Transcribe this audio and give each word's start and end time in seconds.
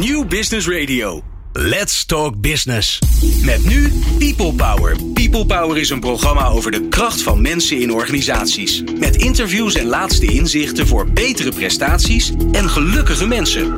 New 0.00 0.26
Business 0.28 0.68
Radio. 0.68 1.22
Let's 1.52 2.04
Talk 2.04 2.40
Business. 2.40 2.98
Met 3.44 3.64
nu 3.64 3.92
People 4.18 4.52
Power. 4.52 4.96
People 5.14 5.46
Power 5.46 5.78
is 5.78 5.90
een 5.90 6.00
programma 6.00 6.46
over 6.46 6.70
de 6.70 6.88
kracht 6.88 7.22
van 7.22 7.42
mensen 7.42 7.80
in 7.80 7.92
organisaties. 7.92 8.82
Met 8.98 9.16
interviews 9.16 9.74
en 9.74 9.86
laatste 9.86 10.26
inzichten 10.26 10.86
voor 10.86 11.10
betere 11.10 11.52
prestaties 11.52 12.32
en 12.52 12.68
gelukkige 12.68 13.26
mensen. 13.26 13.74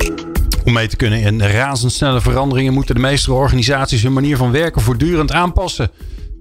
Om 0.65 0.73
mee 0.73 0.87
te 0.87 0.95
kunnen 0.95 1.19
in 1.19 1.41
razendsnelle 1.41 2.21
veranderingen 2.21 2.73
moeten 2.73 2.95
de 2.95 3.01
meeste 3.01 3.33
organisaties 3.33 4.03
hun 4.03 4.13
manier 4.13 4.37
van 4.37 4.51
werken 4.51 4.81
voortdurend 4.81 5.31
aanpassen. 5.31 5.91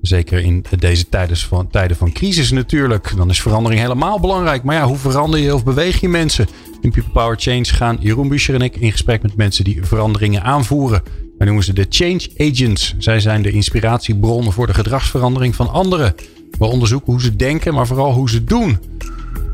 Zeker 0.02 0.38
in 0.38 0.64
deze 0.78 1.08
tijden 1.08 1.36
van, 1.36 1.68
tijden 1.70 1.96
van 1.96 2.12
crisis 2.12 2.50
natuurlijk. 2.50 3.12
Dan 3.16 3.30
is 3.30 3.42
verandering 3.42 3.80
helemaal 3.80 4.20
belangrijk. 4.20 4.62
Maar 4.62 4.76
ja, 4.76 4.86
hoe 4.86 4.96
verander 4.96 5.40
je 5.40 5.54
of 5.54 5.64
beweeg 5.64 6.00
je 6.00 6.08
mensen? 6.08 6.48
In 6.82 6.90
People 6.90 7.12
Power 7.12 7.36
Change 7.38 7.64
gaan 7.64 7.96
Jeroen 8.00 8.28
Buscher 8.28 8.54
en 8.54 8.60
ik 8.60 8.76
in 8.76 8.90
gesprek 8.90 9.22
met 9.22 9.36
mensen 9.36 9.64
die 9.64 9.84
veranderingen 9.84 10.42
aanvoeren. 10.42 11.02
Wij 11.38 11.46
noemen 11.46 11.64
ze 11.64 11.72
de 11.72 11.86
Change 11.88 12.28
Agents. 12.36 12.94
Zij 12.98 13.20
zijn 13.20 13.42
de 13.42 13.50
inspiratiebron 13.50 14.52
voor 14.52 14.66
de 14.66 14.74
gedragsverandering 14.74 15.54
van 15.54 15.70
anderen. 15.70 16.14
We 16.58 16.64
onderzoeken 16.64 17.12
hoe 17.12 17.22
ze 17.22 17.36
denken, 17.36 17.74
maar 17.74 17.86
vooral 17.86 18.12
hoe 18.12 18.30
ze 18.30 18.44
doen. 18.44 18.78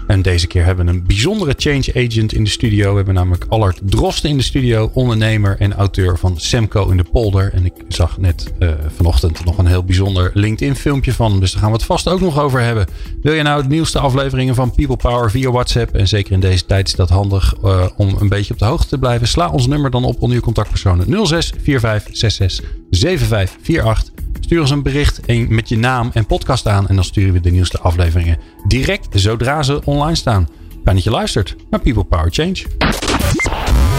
En 0.08 0.22
deze 0.22 0.46
keer 0.46 0.64
hebben 0.64 0.86
we 0.86 0.92
een 0.92 1.06
bijzondere 1.06 1.54
change 1.56 1.92
agent 1.94 2.32
in 2.32 2.44
de 2.44 2.50
studio. 2.50 2.90
We 2.90 2.96
hebben 2.96 3.14
namelijk 3.14 3.44
Allard 3.48 3.80
Drosten 3.84 4.30
in 4.30 4.36
de 4.36 4.42
studio. 4.42 4.90
Ondernemer 4.94 5.56
en 5.58 5.74
auteur 5.74 6.18
van 6.18 6.40
Semco 6.40 6.90
in 6.90 6.96
de 6.96 7.04
polder. 7.12 7.52
En 7.52 7.64
ik 7.64 7.72
zag 7.88 8.18
net 8.18 8.52
uh, 8.58 8.70
vanochtend 8.96 9.44
nog 9.44 9.58
een 9.58 9.66
heel 9.66 9.84
bijzonder 9.84 10.30
LinkedIn 10.34 10.76
filmpje 10.76 11.12
van 11.12 11.30
hem. 11.30 11.40
Dus 11.40 11.52
daar 11.52 11.60
gaan 11.60 11.70
we 11.70 11.76
het 11.76 11.86
vast 11.86 12.08
ook 12.08 12.20
nog 12.20 12.38
over 12.38 12.60
hebben. 12.60 12.86
Wil 13.22 13.32
je 13.32 13.42
nou 13.42 13.62
de 13.62 13.68
nieuwste 13.68 13.98
afleveringen 13.98 14.54
van 14.54 14.74
People 14.74 14.96
Power 14.96 15.30
via 15.30 15.50
WhatsApp? 15.50 15.94
En 15.94 16.08
zeker 16.08 16.32
in 16.32 16.40
deze 16.40 16.66
tijd 16.66 16.88
is 16.88 16.94
dat 16.94 17.08
handig 17.08 17.54
uh, 17.64 17.86
om 17.96 18.16
een 18.20 18.28
beetje 18.28 18.52
op 18.52 18.58
de 18.58 18.64
hoogte 18.64 18.88
te 18.88 18.98
blijven. 18.98 19.28
Sla 19.28 19.50
ons 19.50 19.66
nummer 19.66 19.90
dan 19.90 20.04
op 20.04 20.22
onder 20.22 20.36
je 20.36 20.42
contactpersonen 20.42 21.27
06 21.27 21.52
45 21.62 22.16
66 22.16 22.70
75 22.90 23.84
48. 23.84 24.17
Stuur 24.48 24.60
ons 24.60 24.70
een 24.70 24.82
bericht 24.82 25.20
met 25.48 25.68
je 25.68 25.78
naam 25.78 26.10
en 26.12 26.27
podcast 26.27 26.66
aan. 26.66 26.88
En 26.88 26.94
dan 26.94 27.04
sturen 27.04 27.32
we 27.32 27.41
de 27.41 27.50
nieuwste 27.50 27.78
afleveringen 27.78 28.38
direct 28.66 29.06
zodra 29.10 29.62
ze 29.62 29.80
online 29.84 30.14
staan. 30.14 30.48
Fijn 30.84 30.96
dat 30.96 31.05
je 31.05 31.10
luistert 31.10 31.56
naar 31.70 31.80
People 31.80 32.05
Power 32.05 32.30
Change. 32.30 32.64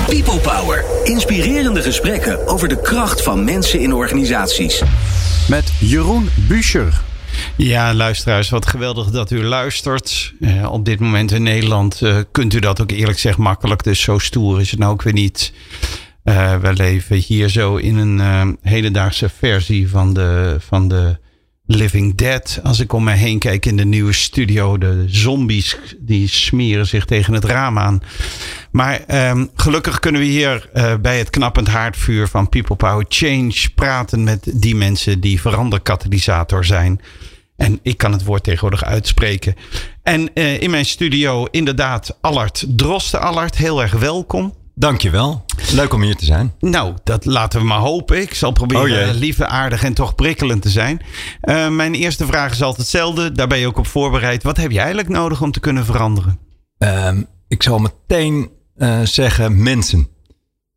People 0.08 0.40
Power. 0.40 0.86
Inspirerende 1.04 1.82
gesprekken 1.82 2.48
over 2.48 2.68
de 2.68 2.82
kracht 2.82 3.24
van 3.24 3.44
mensen 3.44 3.80
in 3.80 3.94
organisaties. 3.94 4.82
Met 5.48 5.72
Jeroen 5.80 6.30
Buescher. 6.48 7.02
Ja, 7.56 7.94
luisteraars, 7.94 8.50
wat 8.50 8.68
geweldig 8.68 9.10
dat 9.10 9.32
u 9.32 9.44
luistert. 9.44 10.34
Uh, 10.40 10.72
op 10.72 10.86
dit 10.86 11.00
moment 11.00 11.32
in 11.32 11.44
Nederland 11.44 12.02
uh, 12.02 12.18
kunt 12.32 12.54
u 12.54 12.60
dat 12.60 12.82
ook 12.82 12.92
eerlijk 12.92 13.20
zeggen 13.20 13.44
makkelijk. 13.44 13.84
Dus 13.84 14.02
zo 14.02 14.18
stoer 14.18 14.60
is 14.60 14.72
het 14.72 14.80
nou 14.80 14.92
ook 14.92 15.02
weer 15.02 15.14
niet. 15.14 15.54
Uh, 16.24 16.58
we 16.58 16.74
leven 16.74 17.16
hier 17.16 17.50
zo 17.50 17.76
in 17.76 17.98
een 17.98 18.18
uh, 18.18 18.48
hedendaagse 18.62 19.30
versie 19.30 19.90
van 19.90 20.14
de, 20.14 20.58
van 20.60 20.88
de 20.88 21.18
Living 21.66 22.16
Dead. 22.16 22.60
Als 22.64 22.80
ik 22.80 22.94
om 22.94 23.04
me 23.04 23.12
heen 23.12 23.40
kijk 23.40 23.66
in 23.66 23.78
de 23.78 23.86
nieuwe 23.86 24.14
studio, 24.14 24.78
de 24.78 25.04
zombies 25.08 25.78
die 26.00 26.28
smeren 26.28 26.88
zich 26.88 27.06
tegen 27.06 27.34
het 27.34 27.44
raam 27.44 27.80
aan. 27.80 28.02
Maar 28.72 29.30
um, 29.30 29.50
gelukkig 29.56 30.00
kunnen 30.00 30.22
we 30.22 30.28
hier 30.28 30.70
uh, 30.74 30.96
bij 30.96 31.18
het 31.18 31.30
knappend 31.30 31.68
haardvuur 31.68 32.28
van 32.28 32.50
People 32.50 32.76
Power 32.76 33.06
Change 33.10 33.70
praten 33.76 34.24
met 34.24 34.52
die 34.54 34.76
mensen 34.76 35.20
die 35.20 35.42
veranderkatalysator 35.42 36.66
zijn. 36.66 37.02
En 37.56 37.80
ik 37.82 37.98
kan 37.98 38.12
het 38.12 38.24
woord 38.24 38.44
tegenwoordig 38.44 38.84
uitspreken. 38.84 39.56
En 40.04 40.34
in 40.34 40.70
mijn 40.70 40.86
studio 40.86 41.46
inderdaad 41.46 42.18
Allard 42.22 42.66
Drosten. 42.68 43.22
Allard, 43.22 43.58
heel 43.58 43.82
erg 43.82 43.94
welkom. 43.94 44.54
Dankjewel. 44.80 45.46
Leuk 45.72 45.94
om 45.94 46.02
hier 46.02 46.16
te 46.16 46.26
zijn. 46.26 46.54
Nou, 46.60 46.94
dat 47.04 47.26
laten 47.26 47.60
we 47.60 47.66
maar 47.66 47.80
hopen. 47.80 48.22
Ik 48.22 48.34
zal 48.34 48.52
proberen 48.52 49.10
oh 49.10 49.16
lieve, 49.16 49.48
aardig 49.48 49.84
en 49.84 49.94
toch 49.94 50.16
prikkelend 50.16 50.62
te 50.62 50.70
zijn. 50.70 51.02
Uh, 51.44 51.70
mijn 51.70 51.94
eerste 51.94 52.26
vraag 52.26 52.52
is 52.52 52.62
altijd 52.62 52.82
hetzelfde. 52.82 53.32
Daar 53.32 53.48
ben 53.48 53.60
je 53.60 53.68
ook 53.68 53.78
op 53.78 53.88
voorbereid. 53.88 54.44
Wat 54.44 54.58
heb 54.58 54.72
je 54.72 54.78
eigenlijk 54.78 55.10
nodig 55.10 55.42
om 55.42 55.52
te 55.52 55.60
kunnen 55.60 55.86
veranderen? 55.86 56.40
Um, 56.78 57.28
ik 57.48 57.64
zal 57.64 57.80
meteen 57.80 58.50
uh, 58.78 59.02
zeggen 59.02 59.64
mensen. 59.64 60.08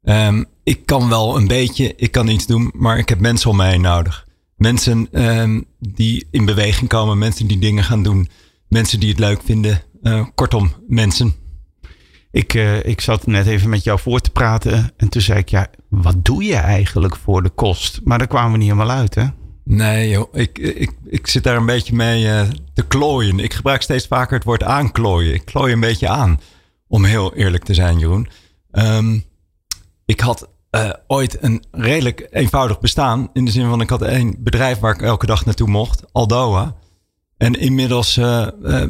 Um, 0.02 0.46
ik 0.64 0.86
kan 0.86 1.08
wel 1.08 1.36
een 1.36 1.46
beetje, 1.46 1.94
ik 1.96 2.10
kan 2.10 2.28
iets 2.28 2.46
doen, 2.46 2.70
maar 2.74 2.98
ik 2.98 3.08
heb 3.08 3.20
mensen 3.20 3.50
om 3.50 3.56
mij 3.56 3.70
heen 3.70 3.80
nodig. 3.80 4.26
Mensen 4.56 5.08
um, 5.12 5.64
die 5.78 6.26
in 6.30 6.44
beweging 6.44 6.88
komen, 6.88 7.18
mensen 7.18 7.46
die 7.46 7.58
dingen 7.58 7.84
gaan 7.84 8.02
doen, 8.02 8.28
mensen 8.68 9.00
die 9.00 9.08
het 9.08 9.18
leuk 9.18 9.40
vinden. 9.44 9.82
Uh, 10.02 10.26
kortom, 10.34 10.72
mensen. 10.88 11.41
Ik, 12.32 12.54
uh, 12.54 12.84
ik 12.84 13.00
zat 13.00 13.26
net 13.26 13.46
even 13.46 13.68
met 13.68 13.84
jou 13.84 13.98
voor 13.98 14.20
te 14.20 14.30
praten. 14.30 14.90
En 14.96 15.08
toen 15.08 15.22
zei 15.22 15.38
ik, 15.38 15.48
ja, 15.48 15.66
wat 15.88 16.24
doe 16.24 16.44
je 16.44 16.56
eigenlijk 16.56 17.16
voor 17.16 17.42
de 17.42 17.50
kost? 17.50 18.00
Maar 18.04 18.18
daar 18.18 18.26
kwamen 18.26 18.52
we 18.52 18.58
niet 18.58 18.70
helemaal 18.70 18.96
uit, 18.96 19.14
hè? 19.14 19.26
Nee, 19.64 20.08
joh. 20.08 20.28
Ik, 20.32 20.58
ik, 20.58 20.92
ik 21.04 21.26
zit 21.26 21.44
daar 21.44 21.56
een 21.56 21.66
beetje 21.66 21.94
mee 21.94 22.24
uh, 22.24 22.42
te 22.74 22.86
klooien. 22.86 23.38
Ik 23.38 23.52
gebruik 23.52 23.82
steeds 23.82 24.06
vaker 24.06 24.34
het 24.34 24.44
woord 24.44 24.62
aanklooien. 24.62 25.34
Ik 25.34 25.44
klooi 25.44 25.72
een 25.72 25.80
beetje 25.80 26.08
aan. 26.08 26.40
Om 26.88 27.04
heel 27.04 27.34
eerlijk 27.34 27.64
te 27.64 27.74
zijn, 27.74 27.98
Jeroen. 27.98 28.28
Um, 28.72 29.24
ik 30.04 30.20
had 30.20 30.48
uh, 30.70 30.90
ooit 31.06 31.42
een 31.42 31.64
redelijk 31.70 32.28
eenvoudig 32.30 32.80
bestaan. 32.80 33.30
In 33.32 33.44
de 33.44 33.50
zin 33.50 33.68
van, 33.68 33.80
ik 33.80 33.90
had 33.90 34.02
één 34.02 34.36
bedrijf 34.38 34.78
waar 34.78 34.94
ik 34.94 35.02
elke 35.02 35.26
dag 35.26 35.44
naartoe 35.44 35.68
mocht. 35.68 36.12
Aldoa. 36.12 36.74
En 37.36 37.54
inmiddels 37.54 38.20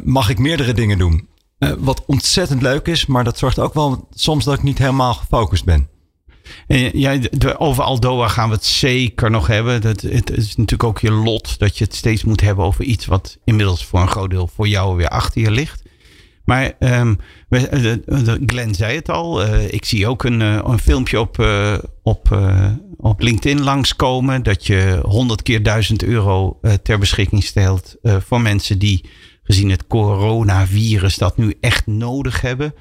mag 0.05 0.29
ik 0.29 0.39
meerdere 0.39 0.73
dingen 0.73 0.99
doen. 0.99 1.29
Uh, 1.63 1.73
wat 1.79 2.03
ontzettend 2.07 2.63
leuk 2.63 2.87
is, 2.87 3.07
maar 3.07 3.25
dat 3.25 3.39
zorgt 3.39 3.59
ook 3.59 3.75
wel 3.75 4.09
soms 4.15 4.45
dat 4.45 4.55
ik 4.55 4.63
niet 4.63 4.79
helemaal 4.79 5.15
gefocust 5.15 5.65
ben. 5.65 5.89
En 6.67 7.59
over 7.59 7.83
Aldoa 7.85 8.29
gaan 8.29 8.49
we 8.49 8.55
het 8.55 8.65
zeker 8.65 9.31
nog 9.31 9.47
hebben. 9.47 9.81
Dat, 9.81 10.01
het 10.01 10.31
is 10.31 10.57
natuurlijk 10.57 10.85
ook 10.85 10.99
je 10.99 11.13
lot 11.13 11.59
dat 11.59 11.79
je 11.79 11.85
het 11.85 11.95
steeds 11.95 12.25
moet 12.25 12.41
hebben 12.41 12.65
over 12.65 12.85
iets 12.85 13.07
wat 13.07 13.39
inmiddels 13.45 13.85
voor 13.85 14.01
een 14.01 14.09
groot 14.09 14.31
deel 14.31 14.51
voor 14.55 14.69
jou 14.69 14.97
weer 14.97 15.09
achter 15.09 15.41
je 15.41 15.51
ligt. 15.51 15.83
Maar 16.45 16.73
um, 16.79 17.19
Glenn 18.47 18.75
zei 18.75 18.95
het 18.95 19.09
al. 19.09 19.47
Uh, 19.47 19.73
ik 19.73 19.85
zie 19.85 20.07
ook 20.07 20.25
een, 20.25 20.41
een 20.41 20.79
filmpje 20.79 21.21
op, 21.21 21.47
op, 22.03 22.39
op 22.97 23.21
LinkedIn 23.21 23.63
langskomen. 23.63 24.43
Dat 24.43 24.67
je 24.67 25.01
100 25.03 25.43
keer 25.43 25.63
1000 25.63 26.05
euro 26.05 26.61
ter 26.83 26.99
beschikking 26.99 27.45
stelt 27.45 27.97
voor 28.03 28.41
mensen 28.41 28.79
die 28.79 29.05
gezien 29.43 29.71
het 29.71 29.87
coronavirus 29.87 31.17
dat 31.17 31.37
nu 31.37 31.55
echt 31.61 31.87
nodig 31.87 32.41
hebben. 32.41 32.75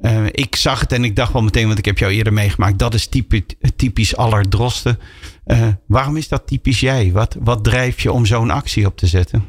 Uh, 0.00 0.26
ik 0.26 0.56
zag 0.56 0.80
het 0.80 0.92
en 0.92 1.04
ik 1.04 1.16
dacht 1.16 1.32
wel 1.32 1.42
meteen, 1.42 1.66
want 1.66 1.78
ik 1.78 1.84
heb 1.84 1.98
jou 1.98 2.12
eerder 2.12 2.32
meegemaakt, 2.32 2.78
dat 2.78 2.94
is 2.94 3.06
typisch, 3.06 3.42
typisch 3.76 4.16
allerdrosten. 4.16 4.98
Uh, 5.46 5.66
waarom 5.86 6.16
is 6.16 6.28
dat 6.28 6.46
typisch 6.46 6.80
jij? 6.80 7.12
Wat, 7.12 7.36
wat 7.40 7.64
drijft 7.64 8.00
je 8.00 8.12
om 8.12 8.26
zo'n 8.26 8.50
actie 8.50 8.86
op 8.86 8.96
te 8.96 9.06
zetten? 9.06 9.44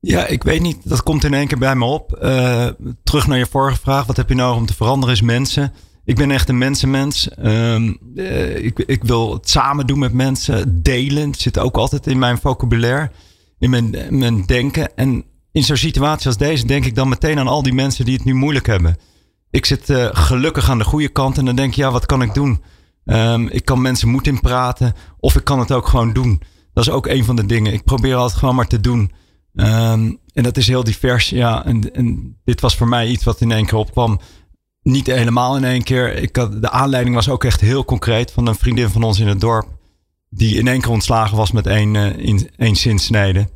Ja, 0.00 0.26
ik 0.26 0.42
weet 0.42 0.60
niet. 0.60 0.88
Dat 0.88 1.02
komt 1.02 1.24
in 1.24 1.34
één 1.34 1.46
keer 1.46 1.58
bij 1.58 1.74
me 1.76 1.84
op. 1.84 2.18
Uh, 2.22 2.66
terug 3.02 3.26
naar 3.26 3.38
je 3.38 3.46
vorige 3.46 3.80
vraag. 3.80 4.06
Wat 4.06 4.16
heb 4.16 4.28
je 4.28 4.34
nodig 4.34 4.56
om 4.56 4.66
te 4.66 4.74
veranderen 4.74 5.14
is 5.14 5.20
mensen. 5.20 5.72
Ik 6.04 6.16
ben 6.16 6.30
echt 6.30 6.48
een 6.48 6.58
mensenmens. 6.58 7.28
Um, 7.44 7.98
ik, 8.54 8.78
ik 8.78 9.04
wil 9.04 9.32
het 9.32 9.48
samen 9.48 9.86
doen 9.86 9.98
met 9.98 10.12
mensen. 10.12 10.82
Delen 10.82 11.34
zit 11.34 11.58
ook 11.58 11.76
altijd 11.76 12.06
in 12.06 12.18
mijn 12.18 12.38
vocabulaire. 12.38 13.10
In 13.58 13.70
mijn, 13.70 13.96
mijn 14.10 14.46
denken. 14.46 14.96
En 14.96 15.24
in 15.52 15.62
zo'n 15.62 15.76
situatie 15.76 16.26
als 16.26 16.36
deze 16.36 16.66
denk 16.66 16.84
ik 16.84 16.94
dan 16.94 17.08
meteen 17.08 17.38
aan 17.38 17.48
al 17.48 17.62
die 17.62 17.72
mensen 17.72 18.04
die 18.04 18.14
het 18.14 18.24
nu 18.24 18.34
moeilijk 18.34 18.66
hebben. 18.66 18.96
Ik 19.50 19.66
zit 19.66 19.90
uh, 19.90 20.08
gelukkig 20.12 20.70
aan 20.70 20.78
de 20.78 20.84
goede 20.84 21.08
kant 21.08 21.38
en 21.38 21.44
dan 21.44 21.56
denk 21.56 21.74
je, 21.74 21.82
ja, 21.82 21.90
wat 21.90 22.06
kan 22.06 22.22
ik 22.22 22.34
doen? 22.34 22.62
Um, 23.04 23.48
ik 23.48 23.64
kan 23.64 23.80
mensen 23.80 24.08
moed 24.08 24.26
in 24.26 24.40
praten 24.40 24.94
of 25.18 25.36
ik 25.36 25.44
kan 25.44 25.58
het 25.58 25.72
ook 25.72 25.88
gewoon 25.88 26.12
doen. 26.12 26.42
Dat 26.72 26.86
is 26.86 26.90
ook 26.90 27.06
een 27.06 27.24
van 27.24 27.36
de 27.36 27.46
dingen. 27.46 27.72
Ik 27.72 27.84
probeer 27.84 28.14
altijd 28.14 28.38
gewoon 28.38 28.54
maar 28.54 28.66
te 28.66 28.80
doen. 28.80 29.12
Um, 29.54 30.18
en 30.32 30.42
dat 30.42 30.56
is 30.56 30.66
heel 30.66 30.84
divers. 30.84 31.28
Ja, 31.28 31.64
en, 31.64 32.36
dit 32.44 32.60
was 32.60 32.76
voor 32.76 32.88
mij 32.88 33.08
iets 33.08 33.24
wat 33.24 33.40
in 33.40 33.52
één 33.52 33.66
keer 33.66 33.78
opkwam. 33.78 34.20
Niet 34.82 35.06
helemaal 35.06 35.56
in 35.56 35.64
één 35.64 35.82
keer. 35.82 36.14
Ik 36.14 36.36
had, 36.36 36.62
de 36.62 36.70
aanleiding 36.70 37.14
was 37.14 37.28
ook 37.28 37.44
echt 37.44 37.60
heel 37.60 37.84
concreet 37.84 38.30
van 38.30 38.46
een 38.46 38.54
vriendin 38.54 38.88
van 38.88 39.02
ons 39.02 39.18
in 39.18 39.28
het 39.28 39.40
dorp. 39.40 39.68
Die 40.28 40.56
in 40.58 40.68
één 40.68 40.80
keer 40.80 40.90
ontslagen 40.90 41.36
was 41.36 41.52
met 41.52 41.66
één, 41.66 41.94
uh, 41.94 42.18
in, 42.18 42.50
één 42.56 42.76
zinsnede 42.76 43.48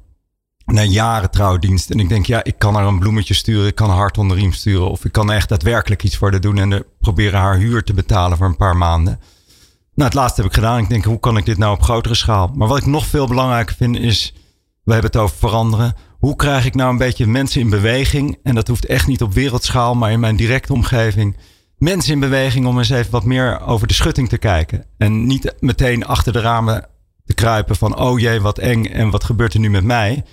na 0.66 0.82
jaren 0.82 1.30
trouwdienst. 1.30 1.90
En 1.90 1.98
ik 1.98 2.08
denk, 2.08 2.26
ja, 2.26 2.44
ik 2.44 2.58
kan 2.58 2.74
haar 2.74 2.86
een 2.86 2.98
bloemetje 2.98 3.34
sturen. 3.34 3.66
Ik 3.66 3.74
kan 3.74 3.90
een 3.90 3.96
hart 3.96 4.18
onder 4.18 4.36
riem 4.36 4.52
sturen. 4.52 4.90
Of 4.90 5.04
ik 5.04 5.12
kan 5.12 5.32
echt 5.32 5.48
daadwerkelijk 5.48 6.02
iets 6.02 6.16
voor 6.16 6.30
haar 6.30 6.40
doen. 6.40 6.58
En 6.58 6.84
proberen 7.00 7.40
haar 7.40 7.56
huur 7.56 7.84
te 7.84 7.94
betalen 7.94 8.36
voor 8.36 8.46
een 8.46 8.56
paar 8.56 8.76
maanden. 8.76 9.20
Nou, 9.94 10.08
het 10.08 10.18
laatste 10.18 10.40
heb 10.40 10.50
ik 10.50 10.56
gedaan. 10.56 10.78
Ik 10.78 10.88
denk, 10.88 11.04
hoe 11.04 11.20
kan 11.20 11.36
ik 11.36 11.44
dit 11.44 11.58
nou 11.58 11.74
op 11.74 11.82
grotere 11.82 12.14
schaal? 12.14 12.50
Maar 12.54 12.68
wat 12.68 12.78
ik 12.78 12.86
nog 12.86 13.06
veel 13.06 13.26
belangrijker 13.26 13.76
vind 13.76 13.96
is... 13.96 14.34
We 14.84 14.92
hebben 14.92 15.10
het 15.10 15.20
over 15.20 15.36
veranderen. 15.36 15.94
Hoe 16.18 16.36
krijg 16.36 16.66
ik 16.66 16.74
nou 16.74 16.90
een 16.90 16.98
beetje 16.98 17.26
mensen 17.26 17.60
in 17.60 17.70
beweging? 17.70 18.38
En 18.42 18.54
dat 18.54 18.68
hoeft 18.68 18.86
echt 18.86 19.06
niet 19.06 19.22
op 19.22 19.32
wereldschaal, 19.32 19.94
maar 19.94 20.12
in 20.12 20.20
mijn 20.20 20.36
directe 20.36 20.72
omgeving. 20.72 21.36
Mensen 21.76 22.12
in 22.12 22.20
beweging 22.20 22.66
om 22.66 22.78
eens 22.78 22.90
even 22.90 23.10
wat 23.10 23.24
meer 23.24 23.60
over 23.60 23.86
de 23.86 23.94
schutting 23.94 24.28
te 24.28 24.38
kijken. 24.38 24.84
En 24.98 25.26
niet 25.26 25.54
meteen 25.60 26.06
achter 26.06 26.32
de 26.32 26.40
ramen 26.40 26.86
te 27.24 27.34
kruipen 27.34 27.76
van... 27.76 27.98
oh 27.98 28.18
jee, 28.18 28.40
wat 28.40 28.58
eng 28.58 28.84
en 28.84 29.10
wat 29.10 29.24
gebeurt 29.24 29.54
er 29.54 29.60
nu 29.60 29.70
met 29.70 29.84
mij? 29.84 30.24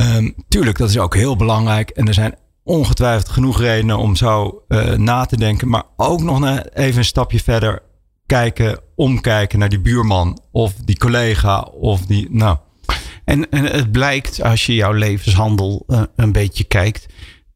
Um, 0.00 0.34
tuurlijk, 0.48 0.78
dat 0.78 0.88
is 0.88 0.98
ook 0.98 1.14
heel 1.14 1.36
belangrijk. 1.36 1.90
En 1.90 2.08
er 2.08 2.14
zijn 2.14 2.34
ongetwijfeld 2.64 3.28
genoeg 3.28 3.60
redenen 3.60 3.98
om 3.98 4.16
zo 4.16 4.62
uh, 4.68 4.92
na 4.92 5.24
te 5.24 5.36
denken. 5.36 5.68
Maar 5.68 5.84
ook 5.96 6.22
nog 6.22 6.60
even 6.74 6.98
een 6.98 7.04
stapje 7.04 7.40
verder. 7.40 7.82
kijken, 8.26 8.80
omkijken 8.96 9.58
naar 9.58 9.68
die 9.68 9.80
buurman 9.80 10.40
of 10.52 10.74
die 10.84 10.98
collega 10.98 11.60
of 11.60 12.06
die. 12.06 12.28
Nou. 12.30 12.56
En, 13.24 13.50
en 13.50 13.64
het 13.64 13.92
blijkt 13.92 14.42
als 14.42 14.66
je 14.66 14.74
jouw 14.74 14.92
levenshandel 14.92 15.84
uh, 15.88 16.02
een 16.16 16.32
beetje 16.32 16.64
kijkt. 16.64 17.06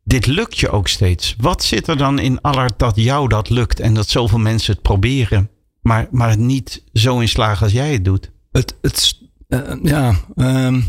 Dit 0.05 0.27
lukt 0.27 0.59
je 0.59 0.71
ook 0.71 0.89
steeds. 0.89 1.35
Wat 1.39 1.65
zit 1.65 1.89
er 1.89 1.97
dan 1.97 2.19
in 2.19 2.41
Allard 2.41 2.79
dat 2.79 2.97
jou 2.97 3.29
dat 3.29 3.51
lukt 3.51 3.81
en 3.81 3.95
dat 3.95 4.09
zoveel 4.09 4.39
mensen 4.39 4.73
het 4.73 4.83
proberen, 4.83 5.51
maar, 5.83 6.09
maar 6.11 6.39
niet 6.39 6.85
zo 6.93 7.19
in 7.19 7.29
slagen 7.29 7.63
als 7.65 7.73
jij 7.73 7.93
het 7.93 8.05
doet? 8.05 8.31
Het, 8.53 8.77
het, 8.81 9.19
uh, 9.49 9.61
ja, 9.83 10.15
um, 10.37 10.85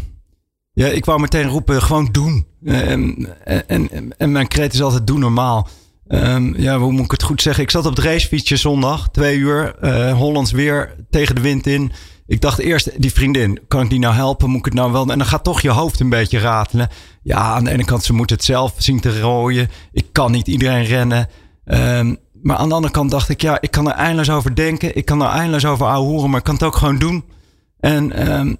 ja, 0.76 0.88
ik 0.88 1.06
wou 1.06 1.20
meteen 1.20 1.48
roepen, 1.48 1.82
gewoon 1.82 2.10
doen. 2.12 2.46
Um, 2.64 3.28
en, 3.44 3.68
en, 3.68 4.18
en 4.18 4.32
mijn 4.32 4.48
kreet 4.48 4.74
is 4.74 4.82
altijd 4.82 5.08
doen 5.08 5.20
normaal. 5.20 5.68
Um, 6.08 6.58
ja, 6.58 6.78
hoe 6.78 6.92
moet 6.92 7.06
ik 7.06 7.12
het 7.12 7.24
goed 7.24 7.42
zeggen? 7.42 7.64
Ik 7.64 7.72
zat 7.72 7.86
op 7.86 7.96
het 7.96 8.06
racefietsje 8.06 8.58
zondag, 8.58 9.10
twee 9.12 9.38
uur, 9.38 9.76
uh, 9.82 10.14
Hollands 10.14 10.52
weer 10.52 10.96
tegen 11.10 11.36
de 11.36 11.42
wind 11.42 11.68
in. 11.68 11.92
Ik 12.28 12.42
dacht 12.42 12.60
eerst, 12.60 13.02
die 13.02 13.14
vriendin, 13.14 13.60
kan 13.68 13.82
ik 13.82 13.90
die 13.90 14.00
nou 14.00 14.14
helpen? 14.14 14.50
Moet 14.50 14.60
ik 14.60 14.66
het 14.66 14.74
nou 14.74 14.92
wel? 14.92 15.02
En 15.02 15.18
dan 15.18 15.28
gaat 15.28 15.44
toch 15.44 15.62
je 15.62 15.70
hoofd 15.70 16.00
een 16.00 16.10
beetje 16.10 16.40
ratelen. 16.40 16.90
Ja, 17.22 17.38
aan 17.38 17.64
de 17.64 17.72
ene 17.72 17.86
kant, 17.86 18.04
ze 18.04 18.14
moet 18.14 18.30
het 18.30 18.44
zelf 18.44 18.74
zien 18.78 19.00
te 19.00 19.20
rooien. 19.20 19.70
Ik 19.92 20.06
kan 20.12 20.32
niet 20.32 20.48
iedereen 20.48 20.86
rennen. 20.86 21.28
Um, 21.66 22.18
maar 22.42 22.58
aan 22.58 22.70
de 22.70 22.76
andere 22.76 22.94
kant 22.94 23.12
dacht 23.12 23.30
ik, 23.30 23.42
ja, 23.42 23.62
ik 23.62 23.72
kan 23.72 23.88
er 23.88 23.96
eindeloos 23.96 24.30
over 24.30 24.56
denken. 24.56 24.96
Ik 24.96 25.06
kan 25.06 25.22
er 25.22 25.30
eindeloos 25.30 25.66
over 25.66 25.88
horen, 25.88 26.30
maar 26.30 26.40
ik 26.40 26.46
kan 26.46 26.54
het 26.54 26.64
ook 26.64 26.76
gewoon 26.76 26.98
doen. 26.98 27.24
En 27.80 28.32
um, 28.32 28.58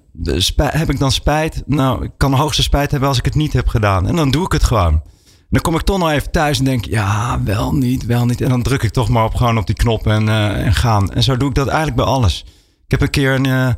heb 0.56 0.90
ik 0.90 0.98
dan 0.98 1.12
spijt? 1.12 1.62
Nou, 1.66 2.04
ik 2.04 2.10
kan 2.16 2.30
de 2.30 2.36
hoogste 2.36 2.62
spijt 2.62 2.90
hebben 2.90 3.08
als 3.08 3.18
ik 3.18 3.24
het 3.24 3.34
niet 3.34 3.52
heb 3.52 3.68
gedaan. 3.68 4.06
En 4.06 4.16
dan 4.16 4.30
doe 4.30 4.44
ik 4.44 4.52
het 4.52 4.64
gewoon. 4.64 5.02
Dan 5.50 5.62
kom 5.62 5.74
ik 5.74 5.82
toch 5.82 5.98
nog 5.98 6.10
even 6.10 6.30
thuis 6.30 6.58
en 6.58 6.64
denk, 6.64 6.84
ja, 6.84 7.42
wel 7.42 7.74
niet, 7.74 8.06
wel 8.06 8.26
niet. 8.26 8.40
En 8.40 8.48
dan 8.48 8.62
druk 8.62 8.82
ik 8.82 8.92
toch 8.92 9.08
maar 9.08 9.24
op, 9.24 9.34
gewoon 9.34 9.58
op 9.58 9.66
die 9.66 9.76
knop 9.76 10.06
en, 10.06 10.28
en 10.28 10.74
gaan. 10.74 11.12
En 11.12 11.22
zo 11.22 11.36
doe 11.36 11.48
ik 11.48 11.54
dat 11.54 11.66
eigenlijk 11.66 11.96
bij 11.96 12.06
alles. 12.06 12.44
Ik 12.84 12.90
heb 12.90 13.00
een 13.00 13.10
keer 13.10 13.34
een 13.34 13.76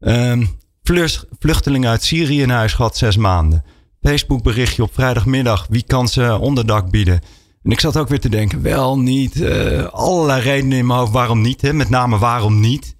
uh, 0.00 0.30
um, 0.30 0.58
vluchteling 1.38 1.86
uit 1.86 2.02
Syrië 2.02 2.42
in 2.42 2.50
huis 2.50 2.72
gehad, 2.72 2.96
zes 2.96 3.16
maanden. 3.16 3.64
Facebook 4.00 4.42
berichtje 4.42 4.82
op 4.82 4.94
vrijdagmiddag. 4.94 5.66
Wie 5.70 5.82
kan 5.82 6.08
ze 6.08 6.38
onderdak 6.40 6.90
bieden? 6.90 7.20
En 7.62 7.70
ik 7.70 7.80
zat 7.80 7.96
ook 7.96 8.08
weer 8.08 8.20
te 8.20 8.28
denken, 8.28 8.62
wel 8.62 8.98
niet. 8.98 9.36
Uh, 9.36 9.84
allerlei 9.84 10.42
redenen 10.42 10.78
in 10.78 10.86
mijn 10.86 10.98
hoofd 10.98 11.12
waarom 11.12 11.40
niet. 11.40 11.60
Hè? 11.60 11.72
Met 11.72 11.88
name 11.88 12.18
waarom 12.18 12.60
niet. 12.60 12.96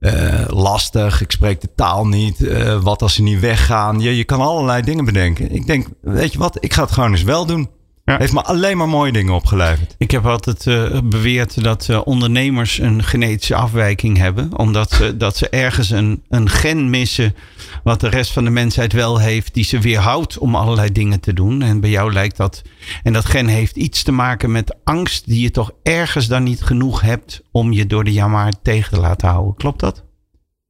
Uh, 0.00 0.44
lastig, 0.46 1.20
ik 1.20 1.30
spreek 1.30 1.60
de 1.60 1.74
taal 1.74 2.06
niet. 2.06 2.40
Uh, 2.40 2.82
wat 2.82 3.02
als 3.02 3.14
ze 3.14 3.22
niet 3.22 3.40
weggaan? 3.40 4.00
Je, 4.00 4.16
je 4.16 4.24
kan 4.24 4.40
allerlei 4.40 4.82
dingen 4.82 5.04
bedenken. 5.04 5.52
Ik 5.52 5.66
denk, 5.66 5.86
weet 6.00 6.32
je 6.32 6.38
wat, 6.38 6.56
ik 6.60 6.72
ga 6.72 6.82
het 6.82 6.92
gewoon 6.92 7.10
eens 7.10 7.22
wel 7.22 7.46
doen. 7.46 7.68
Ja. 8.04 8.16
Heeft 8.18 8.32
me 8.32 8.42
alleen 8.42 8.76
maar 8.76 8.88
mooie 8.88 9.12
dingen 9.12 9.34
opgeleverd. 9.34 9.94
Ik 9.98 10.10
heb 10.10 10.26
altijd 10.26 10.66
uh, 10.66 11.00
beweerd 11.04 11.64
dat 11.64 11.88
uh, 11.90 12.00
ondernemers 12.04 12.78
een 12.78 13.02
genetische 13.04 13.54
afwijking 13.54 14.16
hebben. 14.16 14.58
Omdat 14.58 14.90
ze, 14.90 15.16
dat 15.16 15.36
ze 15.36 15.48
ergens 15.48 15.90
een, 15.90 16.22
een 16.28 16.48
gen 16.48 16.90
missen. 16.90 17.34
Wat 17.82 18.00
de 18.00 18.08
rest 18.08 18.32
van 18.32 18.44
de 18.44 18.50
mensheid 18.50 18.92
wel 18.92 19.18
heeft. 19.18 19.54
Die 19.54 19.64
ze 19.64 19.78
weerhoudt 19.78 20.38
om 20.38 20.54
allerlei 20.54 20.92
dingen 20.92 21.20
te 21.20 21.32
doen. 21.32 21.62
En 21.62 21.80
bij 21.80 21.90
jou 21.90 22.12
lijkt 22.12 22.36
dat. 22.36 22.62
En 23.02 23.12
dat 23.12 23.24
gen 23.24 23.46
heeft 23.46 23.76
iets 23.76 24.02
te 24.02 24.12
maken 24.12 24.52
met 24.52 24.76
angst. 24.84 25.26
Die 25.26 25.42
je 25.42 25.50
toch 25.50 25.70
ergens 25.82 26.26
dan 26.26 26.42
niet 26.42 26.62
genoeg 26.62 27.00
hebt. 27.00 27.42
Om 27.50 27.72
je 27.72 27.86
door 27.86 28.04
de 28.04 28.12
jammer 28.12 28.52
tegen 28.62 28.94
te 28.94 29.00
laten 29.00 29.28
houden. 29.28 29.54
Klopt 29.54 29.80
dat? 29.80 30.04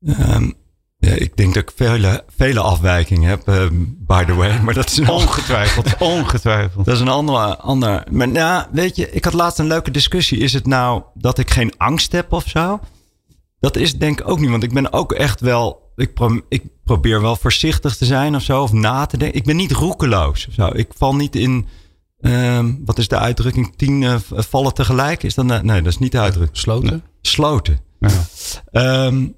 Um, 0.00 0.14
ja, 0.14 0.59
ik 1.00 1.36
denk 1.36 1.54
dat 1.54 1.62
ik 1.62 1.72
vele, 1.74 2.24
vele 2.36 2.60
afwijkingen 2.60 3.28
heb, 3.28 3.48
uh, 3.48 3.66
by 3.98 4.24
the 4.24 4.34
way. 4.34 4.60
Maar 4.60 4.74
dat 4.74 4.90
is 4.90 4.96
een 4.96 5.08
ongetwijfeld, 5.08 5.96
ongetwijfeld. 6.18 6.84
Dat 6.84 6.94
is 6.94 7.00
een 7.00 7.08
ander, 7.08 7.56
ander. 7.56 8.04
Maar 8.10 8.28
ja, 8.28 8.68
weet 8.72 8.96
je, 8.96 9.10
ik 9.10 9.24
had 9.24 9.32
laatst 9.32 9.58
een 9.58 9.66
leuke 9.66 9.90
discussie. 9.90 10.38
Is 10.38 10.52
het 10.52 10.66
nou 10.66 11.02
dat 11.14 11.38
ik 11.38 11.50
geen 11.50 11.72
angst 11.76 12.12
heb 12.12 12.32
of 12.32 12.48
zo? 12.48 12.80
Dat 13.60 13.76
is 13.76 13.98
denk 13.98 14.20
ik 14.20 14.28
ook 14.28 14.40
niet, 14.40 14.50
want 14.50 14.62
ik 14.62 14.72
ben 14.72 14.92
ook 14.92 15.12
echt 15.12 15.40
wel. 15.40 15.88
Ik, 15.96 16.14
pro, 16.14 16.40
ik 16.48 16.62
probeer 16.84 17.20
wel 17.20 17.36
voorzichtig 17.36 17.96
te 17.96 18.04
zijn 18.04 18.34
of 18.34 18.42
zo, 18.42 18.62
of 18.62 18.72
na 18.72 19.06
te 19.06 19.16
denken. 19.16 19.38
Ik 19.38 19.44
ben 19.44 19.56
niet 19.56 19.72
roekeloos 19.72 20.46
of 20.46 20.54
zo. 20.54 20.70
Ik 20.72 20.88
val 20.96 21.14
niet 21.14 21.36
in. 21.36 21.66
Um, 22.20 22.80
wat 22.84 22.98
is 22.98 23.08
de 23.08 23.18
uitdrukking? 23.18 23.76
Tien 23.76 24.02
uh, 24.02 24.14
vallen 24.28 24.74
tegelijk? 24.74 25.22
Is 25.22 25.34
dat, 25.34 25.44
nee, 25.44 25.82
dat 25.82 25.92
is 25.92 25.98
niet 25.98 26.12
de 26.12 26.20
uitdrukking. 26.20 26.58
Sloten? 26.58 27.02
Sloten. 27.20 27.80
Ja. 28.00 29.06
Um, 29.06 29.34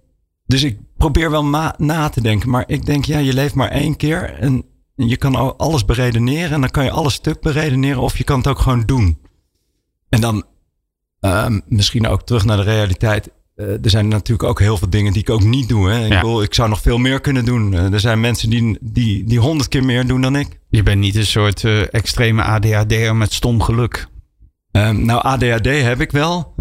dus 0.46 0.62
ik 0.62 0.78
probeer 1.02 1.30
wel 1.30 1.74
na 1.76 2.08
te 2.08 2.20
denken. 2.20 2.50
Maar 2.50 2.64
ik 2.66 2.86
denk, 2.86 3.04
ja, 3.04 3.18
je 3.18 3.32
leeft 3.32 3.54
maar 3.54 3.68
één 3.68 3.96
keer. 3.96 4.34
En 4.38 4.64
je 4.94 5.16
kan 5.16 5.58
alles 5.58 5.84
beredeneren. 5.84 6.50
En 6.50 6.60
dan 6.60 6.70
kan 6.70 6.84
je 6.84 6.90
alles 6.90 7.14
stuk 7.14 7.40
beredeneren. 7.40 8.00
Of 8.00 8.18
je 8.18 8.24
kan 8.24 8.38
het 8.38 8.46
ook 8.46 8.58
gewoon 8.58 8.82
doen. 8.86 9.18
En 10.08 10.20
dan 10.20 10.44
uh, 11.20 11.46
misschien 11.66 12.06
ook 12.06 12.22
terug 12.22 12.44
naar 12.44 12.56
de 12.56 12.62
realiteit. 12.62 13.30
Uh, 13.56 13.66
er 13.66 13.90
zijn 13.90 14.08
natuurlijk 14.08 14.48
ook 14.48 14.60
heel 14.60 14.76
veel 14.76 14.90
dingen 14.90 15.12
die 15.12 15.22
ik 15.22 15.30
ook 15.30 15.42
niet 15.42 15.68
doe. 15.68 15.90
Hè. 15.90 16.04
Ik, 16.04 16.10
bedoel, 16.10 16.42
ik 16.42 16.54
zou 16.54 16.68
nog 16.68 16.80
veel 16.80 16.98
meer 16.98 17.20
kunnen 17.20 17.44
doen. 17.44 17.72
Uh, 17.72 17.92
er 17.92 18.00
zijn 18.00 18.20
mensen 18.20 18.50
die, 18.50 18.78
die, 18.80 19.24
die 19.24 19.38
honderd 19.38 19.68
keer 19.68 19.84
meer 19.84 20.06
doen 20.06 20.20
dan 20.20 20.36
ik. 20.36 20.60
Je 20.68 20.82
bent 20.82 21.00
niet 21.00 21.16
een 21.16 21.26
soort 21.26 21.62
uh, 21.62 21.94
extreme 21.94 22.42
ADHD'er 22.42 23.16
met 23.16 23.32
stom 23.32 23.62
geluk. 23.62 24.06
Um, 24.72 25.04
nou, 25.04 25.22
ADHD 25.22 25.66
heb 25.66 26.00
ik 26.00 26.10
wel. 26.10 26.54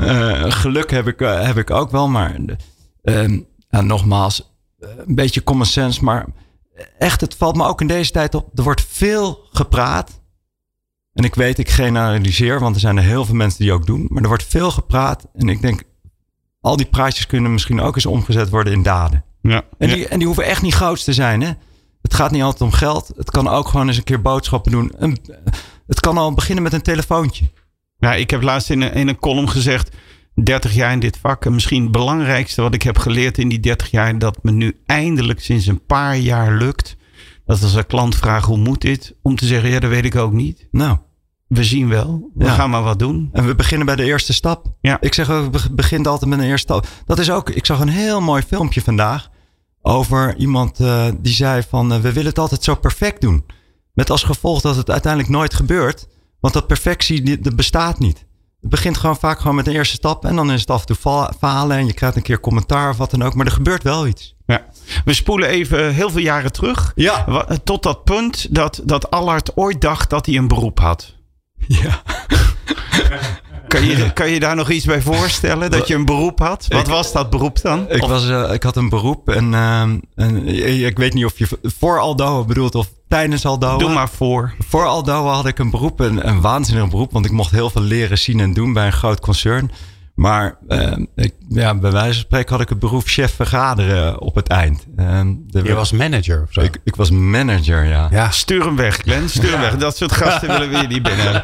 geluk 0.48 0.92
heb 0.92 1.08
ik, 1.08 1.20
heb 1.20 1.58
ik 1.58 1.72
ook 1.72 1.92
wel. 1.92 2.08
Maar 2.08 2.36
um, 3.04 3.46
nou, 3.72 3.86
nogmaals, 3.86 4.54
eh, 4.80 4.90
een 5.08 5.16
beetje 5.16 5.44
common 5.44 5.66
sense, 5.66 6.04
maar 6.04 6.26
echt, 6.98 7.22
het 7.22 7.36
valt 7.36 7.56
me 7.56 7.66
ook 7.66 7.82
in 7.82 7.88
deze 7.88 8.12
tijd 8.12 8.36
op. 8.36 8.58
Er 8.58 8.64
wordt 8.64 8.86
veel 8.90 9.48
gepraat. 9.52 10.22
En 11.14 11.24
ik 11.24 11.36
weet, 11.36 11.58
ik 11.58 11.70
generaliseer, 11.70 12.60
want 12.60 12.76
er 12.76 12.82
zijn 12.82 12.98
er 12.98 13.04
heel 13.04 13.26
veel 13.26 13.36
mensen 13.36 13.60
die 13.60 13.74
ook 13.74 13.86
doen. 13.86 14.06
Maar 14.10 14.22
er 14.22 14.28
wordt 14.28 14.46
veel 14.46 14.72
gepraat. 14.72 15.28
En 15.34 15.50
ik 15.50 15.62
denk, 15.62 15.84
al 16.62 16.78
die 16.78 16.86
praatjes 16.86 17.28
kunnen 17.28 17.52
misschien 17.52 17.82
ook 17.82 17.96
eens 17.96 18.06
omgezet 18.06 18.50
worden 18.50 18.74
in 18.74 18.84
daden. 18.84 19.24
Ja, 19.42 19.64
en, 19.78 19.90
die, 19.90 19.98
ja. 19.98 20.08
en 20.08 20.18
die 20.18 20.28
hoeven 20.28 20.46
echt 20.46 20.62
niet 20.62 20.74
groot 20.74 21.04
te 21.04 21.14
zijn. 21.14 21.42
Hè? 21.42 21.52
Het 22.02 22.14
gaat 22.14 22.32
niet 22.32 22.44
altijd 22.44 22.62
om 22.62 22.72
geld. 22.72 23.12
Het 23.16 23.32
kan 23.32 23.48
ook 23.48 23.68
gewoon 23.68 23.88
eens 23.88 23.98
een 23.98 24.04
keer 24.04 24.22
boodschappen 24.22 24.72
doen. 24.72 24.94
Een, 24.98 25.18
het 25.88 26.00
kan 26.00 26.18
al 26.18 26.34
beginnen 26.34 26.64
met 26.64 26.74
een 26.74 26.82
telefoontje. 26.82 27.46
Ja, 27.98 28.14
ik 28.14 28.30
heb 28.30 28.42
laatst 28.42 28.70
in 28.70 28.82
een, 28.82 28.94
in 28.94 29.08
een 29.08 29.20
column 29.20 29.50
gezegd 29.50 29.96
30 30.34 30.74
jaar 30.74 30.92
in 30.92 31.00
dit 31.00 31.18
vak. 31.18 31.46
En 31.46 31.54
misschien 31.54 31.84
het 31.84 31.92
belangrijkste 31.92 32.62
wat 32.62 32.74
ik 32.74 32.82
heb 32.82 32.98
geleerd 32.98 33.38
in 33.38 33.50
die 33.50 33.60
30 33.60 33.92
jaar. 33.92 34.20
Dat 34.20 34.44
me 34.44 34.52
nu 34.52 34.82
eindelijk 34.86 35.40
sinds 35.40 35.66
een 35.66 35.86
paar 35.86 36.18
jaar 36.18 36.54
lukt. 36.54 36.96
Dat 37.46 37.64
als 37.64 37.76
een 37.76 37.86
klant 37.86 38.16
vraagt 38.16 38.46
hoe 38.46 38.58
moet 38.58 38.82
dit? 38.82 39.16
Om 39.22 39.36
te 39.36 39.46
zeggen 39.46 39.70
ja 39.70 39.80
dat 39.80 39.90
weet 39.90 40.06
ik 40.06 40.16
ook 40.16 40.34
niet. 40.34 40.68
Nou. 40.72 40.98
We 41.48 41.64
zien 41.64 41.90
wel. 41.90 42.32
We 42.34 42.46
ja. 42.46 42.54
gaan 42.54 42.70
maar 42.70 42.84
wat 42.84 43.00
doen. 43.00 43.30
En 43.32 43.46
we 43.46 43.56
beginnen 43.56 43.86
bij 43.86 43.96
de 43.96 44.04
eerste 44.04 44.34
stap. 44.34 44.74
Ja. 44.82 44.98
Ik 45.02 45.14
zeg 45.14 45.30
ook, 45.30 45.54
we 45.54 45.72
beginnen 45.72 46.12
altijd 46.12 46.30
met 46.30 46.40
een 46.40 46.46
eerste 46.46 46.74
stap. 46.74 46.88
Dat 47.06 47.20
is 47.20 47.32
ook, 47.32 47.50
ik 47.50 47.66
zag 47.66 47.80
een 47.80 47.90
heel 47.90 48.22
mooi 48.22 48.42
filmpje 48.42 48.82
vandaag. 48.82 49.30
Over 49.82 50.36
iemand 50.38 50.80
uh, 50.80 51.08
die 51.22 51.34
zei 51.34 51.64
van 51.70 51.94
uh, 51.94 52.00
we 52.00 52.12
willen 52.12 52.30
het 52.30 52.40
altijd 52.40 52.64
zo 52.64 52.76
perfect 52.76 53.22
doen. 53.22 53.46
Met 53.94 54.10
als 54.10 54.24
gevolg 54.24 54.62
dat 54.62 54.76
het 54.76 54.90
uiteindelijk 54.90 55.32
nooit 55.32 55.54
gebeurt. 55.54 56.08
Want 56.40 56.54
dat 56.54 56.68
perfectie 56.68 57.40
dat 57.40 57.56
bestaat 57.56 58.00
niet. 58.00 58.26
Het 58.62 58.70
begint 58.70 58.98
gewoon 58.98 59.18
vaak 59.18 59.40
gewoon 59.40 59.56
met 59.56 59.68
een 59.68 59.74
eerste 59.74 59.96
stap. 59.96 60.26
En 60.26 60.36
dan 60.36 60.52
is 60.52 60.62
het 60.62 60.70
af 60.70 60.80
en 60.80 60.86
toe 60.86 61.30
falen. 61.40 61.78
En 61.78 61.86
je 61.86 61.94
krijgt 61.94 62.16
een 62.16 62.22
keer 62.22 62.40
commentaar 62.40 62.90
of 62.90 62.98
wat 62.98 63.12
dan 63.12 63.22
ook. 63.22 63.34
Maar 63.34 63.46
er 63.46 63.52
gebeurt 63.52 63.84
wel 63.84 64.08
iets. 64.08 64.36
Ja. 64.46 64.66
We 65.06 65.14
spoelen 65.14 65.50
even 65.50 65.94
heel 65.94 66.10
veel 66.10 66.22
jaren 66.22 66.52
terug. 66.52 66.92
Ja. 66.96 67.46
Tot 67.64 67.84
dat 67.84 68.04
punt 68.04 68.56
dat, 68.56 68.82
dat 68.84 69.12
Allard 69.12 69.58
ooit 69.58 69.82
dacht 69.82 70.10
dat 70.10 70.26
hij 70.26 70.36
een 70.36 70.48
beroep 70.48 70.80
had. 70.80 71.16
Ja. 71.68 72.02
Kan 73.68 73.86
je, 73.86 74.14
kan 74.14 74.30
je 74.30 74.40
daar 74.40 74.56
nog 74.56 74.70
iets 74.70 74.86
bij 74.86 75.02
voorstellen? 75.02 75.72
Dat 75.72 75.88
je 75.88 75.96
een 75.96 76.06
beroep 76.06 76.40
had? 76.40 76.66
Wat 76.70 76.88
was 76.88 77.12
dat 77.12 77.30
beroep 77.30 77.62
dan? 77.62 77.90
Ik, 77.90 78.02
was, 78.02 78.30
uh, 78.30 78.54
ik 78.54 78.64
had 78.64 78.76
een 78.76 78.90
beroep 78.90 79.30
en, 79.30 79.52
uh, 79.52 79.82
en 80.16 80.48
ik 80.86 80.98
weet 80.98 81.14
niet 81.14 81.26
of 81.26 81.38
je 81.38 81.48
voor 81.64 82.00
Aldo 82.00 82.46
bedoelt 82.46 82.76
of 82.76 82.90
tijdens 83.08 83.46
Aldo. 83.46 83.78
Doe 83.78 83.94
maar 83.94 84.10
voor. 84.10 84.54
Voor 84.68 84.86
Aldo 84.86 85.26
had 85.26 85.46
ik 85.46 85.60
een 85.60 85.70
beroep, 85.70 86.00
een, 86.00 86.28
een 86.28 86.42
waanzinnig 86.42 86.90
beroep. 86.90 87.12
Want 87.12 87.26
ik 87.26 87.32
mocht 87.32 87.52
heel 87.52 87.70
veel 87.70 87.82
leren, 87.82 88.18
zien 88.18 88.40
en 88.40 88.54
doen 88.54 88.74
bij 88.74 88.86
een 88.86 88.94
groot 88.94 89.20
concern. 89.20 89.72
Maar 90.16 90.58
uh, 90.68 90.98
ik, 91.16 91.34
ja, 91.50 91.76
bij 91.76 91.92
wijze 91.92 92.14
van 92.14 92.22
spreken 92.22 92.52
had 92.52 92.62
ik 92.62 92.70
het 92.70 92.80
beroep 92.80 93.04
chef 93.06 93.36
vergaderen 93.36 94.20
op 94.20 94.36
het 94.36 94.48
eind. 94.48 94.86
Uh, 95.00 95.22
de, 95.48 95.64
je 95.64 95.74
was 95.74 95.92
manager 95.92 96.42
of 96.42 96.54
zo? 96.54 96.62
Ik, 96.62 96.78
ik, 96.84 96.96
was 96.96 97.12
manager, 97.12 97.86
ja. 97.86 98.08
Ja, 98.12 98.32
stuur 98.32 98.66
hem 98.66 98.76
weg, 98.76 98.96
Glenn. 98.96 99.30
Stuur 99.30 99.52
hem 99.52 99.60
weg. 99.60 99.78
Dat 99.78 99.98
soort 99.98 100.12
gasten 100.12 100.48
willen 100.48 100.70
we 100.70 100.78
hier 100.78 100.88
niet 100.88 101.04
binnen. 101.04 101.44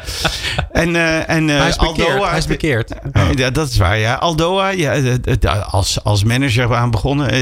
En, 0.72 0.94
uh, 0.94 1.28
en 1.30 1.48
hij 1.48 1.68
is 1.68 1.76
bekeerd. 1.76 2.08
Aldoa, 2.08 2.28
hij 2.28 2.38
is 2.38 2.46
bekeerd. 2.46 2.94
Oh. 3.12 3.28
Ja, 3.34 3.50
dat 3.50 3.68
is 3.68 3.76
waar, 3.76 3.98
ja. 3.98 4.14
Aldoa, 4.14 4.68
ja, 4.68 5.18
als, 5.58 6.04
als 6.04 6.24
manager 6.24 6.74
aan 6.74 6.90
begonnen. 6.90 7.34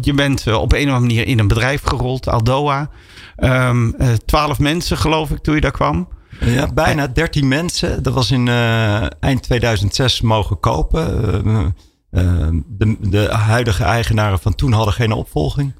Je 0.00 0.12
bent 0.14 0.46
op 0.46 0.72
een 0.72 0.88
of 0.88 0.94
andere 0.94 1.00
manier 1.00 1.26
in 1.26 1.38
een 1.38 1.48
bedrijf 1.48 1.82
gerold, 1.82 2.28
Aldoa. 2.28 2.90
Um, 3.36 3.96
twaalf 4.24 4.58
mensen, 4.58 4.96
geloof 4.96 5.30
ik, 5.30 5.38
toen 5.38 5.54
je 5.54 5.60
daar 5.60 5.70
kwam. 5.70 6.08
Ja, 6.44 6.72
bijna 6.72 7.06
13 7.06 7.48
mensen. 7.48 8.02
Dat 8.02 8.14
was 8.14 8.30
in 8.30 8.46
uh, 8.46 9.06
eind 9.20 9.42
2006 9.42 10.20
mogen 10.20 10.60
kopen. 10.60 11.44
Uh, 11.46 11.66
uh, 12.10 12.48
de, 12.66 12.96
de, 13.00 13.28
huidige 13.28 13.84
eigenaren 13.84 14.38
van 14.38 14.54
toen 14.54 14.72
hadden 14.72 14.94
geen 14.94 15.12
opvolging. 15.12 15.74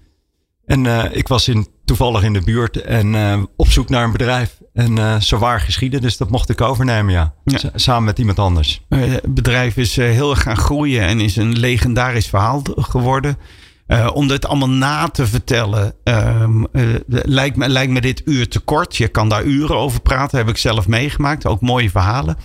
En 0.65 1.13
ik 1.15 1.29
was 1.29 1.49
in, 1.49 1.67
toevallig 1.85 2.23
in 2.23 2.33
de 2.33 2.41
buurt 2.41 2.81
en 2.81 3.15
op 3.57 3.69
zoek 3.69 3.89
naar 3.89 4.05
een 4.05 4.13
bedrijf. 4.13 4.61
En 4.73 5.23
zo 5.23 5.39
waar 5.39 5.61
geschieden, 5.61 6.01
dus 6.01 6.17
dat 6.17 6.31
mocht 6.31 6.49
ik 6.49 6.61
overnemen, 6.61 7.13
ja. 7.13 7.35
Samen 7.75 8.05
met 8.05 8.19
iemand 8.19 8.39
anders. 8.39 8.85
Het 8.89 9.35
bedrijf 9.35 9.77
is 9.77 9.97
heel 9.97 10.31
erg 10.31 10.43
gaan 10.43 10.57
groeien 10.57 11.03
en 11.03 11.21
is 11.21 11.37
een 11.37 11.59
legendarisch 11.59 12.29
verhaal 12.29 12.63
geworden. 12.75 13.37
Uh, 13.93 14.11
om 14.15 14.29
dit 14.29 14.47
allemaal 14.47 14.71
na 14.71 15.09
te 15.09 15.27
vertellen, 15.27 15.95
um, 16.05 16.67
uh, 16.73 16.95
lijkt, 17.07 17.57
me, 17.57 17.69
lijkt 17.69 17.93
me 17.93 18.01
dit 18.01 18.23
uur 18.25 18.49
te 18.49 18.61
kort. 18.61 18.97
Je 18.97 19.09
kan 19.09 19.29
daar 19.29 19.45
uren 19.45 19.77
over 19.77 20.01
praten, 20.01 20.39
heb 20.39 20.49
ik 20.49 20.57
zelf 20.57 20.89
meegemaakt. 20.89 21.47
Ook 21.47 21.61
mooie 21.61 21.91
verhalen. 21.91 22.37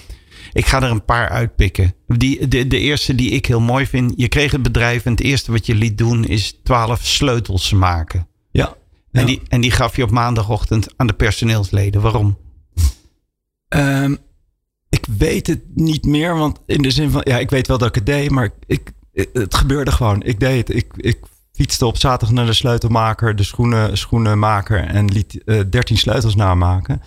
Ik 0.53 0.65
ga 0.65 0.81
er 0.81 0.89
een 0.89 1.05
paar 1.05 1.29
uitpikken. 1.29 1.93
Die, 2.07 2.47
de, 2.47 2.67
de 2.67 2.79
eerste 2.79 3.15
die 3.15 3.29
ik 3.29 3.45
heel 3.45 3.59
mooi 3.59 3.85
vind. 3.85 4.13
Je 4.15 4.27
kreeg 4.27 4.51
het 4.51 4.61
bedrijf 4.61 5.05
en 5.05 5.11
het 5.11 5.21
eerste 5.21 5.51
wat 5.51 5.65
je 5.65 5.75
liet 5.75 5.97
doen 5.97 6.25
is 6.25 6.59
twaalf 6.63 7.05
sleutels 7.05 7.71
maken. 7.71 8.27
Ja. 8.51 8.75
En, 9.11 9.25
die, 9.25 9.41
en 9.47 9.61
die 9.61 9.71
gaf 9.71 9.95
je 9.95 10.03
op 10.03 10.11
maandagochtend 10.11 10.87
aan 10.95 11.07
de 11.07 11.13
personeelsleden. 11.13 12.01
Waarom? 12.01 12.37
Um, 13.69 14.17
ik 14.89 15.05
weet 15.17 15.47
het 15.47 15.61
niet 15.73 16.05
meer, 16.05 16.37
want 16.37 16.59
in 16.65 16.81
de 16.81 16.91
zin 16.91 17.09
van, 17.09 17.21
ja, 17.23 17.37
ik 17.37 17.49
weet 17.49 17.67
wel 17.67 17.77
dat 17.77 17.87
ik 17.87 17.95
het 17.95 18.05
deed, 18.05 18.29
maar 18.29 18.49
ik, 18.65 18.91
het 19.33 19.55
gebeurde 19.55 19.91
gewoon. 19.91 20.23
Ik 20.23 20.39
deed 20.39 20.67
het. 20.67 20.77
Ik, 20.77 20.93
ik 20.95 21.17
fietste 21.57 21.85
op 21.85 21.97
zaterdag 21.97 22.35
naar 22.35 22.45
de 22.45 22.53
sleutelmaker, 22.53 23.35
de 23.35 23.43
schoenen, 23.43 23.97
schoenenmaker 23.97 24.85
en 24.85 25.05
liet 25.05 25.41
uh, 25.45 25.59
eh, 25.59 25.65
13 25.69 25.97
sleutels 25.97 26.35
namaken. 26.35 27.01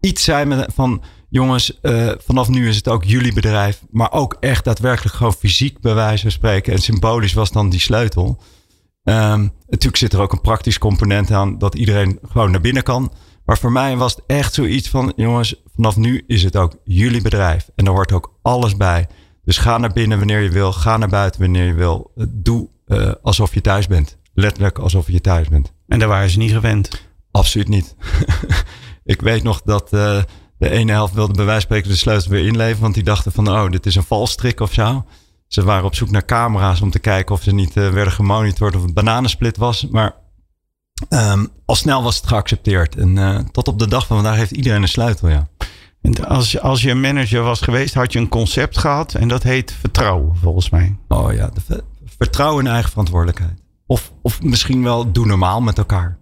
Iets 0.00 0.24
zei 0.24 0.44
me 0.44 0.68
van, 0.74 1.02
jongens, 1.28 1.78
uh, 1.82 2.10
vanaf 2.18 2.48
nu 2.48 2.68
is 2.68 2.76
het 2.76 2.88
ook 2.88 3.04
jullie 3.04 3.32
bedrijf, 3.32 3.82
maar 3.90 4.12
ook 4.12 4.36
echt 4.40 4.64
daadwerkelijk 4.64 5.14
gewoon 5.16 5.32
fysiek 5.32 5.80
bij 5.80 5.94
wijze 5.94 6.22
van 6.22 6.30
spreken. 6.30 6.72
En 6.72 6.78
symbolisch 6.78 7.32
was 7.32 7.52
dan 7.52 7.70
die 7.70 7.80
sleutel. 7.80 8.40
Um, 9.04 9.52
natuurlijk 9.66 9.96
zit 9.96 10.12
er 10.12 10.20
ook 10.20 10.32
een 10.32 10.40
praktisch 10.40 10.78
component 10.78 11.30
aan 11.30 11.58
dat 11.58 11.74
iedereen 11.74 12.18
gewoon 12.22 12.50
naar 12.50 12.60
binnen 12.60 12.82
kan. 12.82 13.12
Maar 13.44 13.58
voor 13.58 13.72
mij 13.72 13.96
was 13.96 14.14
het 14.14 14.24
echt 14.26 14.54
zoiets 14.54 14.88
van, 14.88 15.12
jongens, 15.16 15.62
vanaf 15.74 15.96
nu 15.96 16.24
is 16.26 16.42
het 16.42 16.56
ook 16.56 16.76
jullie 16.84 17.22
bedrijf. 17.22 17.70
En 17.74 17.84
daar 17.84 17.94
hoort 17.94 18.12
ook 18.12 18.38
alles 18.42 18.76
bij. 18.76 19.06
Dus 19.44 19.58
ga 19.58 19.78
naar 19.78 19.92
binnen 19.92 20.18
wanneer 20.18 20.40
je 20.40 20.50
wil. 20.50 20.72
Ga 20.72 20.96
naar 20.96 21.08
buiten 21.08 21.40
wanneer 21.40 21.66
je 21.66 21.74
wil. 21.74 22.12
Doe 22.28 22.60
uh, 22.62 22.71
alsof 23.22 23.54
je 23.54 23.60
thuis 23.60 23.86
bent. 23.86 24.18
Letterlijk 24.34 24.78
alsof 24.78 25.06
je 25.06 25.20
thuis 25.20 25.48
bent. 25.48 25.72
En 25.88 25.98
daar 25.98 26.08
waren 26.08 26.30
ze 26.30 26.38
niet 26.38 26.52
gewend? 26.52 27.06
Absoluut 27.30 27.68
niet. 27.68 27.96
ik 29.04 29.20
weet 29.20 29.42
nog 29.42 29.62
dat 29.62 29.92
uh, 29.92 30.22
de 30.58 30.70
ene 30.70 30.92
helft 30.92 31.14
wilde 31.14 31.32
bij 31.32 31.44
wijze 31.44 31.66
van 31.66 31.76
spreken 31.76 31.90
de 31.90 31.96
sleutel 31.96 32.30
weer 32.30 32.46
inleveren. 32.46 32.80
Want 32.80 32.94
die 32.94 33.02
dachten 33.02 33.32
van, 33.32 33.48
oh, 33.48 33.70
dit 33.70 33.86
is 33.86 33.94
een 33.94 34.02
valstrik 34.02 34.60
of 34.60 34.72
zo. 34.72 35.04
Ze 35.46 35.62
waren 35.64 35.84
op 35.84 35.94
zoek 35.94 36.10
naar 36.10 36.24
camera's 36.24 36.80
om 36.80 36.90
te 36.90 36.98
kijken 36.98 37.34
of 37.34 37.42
ze 37.42 37.54
niet 37.54 37.76
uh, 37.76 37.90
werden 37.90 38.12
gemonitord 38.12 38.76
of 38.76 38.82
het 38.82 38.94
bananensplit 38.94 39.56
was. 39.56 39.86
Maar 39.90 40.14
um, 41.08 41.48
al 41.64 41.74
snel 41.74 42.02
was 42.02 42.16
het 42.16 42.26
geaccepteerd. 42.26 42.96
En 42.96 43.48
tot 43.50 43.68
op 43.68 43.78
de 43.78 43.88
dag 43.88 44.06
van 44.06 44.16
vandaag 44.16 44.36
heeft 44.36 44.50
iedereen 44.50 44.82
een 44.82 44.88
sleutel, 44.88 45.28
ja. 45.28 45.48
En 46.02 46.26
als, 46.28 46.60
als 46.60 46.82
je 46.82 46.94
manager 46.94 47.42
was 47.42 47.60
geweest, 47.60 47.94
had 47.94 48.12
je 48.12 48.18
een 48.18 48.28
concept 48.28 48.78
gehad 48.78 49.14
en 49.14 49.28
dat 49.28 49.42
heet 49.42 49.72
vertrouwen, 49.80 50.36
volgens 50.36 50.70
mij. 50.70 50.96
Oh 51.08 51.32
ja, 51.32 51.50
de, 51.66 51.84
vertrouwen 52.18 52.64
in 52.64 52.70
eigen 52.70 52.90
verantwoordelijkheid. 52.90 53.62
Of, 53.86 54.12
of 54.22 54.42
misschien 54.42 54.82
wel 54.82 55.12
doe 55.12 55.26
normaal 55.26 55.60
met 55.60 55.78
elkaar. 55.78 56.18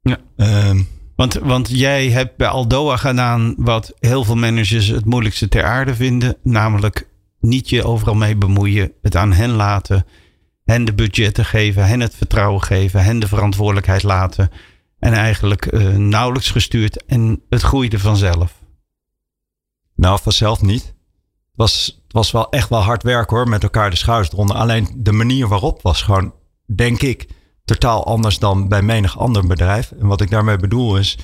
Ja. 0.00 0.18
Um, 0.36 0.88
want, 1.16 1.34
want 1.34 1.68
jij 1.68 2.10
hebt 2.10 2.36
bij 2.36 2.48
Aldoa 2.48 2.96
gedaan 2.96 3.54
wat 3.56 3.94
heel 4.00 4.24
veel 4.24 4.36
managers 4.36 4.86
het 4.86 5.04
moeilijkste 5.04 5.48
ter 5.48 5.64
aarde 5.64 5.94
vinden. 5.94 6.36
Namelijk 6.42 7.08
niet 7.40 7.68
je 7.68 7.84
overal 7.84 8.14
mee 8.14 8.36
bemoeien. 8.36 8.92
Het 9.02 9.16
aan 9.16 9.32
hen 9.32 9.50
laten. 9.50 10.06
Hen 10.64 10.84
de 10.84 10.94
budgetten 10.94 11.44
geven. 11.44 11.86
Hen 11.86 12.00
het 12.00 12.14
vertrouwen 12.14 12.62
geven. 12.62 13.04
Hen 13.04 13.18
de 13.18 13.28
verantwoordelijkheid 13.28 14.02
laten. 14.02 14.50
En 14.98 15.12
eigenlijk 15.12 15.72
uh, 15.72 15.96
nauwelijks 15.96 16.50
gestuurd. 16.50 17.04
En 17.04 17.42
het 17.48 17.62
groeide 17.62 17.98
vanzelf. 17.98 18.62
Nou, 19.94 20.18
vanzelf 20.22 20.62
niet. 20.62 20.94
Was, 21.56 22.02
was 22.08 22.30
wel 22.30 22.50
echt 22.50 22.68
wel 22.68 22.80
hard 22.80 23.02
werk 23.02 23.30
hoor, 23.30 23.48
met 23.48 23.62
elkaar 23.62 23.90
de 23.90 23.96
schouders 23.96 24.32
eronder. 24.32 24.56
Alleen 24.56 24.88
de 24.96 25.12
manier 25.12 25.48
waarop 25.48 25.82
was 25.82 26.02
gewoon, 26.02 26.32
denk 26.74 27.02
ik, 27.02 27.28
totaal 27.64 28.06
anders 28.06 28.38
dan 28.38 28.68
bij 28.68 28.82
menig 28.82 29.18
ander 29.18 29.46
bedrijf. 29.46 29.92
En 30.00 30.06
wat 30.06 30.20
ik 30.20 30.30
daarmee 30.30 30.56
bedoel 30.56 30.96
is, 30.96 31.18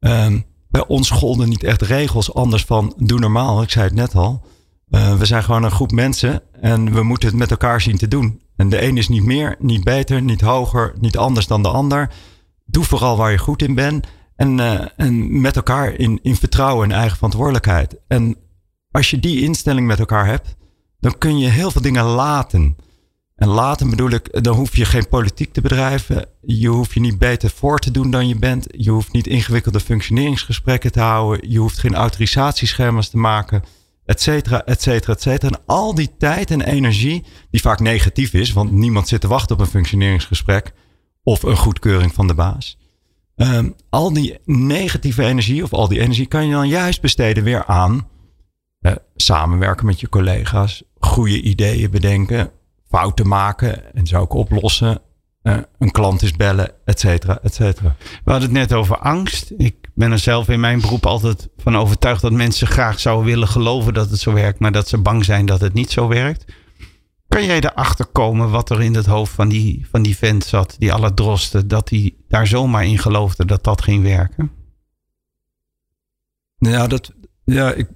um, 0.00 0.46
bij 0.70 0.86
ons 0.86 1.10
golden 1.10 1.48
niet 1.48 1.64
echt 1.64 1.82
regels 1.82 2.34
anders 2.34 2.64
van 2.64 2.94
doe 2.96 3.18
normaal. 3.18 3.62
Ik 3.62 3.70
zei 3.70 3.84
het 3.84 3.94
net 3.94 4.14
al. 4.14 4.46
Uh, 4.90 5.14
we 5.14 5.24
zijn 5.24 5.42
gewoon 5.42 5.62
een 5.62 5.70
groep 5.70 5.90
mensen 5.90 6.42
en 6.60 6.92
we 6.92 7.02
moeten 7.02 7.28
het 7.28 7.38
met 7.38 7.50
elkaar 7.50 7.80
zien 7.80 7.96
te 7.96 8.08
doen. 8.08 8.40
En 8.56 8.68
de 8.68 8.82
een 8.82 8.96
is 8.96 9.08
niet 9.08 9.24
meer, 9.24 9.56
niet 9.58 9.84
beter, 9.84 10.22
niet 10.22 10.40
hoger, 10.40 10.94
niet 11.00 11.16
anders 11.16 11.46
dan 11.46 11.62
de 11.62 11.68
ander. 11.68 12.10
Doe 12.64 12.84
vooral 12.84 13.16
waar 13.16 13.30
je 13.30 13.38
goed 13.38 13.62
in 13.62 13.74
bent. 13.74 14.06
En, 14.36 14.58
uh, 14.58 14.80
en 14.96 15.40
met 15.40 15.56
elkaar 15.56 15.92
in, 15.92 16.18
in 16.22 16.36
vertrouwen 16.36 16.90
en 16.90 16.96
eigen 16.96 17.16
verantwoordelijkheid. 17.16 17.96
En 18.08 18.36
als 18.90 19.10
je 19.10 19.18
die 19.18 19.42
instelling 19.42 19.86
met 19.86 19.98
elkaar 19.98 20.26
hebt, 20.26 20.56
dan 21.00 21.18
kun 21.18 21.38
je 21.38 21.48
heel 21.48 21.70
veel 21.70 21.82
dingen 21.82 22.04
laten. 22.04 22.76
En 23.36 23.48
laten 23.48 23.90
bedoel 23.90 24.10
ik, 24.10 24.42
dan 24.42 24.56
hoef 24.56 24.76
je 24.76 24.84
geen 24.84 25.08
politiek 25.08 25.52
te 25.52 25.60
bedrijven. 25.60 26.26
Je 26.42 26.68
hoeft 26.68 26.92
je 26.92 27.00
niet 27.00 27.18
beter 27.18 27.50
voor 27.50 27.78
te 27.78 27.90
doen 27.90 28.10
dan 28.10 28.28
je 28.28 28.38
bent. 28.38 28.66
Je 28.70 28.90
hoeft 28.90 29.12
niet 29.12 29.26
ingewikkelde 29.26 29.80
functioneringsgesprekken 29.80 30.92
te 30.92 31.00
houden. 31.00 31.50
Je 31.50 31.58
hoeft 31.58 31.78
geen 31.78 31.94
autorisatieschema's 31.94 33.08
te 33.08 33.16
maken, 33.16 33.62
et 34.04 34.20
cetera, 34.20 34.64
et 34.64 34.82
cetera, 34.82 35.12
et 35.12 35.22
cetera. 35.22 35.56
En 35.56 35.62
al 35.66 35.94
die 35.94 36.16
tijd 36.18 36.50
en 36.50 36.60
energie, 36.60 37.24
die 37.50 37.60
vaak 37.60 37.80
negatief 37.80 38.32
is, 38.32 38.52
want 38.52 38.70
niemand 38.72 39.08
zit 39.08 39.20
te 39.20 39.28
wachten 39.28 39.56
op 39.56 39.60
een 39.60 39.68
functioneringsgesprek 39.68 40.72
of 41.22 41.42
een 41.42 41.56
goedkeuring 41.56 42.14
van 42.14 42.26
de 42.26 42.34
baas. 42.34 42.78
Um, 43.36 43.74
al 43.90 44.12
die 44.12 44.38
negatieve 44.44 45.24
energie 45.24 45.62
of 45.62 45.72
al 45.72 45.88
die 45.88 46.00
energie 46.00 46.26
kan 46.26 46.46
je 46.46 46.52
dan 46.52 46.68
juist 46.68 47.00
besteden 47.00 47.44
weer 47.44 47.64
aan 47.64 48.08
uh, 48.80 48.92
samenwerken 49.16 49.86
met 49.86 50.00
je 50.00 50.08
collega's, 50.08 50.82
goede 50.98 51.42
ideeën 51.42 51.90
bedenken, 51.90 52.50
fouten 52.88 53.28
maken 53.28 53.94
en 53.94 54.06
ze 54.06 54.16
ook 54.16 54.32
oplossen. 54.32 55.00
Uh, 55.42 55.58
een 55.78 55.90
klant 55.90 56.22
is 56.22 56.32
bellen, 56.32 56.72
et 56.84 57.00
cetera, 57.00 57.38
et 57.42 57.54
cetera. 57.54 57.96
We 58.24 58.30
hadden 58.30 58.48
het 58.48 58.58
net 58.58 58.72
over 58.72 58.98
angst. 58.98 59.52
Ik 59.56 59.88
ben 59.94 60.12
er 60.12 60.18
zelf 60.18 60.48
in 60.48 60.60
mijn 60.60 60.80
beroep 60.80 61.06
altijd 61.06 61.48
van 61.56 61.76
overtuigd 61.76 62.22
dat 62.22 62.32
mensen 62.32 62.66
graag 62.66 63.00
zouden 63.00 63.26
willen 63.26 63.48
geloven 63.48 63.94
dat 63.94 64.10
het 64.10 64.20
zo 64.20 64.32
werkt, 64.32 64.58
maar 64.58 64.72
dat 64.72 64.88
ze 64.88 64.98
bang 64.98 65.24
zijn 65.24 65.46
dat 65.46 65.60
het 65.60 65.72
niet 65.72 65.90
zo 65.90 66.08
werkt. 66.08 66.44
Kan 67.28 67.44
jij 67.44 67.60
erachter 67.60 68.06
komen 68.06 68.50
wat 68.50 68.70
er 68.70 68.82
in 68.82 68.94
het 68.94 69.06
hoofd 69.06 69.32
van 69.32 69.48
die, 69.48 69.86
van 69.90 70.02
die 70.02 70.16
vent 70.16 70.44
zat, 70.44 70.76
die 70.78 70.92
alle 70.92 71.14
drosten, 71.14 71.68
dat 71.68 71.88
hij 71.88 72.14
daar 72.28 72.46
zomaar 72.46 72.84
in 72.84 72.98
geloofde 72.98 73.44
dat 73.44 73.64
dat 73.64 73.82
ging 73.82 74.02
werken? 74.02 74.50
Ja, 76.58 76.86
dat, 76.86 77.12
ja 77.44 77.72
ik, 77.72 77.88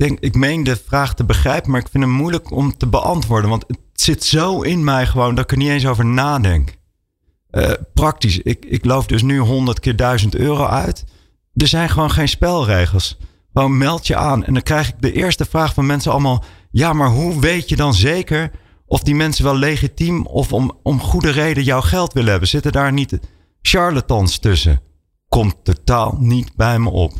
denk, 0.00 0.20
ik 0.20 0.34
meen 0.34 0.64
de 0.64 0.76
vraag 0.76 1.14
te 1.14 1.24
begrijpen, 1.24 1.70
maar 1.70 1.80
ik 1.80 1.88
vind 1.90 2.04
het 2.04 2.12
moeilijk 2.12 2.50
om 2.50 2.76
te 2.76 2.86
beantwoorden. 2.86 3.50
Want 3.50 3.64
het 3.66 3.78
zit 3.92 4.24
zo 4.24 4.62
in 4.62 4.84
mij 4.84 5.06
gewoon 5.06 5.34
dat 5.34 5.44
ik 5.44 5.50
er 5.50 5.56
niet 5.56 5.68
eens 5.68 5.86
over 5.86 6.06
nadenk. 6.06 6.78
Uh, 7.50 7.70
praktisch, 7.94 8.38
ik, 8.38 8.64
ik 8.64 8.84
loof 8.84 9.06
dus 9.06 9.22
nu 9.22 9.38
100 9.38 9.80
keer 9.80 9.96
1000 9.96 10.34
euro 10.34 10.64
uit. 10.64 11.04
Er 11.54 11.66
zijn 11.66 11.88
gewoon 11.88 12.10
geen 12.10 12.28
spelregels. 12.28 13.18
Gewoon 13.52 13.78
meld 13.78 14.06
je 14.06 14.16
aan. 14.16 14.44
En 14.44 14.52
dan 14.52 14.62
krijg 14.62 14.88
ik 14.88 14.94
de 14.98 15.12
eerste 15.12 15.44
vraag 15.44 15.74
van 15.74 15.86
mensen 15.86 16.12
allemaal: 16.12 16.44
ja, 16.70 16.92
maar 16.92 17.08
hoe 17.08 17.40
weet 17.40 17.68
je 17.68 17.76
dan 17.76 17.94
zeker 17.94 18.50
of 18.86 19.02
die 19.02 19.14
mensen 19.14 19.44
wel 19.44 19.56
legitiem 19.56 20.26
of 20.26 20.52
om, 20.52 20.78
om 20.82 21.00
goede 21.00 21.30
reden 21.30 21.64
jouw 21.64 21.80
geld 21.80 22.12
willen 22.12 22.30
hebben. 22.30 22.48
Zitten 22.48 22.72
daar 22.72 22.92
niet 22.92 23.18
charlatans 23.62 24.38
tussen? 24.38 24.80
Komt 25.28 25.56
totaal 25.62 26.16
niet 26.18 26.56
bij 26.56 26.78
me 26.78 26.90
op. 26.90 27.12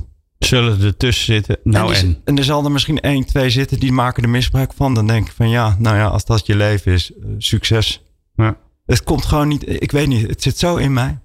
Zullen 0.44 0.82
er 0.82 0.96
tussen 0.96 1.24
zitten? 1.24 1.58
Nou 1.62 1.94
en, 1.94 2.04
en? 2.04 2.20
en 2.24 2.38
er 2.38 2.44
zal 2.44 2.64
er 2.64 2.70
misschien 2.70 3.00
één, 3.00 3.26
twee 3.26 3.50
zitten 3.50 3.80
die 3.80 3.92
maken 3.92 4.22
er 4.22 4.28
misbruik 4.28 4.72
van. 4.72 4.94
Dan 4.94 5.06
denk 5.06 5.26
ik 5.26 5.32
van 5.32 5.48
ja, 5.48 5.76
nou 5.78 5.96
ja, 5.96 6.06
als 6.06 6.24
dat 6.24 6.46
je 6.46 6.56
leven 6.56 6.92
is, 6.92 7.10
uh, 7.10 7.26
succes. 7.38 8.02
Ja. 8.34 8.56
Het 8.86 9.04
komt 9.04 9.24
gewoon 9.24 9.48
niet, 9.48 9.82
ik 9.82 9.90
weet 9.90 10.06
niet, 10.06 10.28
het 10.28 10.42
zit 10.42 10.58
zo 10.58 10.76
in 10.76 10.92
mij. 10.92 11.18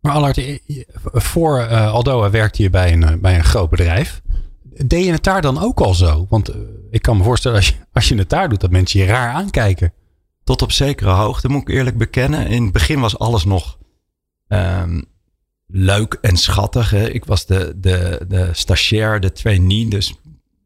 Maar 0.00 0.12
Allard, 0.12 0.60
voor 1.12 1.60
uh, 1.60 1.92
Aldoa 1.92 2.30
werkte 2.30 2.62
je 2.62 2.70
bij 2.70 2.92
een, 2.92 3.02
eh, 3.02 3.16
bij 3.16 3.34
een 3.34 3.44
groot 3.44 3.70
bedrijf. 3.70 4.22
Deed 4.62 5.04
je 5.04 5.12
het 5.12 5.24
daar 5.24 5.42
dan 5.42 5.58
ook 5.58 5.80
al 5.80 5.94
zo? 5.94 6.26
Want 6.28 6.52
ik 6.90 7.02
kan 7.02 7.16
me 7.16 7.22
voorstellen 7.22 7.56
als 7.56 7.68
je, 7.68 7.74
als 7.92 8.08
je 8.08 8.14
het 8.14 8.30
daar 8.30 8.48
doet, 8.48 8.60
dat 8.60 8.70
mensen 8.70 9.00
je 9.00 9.06
raar 9.06 9.32
aankijken. 9.32 9.92
Tot 10.44 10.62
op 10.62 10.72
zekere 10.72 11.10
hoogte, 11.10 11.48
moet 11.48 11.68
ik 11.68 11.74
eerlijk 11.74 11.98
bekennen. 11.98 12.46
In 12.46 12.62
het 12.62 12.72
begin 12.72 13.00
was 13.00 13.18
alles 13.18 13.44
nog 13.44 13.78
um, 14.48 15.04
leuk 15.76 16.18
en 16.20 16.36
schattig. 16.36 16.90
Hè? 16.90 17.10
Ik 17.10 17.24
was 17.24 17.46
de, 17.46 17.72
de, 17.76 18.24
de 18.28 18.48
stagiair, 18.52 19.20
de 19.20 19.32
trainee. 19.32 19.88
Dus 19.88 20.14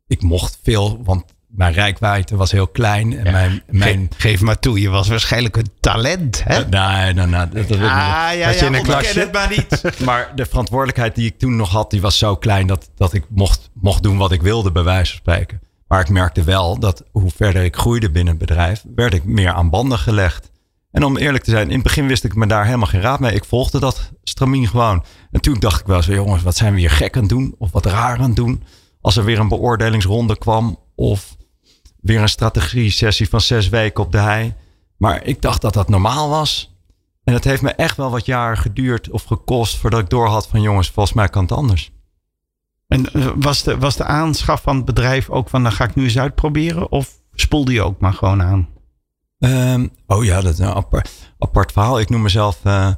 ik 0.06 0.22
mocht 0.22 0.58
veel, 0.62 1.00
want 1.04 1.24
mijn 1.46 1.72
rijkwijde 1.72 2.36
was 2.36 2.50
heel 2.50 2.66
klein. 2.66 3.18
En 3.18 3.32
mijn, 3.32 3.62
mijn... 3.70 4.10
Geef, 4.16 4.40
maar 4.40 4.58
toe, 4.58 4.80
je 4.80 4.88
was 4.88 5.08
waarschijnlijk 5.08 5.56
een 5.56 5.70
talent. 5.80 6.44
Hè? 6.44 6.64
nee, 6.68 7.12
nee, 7.12 7.26
nee. 7.26 7.48
Dat, 7.48 7.68
dat 7.68 7.78
ah, 7.78 7.80
ja, 7.80 8.30
ja, 8.30 8.48
in 8.48 8.74
een 8.74 8.82
klasje. 8.82 9.20
het 9.20 9.32
maar 9.32 9.48
niet. 9.48 9.82
maar 10.06 10.32
de 10.34 10.46
verantwoordelijkheid 10.46 11.14
die 11.14 11.26
ik 11.26 11.38
toen 11.38 11.56
nog 11.56 11.70
had, 11.70 11.90
die 11.90 12.00
was 12.00 12.18
zo 12.18 12.36
klein 12.36 12.66
dat, 12.66 12.90
dat 12.94 13.12
ik 13.12 13.24
mocht, 13.28 13.70
mocht 13.72 14.02
doen 14.02 14.16
wat 14.16 14.32
ik 14.32 14.42
wilde, 14.42 14.72
bij 14.72 14.82
wijze 14.84 15.10
van 15.10 15.20
spreken. 15.20 15.60
Maar 15.86 16.00
ik 16.00 16.08
merkte 16.08 16.42
wel 16.42 16.78
dat 16.78 17.04
hoe 17.10 17.30
verder 17.36 17.64
ik 17.64 17.76
groeide 17.76 18.10
binnen 18.10 18.36
het 18.36 18.46
bedrijf, 18.46 18.84
werd 18.94 19.14
ik 19.14 19.24
meer 19.24 19.52
aan 19.52 19.70
banden 19.70 19.98
gelegd. 19.98 20.50
En 20.90 21.04
om 21.04 21.16
eerlijk 21.16 21.45
te 21.45 21.50
zijn, 21.50 21.68
in 21.68 21.75
het 21.75 21.83
begin 21.83 22.07
wist 22.07 22.25
ik 22.25 22.35
me 22.35 22.47
daar 22.47 22.64
helemaal 22.64 22.87
geen 22.87 23.00
raad 23.00 23.21
mee. 23.21 23.35
Ik 23.35 23.45
volgde 23.45 23.80
dat 23.80 24.12
stramien 24.23 24.68
gewoon. 24.68 25.04
En 25.30 25.40
toen 25.40 25.59
dacht 25.59 25.80
ik 25.80 25.87
wel 25.87 26.02
zo, 26.02 26.12
jongens, 26.12 26.42
wat 26.42 26.57
zijn 26.57 26.75
we 26.75 26.80
hier 26.80 26.90
gek 26.90 27.14
aan 27.14 27.21
het 27.21 27.30
doen? 27.30 27.54
Of 27.59 27.73
wat 27.73 27.87
raar 27.87 28.18
aan 28.18 28.23
het 28.23 28.37
doen? 28.37 28.62
Als 29.00 29.16
er 29.16 29.25
weer 29.25 29.38
een 29.38 29.49
beoordelingsronde 29.49 30.38
kwam 30.38 30.78
of 30.95 31.37
weer 32.00 32.21
een 32.21 32.28
strategie-sessie 32.28 33.28
van 33.28 33.40
zes 33.40 33.68
weken 33.68 34.04
op 34.04 34.12
de 34.12 34.18
hei. 34.18 34.54
Maar 34.97 35.25
ik 35.25 35.42
dacht 35.42 35.61
dat 35.61 35.75
dat 35.75 35.88
normaal 35.88 36.28
was. 36.28 36.76
En 37.25 37.35
het 37.35 37.45
heeft 37.45 37.62
me 37.62 37.71
echt 37.71 37.97
wel 37.97 38.11
wat 38.11 38.26
jaar 38.26 38.57
geduurd 38.57 39.11
of 39.11 39.25
gekost 39.25 39.76
voordat 39.76 40.00
ik 40.00 40.11
doorhad 40.11 40.49
van 40.49 40.62
jongens, 40.62 40.90
volgens 40.90 41.14
mij 41.14 41.28
kan 41.28 41.42
het 41.42 41.52
anders. 41.52 41.92
En 42.87 43.12
eh, 43.12 43.30
was 43.37 43.62
de, 43.62 43.78
was 43.78 43.97
de 43.97 44.04
aanschaf 44.04 44.62
van 44.62 44.76
het 44.76 44.85
bedrijf 44.85 45.30
ook 45.30 45.49
van, 45.49 45.62
dan 45.62 45.73
ga 45.73 45.85
ik 45.85 45.95
nu 45.95 46.04
eens 46.04 46.18
uitproberen? 46.18 46.90
Of 46.90 47.21
spoelde 47.35 47.73
je 47.73 47.83
ook 47.83 48.00
maar 48.00 48.12
gewoon 48.12 48.42
aan? 48.42 48.68
Ehm, 49.38 49.87
oh 50.07 50.25
ja, 50.25 50.40
dat 50.40 50.52
is 50.52 50.59
een 50.59 50.75
apart, 50.75 51.11
apart 51.38 51.73
verhaal. 51.73 52.00
Ik 52.00 52.09
noem 52.09 52.23
mezelf 52.23 52.61
uh, 52.64 52.92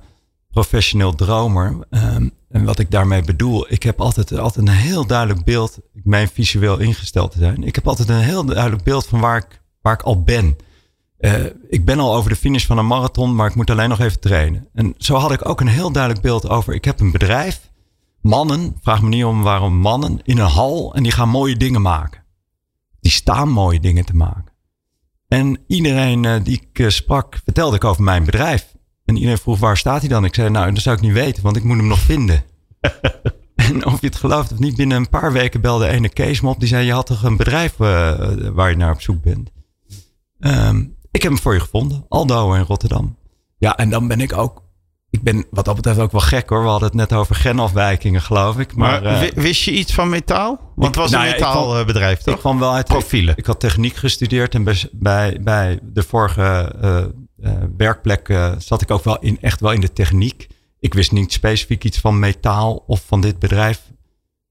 professioneel 0.51 1.15
dromer. 1.15 1.87
Ehm, 1.91 2.29
en 2.49 2.65
wat 2.65 2.79
ik 2.79 2.91
daarmee 2.91 3.23
bedoel, 3.23 3.73
ik 3.73 3.83
heb 3.83 4.01
altijd, 4.01 4.39
altijd 4.39 4.69
een 4.69 4.75
heel 4.75 5.07
duidelijk 5.07 5.45
beeld. 5.45 5.79
Ik 5.95 6.05
meen 6.05 6.29
visueel 6.29 6.79
ingesteld 6.79 7.31
te 7.31 7.39
zijn. 7.39 7.63
Ik 7.63 7.75
heb 7.75 7.89
altijd 7.89 8.09
een 8.09 8.21
heel 8.21 8.45
duidelijk 8.45 8.83
beeld 8.83 9.07
van 9.07 9.21
waar 9.21 9.37
ik, 9.37 9.63
waar 9.83 9.95
ik 9.95 10.03
al 10.03 10.23
ben. 10.23 10.57
Uh, 11.21 11.45
ik 11.69 11.85
ben 11.85 11.99
al 11.99 12.15
over 12.15 12.31
de 12.31 12.37
finish 12.37 12.67
van 12.67 12.79
een 12.79 12.87
marathon, 12.87 13.35
maar 13.35 13.49
ik 13.49 13.55
moet 13.55 13.71
alleen 13.71 13.89
nog 13.89 14.01
even 14.01 14.21
trainen. 14.21 14.69
En 14.75 14.95
zo 14.99 15.15
had 15.15 15.33
ik 15.33 15.49
ook 15.49 15.61
een 15.61 15.67
heel 15.67 15.93
duidelijk 15.93 16.23
beeld 16.23 16.49
over. 16.49 16.75
Ik 16.75 16.85
heb 16.85 17.01
een 17.01 17.11
bedrijf, 17.11 17.71
mannen, 18.21 18.77
vraag 18.83 19.03
me 19.03 19.09
niet 19.09 19.25
om 19.25 19.43
waarom 19.43 19.75
mannen, 19.75 20.21
in 20.23 20.39
een 20.39 20.47
hal 20.47 20.95
en 20.95 21.03
die 21.03 21.13
gaan 21.13 21.29
mooie 21.29 21.57
dingen 21.57 21.83
maken. 21.83 22.23
Die 23.01 23.13
staan 23.13 23.49
mooie 23.49 23.81
dingen 23.81 24.05
te 24.05 24.17
maken. 24.17 24.53
En 25.31 25.59
iedereen 25.67 26.25
uh, 26.25 26.35
die 26.43 26.61
ik 26.61 26.79
uh, 26.79 26.89
sprak, 26.89 27.41
vertelde 27.45 27.77
ik 27.77 27.85
over 27.85 28.03
mijn 28.03 28.25
bedrijf. 28.25 28.75
En 29.05 29.15
iedereen 29.15 29.39
vroeg, 29.39 29.59
waar 29.59 29.77
staat 29.77 30.01
hij 30.01 30.09
dan? 30.09 30.25
Ik 30.25 30.35
zei, 30.35 30.51
nou, 30.51 30.73
dat 30.73 30.83
zou 30.83 30.97
ik 30.97 31.03
niet 31.03 31.13
weten, 31.13 31.43
want 31.43 31.57
ik 31.57 31.65
moet 31.65 31.77
hem 31.77 31.87
nog 31.87 31.99
vinden. 31.99 32.45
en 33.55 33.87
of 33.87 34.01
je 34.01 34.07
het 34.07 34.17
gelooft 34.17 34.53
of 34.53 34.59
niet, 34.59 34.77
binnen 34.77 34.97
een 34.97 35.09
paar 35.09 35.33
weken 35.33 35.61
belde 35.61 35.89
ene 35.89 36.09
Kees 36.09 36.41
me 36.41 36.49
op. 36.49 36.59
Die 36.61 36.69
zei, 36.69 36.87
je 36.87 36.93
had 36.93 37.07
toch 37.07 37.23
een 37.23 37.37
bedrijf 37.37 37.77
waar 37.77 38.71
je 38.71 38.77
naar 38.77 38.93
op 38.93 39.01
zoek 39.01 39.23
bent? 39.23 39.51
Um, 40.39 40.97
ik 41.11 41.23
heb 41.23 41.33
hem 41.33 41.41
voor 41.41 41.55
je 41.55 41.61
gevonden. 41.61 42.05
Aldo 42.09 42.53
in 42.55 42.63
Rotterdam. 42.63 43.17
Ja, 43.59 43.77
en 43.77 43.91
dan 43.91 44.09
ben 44.09 44.21
ik 44.21 44.33
ook. 44.33 44.63
Ik 45.21 45.27
ben 45.27 45.45
wat 45.51 45.65
dat 45.65 45.77
betreft 45.77 45.99
ook 45.99 46.13
wel 46.13 46.21
gek 46.21 46.49
hoor. 46.49 46.63
We 46.63 46.69
hadden 46.69 46.89
het 46.89 46.97
net 46.97 47.13
over 47.13 47.35
genafwijkingen, 47.35 48.23
geloof 48.23 48.59
ik. 48.59 48.77
Maar, 48.77 49.03
maar 49.03 49.25
uh, 49.25 49.31
wist 49.31 49.63
je 49.63 49.73
iets 49.73 49.95
van 49.95 50.09
metaal? 50.09 50.73
Want 50.75 50.87
het 50.87 50.97
was 50.97 51.11
nou 51.11 51.25
een 51.25 51.31
metaalbedrijf, 51.31 52.19
toch? 52.21 52.35
Ik 52.35 52.41
kwam 52.41 52.59
wel 52.59 52.73
uit 52.73 52.87
profielen. 52.87 53.37
Ik 53.37 53.47
had 53.47 53.61
techniek 53.61 53.95
gestudeerd 53.95 54.55
en 54.55 54.65
bij, 54.93 55.39
bij, 55.41 55.79
de 55.83 56.03
vorige 56.03 56.75
uh, 56.83 57.05
uh, 57.39 57.59
werkplek 57.77 58.39
zat 58.59 58.83
ik 58.83 58.91
ook 58.91 59.05
wel 59.05 59.19
in, 59.19 59.39
echt 59.41 59.61
wel 59.61 59.73
in 59.73 59.81
de 59.81 59.93
techniek. 59.93 60.47
Ik 60.79 60.95
wist 60.95 61.13
niet 61.13 61.33
specifiek 61.33 61.85
iets 61.85 61.99
van 61.99 62.19
metaal 62.19 62.85
of 62.87 63.03
van 63.07 63.21
dit 63.21 63.39
bedrijf. 63.39 63.83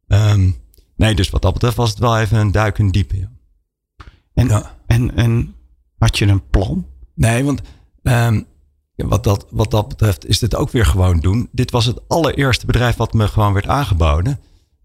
Um, 0.07 0.55
nee, 0.95 1.15
dus 1.15 1.29
wat 1.29 1.41
dat 1.41 1.53
betreft 1.53 1.75
was 1.75 1.89
het 1.89 1.99
wel 1.99 2.19
even 2.19 2.37
een 2.37 2.51
duik 2.51 2.77
in. 2.77 2.89
Ja. 2.91 3.29
En, 4.33 4.47
ja. 4.47 4.75
en, 4.87 5.15
en 5.15 5.55
had 5.97 6.17
je 6.17 6.27
een 6.27 6.49
plan? 6.49 6.87
Nee, 7.15 7.43
want 7.43 7.61
um, 8.03 8.45
wat, 9.07 9.23
dat, 9.23 9.45
wat 9.49 9.71
dat 9.71 9.87
betreft 9.87 10.27
is 10.27 10.39
dit 10.39 10.55
ook 10.55 10.71
weer 10.71 10.85
gewoon 10.85 11.19
doen. 11.19 11.49
Dit 11.51 11.71
was 11.71 11.85
het 11.85 11.99
allereerste 12.07 12.65
bedrijf 12.65 12.95
wat 12.95 13.13
me 13.13 13.27
gewoon 13.27 13.53
werd 13.53 13.67
aangeboden. 13.67 14.39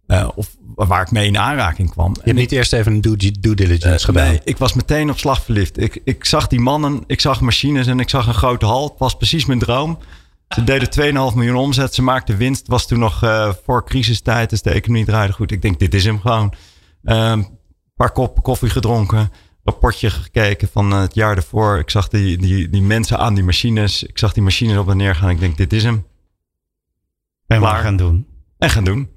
Uh, 0.07 0.29
of 0.35 0.57
waar 0.75 1.03
ik 1.03 1.11
mee 1.11 1.27
in 1.27 1.39
aanraking 1.39 1.91
kwam. 1.91 2.13
Je 2.15 2.21
hebt 2.25 2.37
niet 2.37 2.53
eerst 2.53 2.73
even 2.73 2.93
een 2.93 3.01
due, 3.01 3.17
due 3.41 3.55
diligence 3.55 3.99
uh, 3.99 4.05
gedaan? 4.05 4.29
Nee, 4.29 4.41
ik 4.45 4.59
was 4.59 4.73
meteen 4.73 5.11
op 5.11 5.19
slag 5.19 5.43
verliefd. 5.45 5.81
Ik, 5.81 6.01
ik 6.05 6.25
zag 6.25 6.47
die 6.47 6.61
mannen, 6.61 7.03
ik 7.07 7.21
zag 7.21 7.41
machines 7.41 7.87
en 7.87 8.01
ik 8.01 8.09
zag 8.09 8.27
een 8.27 8.35
grote 8.35 8.67
hal. 8.67 8.85
Het 8.89 8.99
was 8.99 9.17
precies 9.17 9.45
mijn 9.45 9.59
droom. 9.59 9.99
Ze 10.49 10.65
deden 10.65 10.89
2,5 11.31 11.37
miljoen 11.37 11.57
omzet. 11.57 11.95
Ze 11.95 12.03
maakten 12.03 12.37
winst. 12.37 12.61
Het 12.61 12.71
was 12.71 12.87
toen 12.87 12.99
nog 12.99 13.25
uh, 13.25 13.53
voor 13.65 13.85
crisistijd. 13.85 14.51
Dus 14.51 14.63
de 14.63 14.71
economie 14.71 15.05
draaide 15.05 15.33
goed. 15.33 15.51
Ik 15.51 15.63
denk, 15.63 15.79
dit 15.79 15.95
is 15.95 16.05
hem 16.05 16.21
gewoon. 16.21 16.55
Een 17.03 17.49
paar 17.97 18.13
kop 18.13 18.43
koffie 18.43 18.71
gedronken 18.71 19.31
rapportje 19.65 20.11
gekeken 20.11 20.69
van 20.73 20.93
eh, 20.93 21.01
het 21.01 21.15
jaar 21.15 21.37
ervoor. 21.37 21.79
Ik 21.79 21.91
zag 21.91 22.09
die, 22.09 22.37
die, 22.37 22.71
die 22.71 22.83
mensen 22.83 23.19
aan 23.19 23.35
die 23.35 23.45
machines. 23.45 24.03
Ik 24.03 24.19
zag 24.19 24.33
die 24.33 24.43
machines 24.43 24.77
op 24.77 24.91
en 24.91 24.97
neer 24.97 25.15
gaan. 25.15 25.31
Ik 25.31 25.41
denk, 25.41 25.57
dit 25.57 25.73
is 25.73 25.85
hem. 25.85 26.07
En 27.47 27.61
waar 27.61 27.83
gaan 27.83 27.97
doen. 27.97 28.27
En 28.59 28.71
gaan 28.71 28.85
doen. 28.85 29.09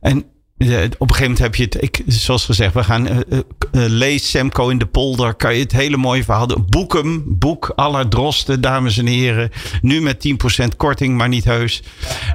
En 0.00 0.24
uh, 0.58 0.84
op 0.84 1.08
een 1.08 1.14
gegeven 1.14 1.22
moment 1.22 1.38
heb 1.38 1.54
je 1.54 1.62
het, 1.62 1.82
ik, 1.82 2.02
zoals 2.06 2.44
gezegd, 2.44 2.74
we 2.74 2.84
gaan 2.84 3.06
uh, 3.06 3.38
lees 3.70 4.30
Semco 4.30 4.68
in 4.68 4.78
de 4.78 4.86
polder. 4.86 5.34
Kan 5.34 5.54
je 5.54 5.62
het 5.62 5.72
hele 5.72 5.96
mooie 5.96 6.24
verhaal. 6.24 6.64
Boek 6.68 6.92
hem, 6.92 7.38
boek 7.38 7.72
aller 7.76 8.08
drosten, 8.08 8.60
dames 8.60 8.98
en 8.98 9.06
heren. 9.06 9.50
Nu 9.80 10.00
met 10.00 10.28
10% 10.64 10.76
korting, 10.76 11.16
maar 11.16 11.28
niet 11.28 11.44
heus. 11.44 11.82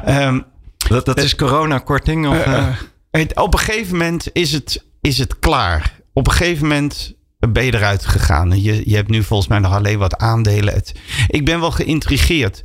Um, 0.08 0.45
dat, 0.88 1.06
dat 1.06 1.17
is 1.17 1.36
corona-korting? 1.36 2.28
Of, 2.28 2.48
op 3.34 3.54
een 3.54 3.60
gegeven 3.60 3.98
moment 3.98 4.30
is 4.34 4.52
het, 4.52 4.86
is 5.02 5.17
het 5.17 5.39
klaar. 5.39 6.00
Op 6.13 6.28
een 6.28 6.34
gegeven 6.34 6.67
moment 6.67 7.15
ben 7.51 7.65
je 7.65 7.73
eruit 7.73 8.05
gegaan. 8.05 8.62
Je, 8.62 8.89
je 8.89 8.95
hebt 8.95 9.10
nu 9.10 9.23
volgens 9.23 9.49
mij 9.49 9.60
nog 9.60 9.73
alleen 9.73 9.97
wat 9.97 10.17
aandelen. 10.17 10.73
Het, 10.73 10.99
ik 11.27 11.45
ben 11.45 11.60
wel 11.60 11.71
geïntrigeerd. 11.71 12.63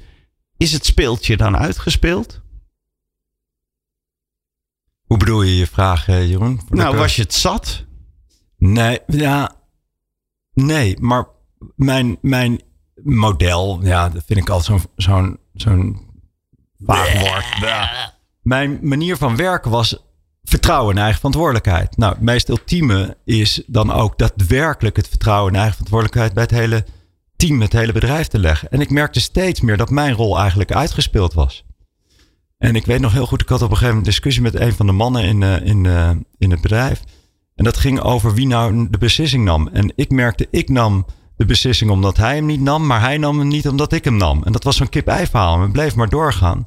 Is 0.56 0.72
het 0.72 0.86
speeltje 0.86 1.36
dan 1.36 1.56
uitgespeeld? 1.56 2.40
Hoe 5.02 5.18
bedoel 5.18 5.42
je 5.42 5.56
je 5.56 5.66
vraag, 5.66 6.08
eh, 6.08 6.28
Jeroen? 6.28 6.60
Nou, 6.68 6.96
was 6.96 7.16
je 7.16 7.22
het 7.22 7.34
zat? 7.34 7.84
Nee, 8.56 8.98
ja. 9.06 9.54
Nee, 10.52 10.96
maar 11.00 11.26
mijn, 11.76 12.18
mijn 12.20 12.60
model, 13.02 13.78
ja, 13.82 14.08
dat 14.08 14.22
vind 14.26 14.38
ik 14.38 14.48
altijd 14.48 14.80
zo'n 14.80 14.90
zo'n 14.96 15.38
zo'n 15.52 16.10
vaag 16.78 17.20
woord. 17.20 17.44
Mijn 18.42 18.78
manier 18.82 19.16
van 19.16 19.36
werken 19.36 19.70
was 19.70 20.09
vertrouwen 20.50 20.94
in 20.94 21.00
eigen 21.00 21.16
verantwoordelijkheid. 21.16 21.96
Nou, 21.96 22.12
het 22.12 22.22
meest 22.22 22.48
ultieme 22.48 23.16
is 23.24 23.62
dan 23.66 23.92
ook 23.92 24.18
daadwerkelijk 24.18 24.96
het 24.96 25.08
vertrouwen 25.08 25.52
in 25.52 25.58
eigen 25.58 25.74
verantwoordelijkheid 25.74 26.34
bij 26.34 26.42
het 26.42 26.52
hele 26.52 26.84
team, 27.36 27.60
het 27.60 27.72
hele 27.72 27.92
bedrijf 27.92 28.26
te 28.26 28.38
leggen. 28.38 28.70
En 28.70 28.80
ik 28.80 28.90
merkte 28.90 29.20
steeds 29.20 29.60
meer 29.60 29.76
dat 29.76 29.90
mijn 29.90 30.14
rol 30.14 30.38
eigenlijk 30.38 30.72
uitgespeeld 30.72 31.34
was. 31.34 31.64
En 32.58 32.76
ik 32.76 32.86
weet 32.86 33.00
nog 33.00 33.12
heel 33.12 33.26
goed, 33.26 33.42
ik 33.42 33.48
had 33.48 33.62
op 33.62 33.70
een 33.70 33.76
gegeven 33.76 33.94
moment 33.94 34.06
een 34.06 34.12
discussie 34.12 34.42
met 34.42 34.54
een 34.54 34.72
van 34.72 34.86
de 34.86 34.92
mannen 34.92 35.24
in, 35.24 35.40
uh, 35.40 35.66
in, 35.66 35.84
uh, 35.84 36.10
in 36.38 36.50
het 36.50 36.60
bedrijf. 36.60 37.02
En 37.54 37.64
dat 37.64 37.76
ging 37.76 38.00
over 38.00 38.34
wie 38.34 38.46
nou 38.46 38.90
de 38.90 38.98
beslissing 38.98 39.44
nam. 39.44 39.68
En 39.72 39.92
ik 39.96 40.10
merkte, 40.10 40.46
ik 40.50 40.68
nam 40.68 41.06
de 41.36 41.44
beslissing 41.44 41.90
omdat 41.90 42.16
hij 42.16 42.34
hem 42.34 42.46
niet 42.46 42.60
nam, 42.60 42.86
maar 42.86 43.00
hij 43.00 43.18
nam 43.18 43.38
hem 43.38 43.48
niet 43.48 43.68
omdat 43.68 43.92
ik 43.92 44.04
hem 44.04 44.16
nam. 44.16 44.42
En 44.44 44.52
dat 44.52 44.64
was 44.64 44.76
zo'n 44.76 44.88
kip-ei 44.88 45.26
verhaal. 45.26 45.60
we 45.60 45.70
bleef 45.70 45.94
maar 45.94 46.08
doorgaan. 46.08 46.66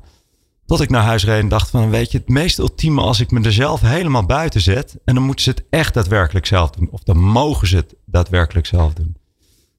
Tot 0.65 0.81
ik 0.81 0.89
naar 0.89 1.03
huis 1.03 1.25
reed 1.25 1.41
en 1.41 1.47
dacht 1.47 1.69
van, 1.69 1.89
weet 1.89 2.11
je, 2.11 2.17
het 2.17 2.29
meest 2.29 2.57
ultieme 2.57 3.01
als 3.01 3.19
ik 3.19 3.31
me 3.31 3.41
er 3.41 3.53
zelf 3.53 3.81
helemaal 3.81 4.25
buiten 4.25 4.61
zet. 4.61 4.97
En 5.05 5.15
dan 5.15 5.23
moeten 5.23 5.43
ze 5.43 5.49
het 5.49 5.63
echt 5.69 5.93
daadwerkelijk 5.93 6.45
zelf 6.45 6.69
doen. 6.69 6.87
Of 6.91 7.03
dan 7.03 7.17
mogen 7.17 7.67
ze 7.67 7.75
het 7.75 7.95
daadwerkelijk 8.05 8.65
zelf 8.65 8.93
doen. 8.93 9.15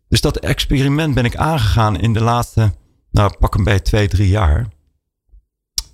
Dus 0.09 0.21
dat 0.21 0.37
experiment 0.37 1.15
ben 1.15 1.25
ik 1.25 1.37
aangegaan 1.37 2.01
in 2.01 2.13
de 2.13 2.23
laatste, 2.23 2.75
nou 3.11 3.35
pak 3.39 3.55
een 3.55 3.65
beetje 3.65 3.83
twee, 3.83 4.09
drie 4.09 4.29
jaar. 4.29 4.69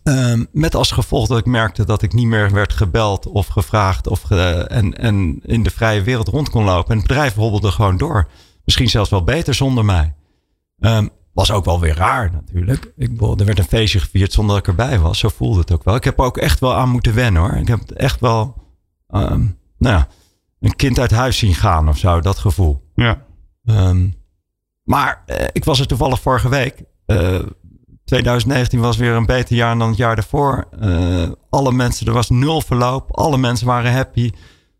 Um, 0.02 0.46
met 0.52 0.74
als 0.74 0.90
gevolg 0.90 1.28
dat 1.28 1.38
ik 1.38 1.46
merkte 1.46 1.84
dat 1.84 2.02
ik 2.02 2.12
niet 2.12 2.26
meer 2.26 2.50
werd 2.50 2.72
gebeld 2.72 3.26
of 3.26 3.46
gevraagd 3.46 4.06
of 4.06 4.30
en, 4.30 4.98
en 4.98 5.40
in 5.42 5.62
de 5.62 5.70
vrije 5.70 6.02
wereld 6.02 6.28
rond 6.28 6.50
kon 6.50 6.64
lopen. 6.64 6.90
En 6.90 6.98
het 6.98 7.06
bedrijf 7.06 7.34
hobbelde 7.34 7.70
gewoon 7.70 7.96
door. 7.96 8.28
Misschien 8.64 8.88
zelfs 8.88 9.10
wel 9.10 9.24
beter 9.24 9.54
zonder 9.54 9.84
mij. 9.84 10.14
Um, 10.78 11.10
was 11.32 11.50
ook 11.50 11.64
wel 11.64 11.80
weer 11.80 11.94
raar 11.94 12.30
natuurlijk. 12.32 12.92
Ik, 12.96 13.20
er 13.20 13.44
werd 13.44 13.58
een 13.58 13.64
feestje 13.64 14.00
gevierd 14.00 14.32
zonder 14.32 14.54
dat 14.54 14.66
ik 14.66 14.78
erbij 14.78 14.98
was. 14.98 15.18
Zo 15.18 15.28
voelde 15.28 15.60
het 15.60 15.72
ook 15.72 15.84
wel. 15.84 15.94
Ik 15.94 16.04
heb 16.04 16.18
er 16.18 16.24
ook 16.24 16.36
echt 16.36 16.60
wel 16.60 16.74
aan 16.74 16.88
moeten 16.88 17.14
wennen 17.14 17.42
hoor. 17.42 17.52
Ik 17.52 17.68
heb 17.68 17.90
echt 17.90 18.20
wel 18.20 18.54
um, 19.08 19.58
nou 19.78 19.94
ja, 19.94 20.08
een 20.60 20.76
kind 20.76 20.98
uit 20.98 21.10
huis 21.10 21.38
zien 21.38 21.54
gaan 21.54 21.88
of 21.88 21.98
zo. 21.98 22.20
Dat 22.20 22.38
gevoel. 22.38 22.90
Ja. 22.94 23.22
Um, 23.64 24.14
maar 24.84 25.22
uh, 25.26 25.36
ik 25.52 25.64
was 25.64 25.80
er 25.80 25.86
toevallig 25.86 26.20
vorige 26.20 26.48
week. 26.48 26.82
Uh, 27.06 27.36
eh, 27.36 27.46
2019 28.04 28.80
was 28.80 28.96
weer 28.96 29.12
een 29.12 29.26
beter 29.26 29.56
jaar 29.56 29.78
dan 29.78 29.88
het 29.88 29.96
jaar 29.96 30.14
daarvoor. 30.14 30.68
Uh, 30.82 31.28
alle 31.50 31.72
mensen, 31.72 32.06
er 32.06 32.12
was 32.12 32.30
nul 32.30 32.60
verloop. 32.60 33.16
Alle 33.16 33.38
mensen 33.38 33.66
waren 33.66 33.92
happy. 33.92 34.30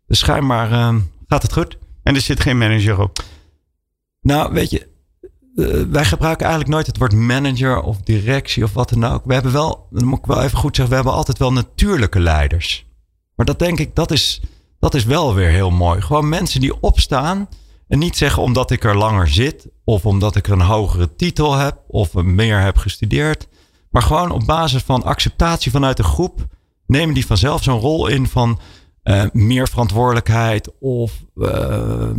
Dus 0.07 0.19
schijnbaar 0.19 0.71
uh, 0.71 0.95
gaat 1.27 1.41
het 1.41 1.53
goed. 1.53 1.77
En 2.03 2.15
er 2.15 2.21
zit 2.21 2.39
geen 2.39 2.57
manager 2.57 2.99
op? 3.01 3.19
Nou, 4.21 4.53
weet 4.53 4.69
je, 4.69 4.87
uh, 5.55 5.83
wij 5.89 6.05
gebruiken 6.05 6.45
eigenlijk 6.45 6.75
nooit 6.75 6.87
het 6.87 6.97
woord 6.97 7.13
manager 7.13 7.81
of 7.81 8.01
directie 8.01 8.63
of 8.63 8.73
wat 8.73 8.89
dan 8.89 9.03
ook. 9.03 9.21
We 9.25 9.33
hebben 9.33 9.51
wel, 9.51 9.87
dan 9.89 10.05
moet 10.05 10.19
ik 10.19 10.25
wel 10.25 10.41
even 10.41 10.57
goed 10.57 10.75
zeggen, 10.75 10.89
we 10.89 10.95
hebben 10.95 11.13
altijd 11.13 11.37
wel 11.37 11.53
natuurlijke 11.53 12.19
leiders. 12.19 12.85
Maar 13.35 13.45
dat 13.45 13.59
denk 13.59 13.79
ik, 13.79 13.95
dat 13.95 14.11
is, 14.11 14.41
dat 14.79 14.93
is 14.93 15.05
wel 15.05 15.35
weer 15.35 15.49
heel 15.49 15.71
mooi. 15.71 16.01
Gewoon 16.01 16.29
mensen 16.29 16.61
die 16.61 16.81
opstaan 16.81 17.49
en 17.87 17.99
niet 17.99 18.17
zeggen 18.17 18.43
omdat 18.43 18.71
ik 18.71 18.83
er 18.83 18.97
langer 18.97 19.27
zit 19.27 19.67
of 19.83 20.05
omdat 20.05 20.35
ik 20.35 20.47
een 20.47 20.61
hogere 20.61 21.15
titel 21.15 21.53
heb 21.53 21.77
of 21.87 22.13
meer 22.13 22.59
heb 22.61 22.77
gestudeerd. 22.77 23.47
Maar 23.89 24.01
gewoon 24.01 24.31
op 24.31 24.45
basis 24.45 24.81
van 24.81 25.03
acceptatie 25.03 25.71
vanuit 25.71 25.97
de 25.97 26.03
groep 26.03 26.47
nemen 26.87 27.13
die 27.13 27.25
vanzelf 27.25 27.63
zo'n 27.63 27.79
rol 27.79 28.07
in 28.07 28.27
van 28.27 28.59
uh, 29.03 29.23
meer 29.31 29.67
verantwoordelijkheid 29.67 30.79
of 30.79 31.23
uh, 31.35 32.09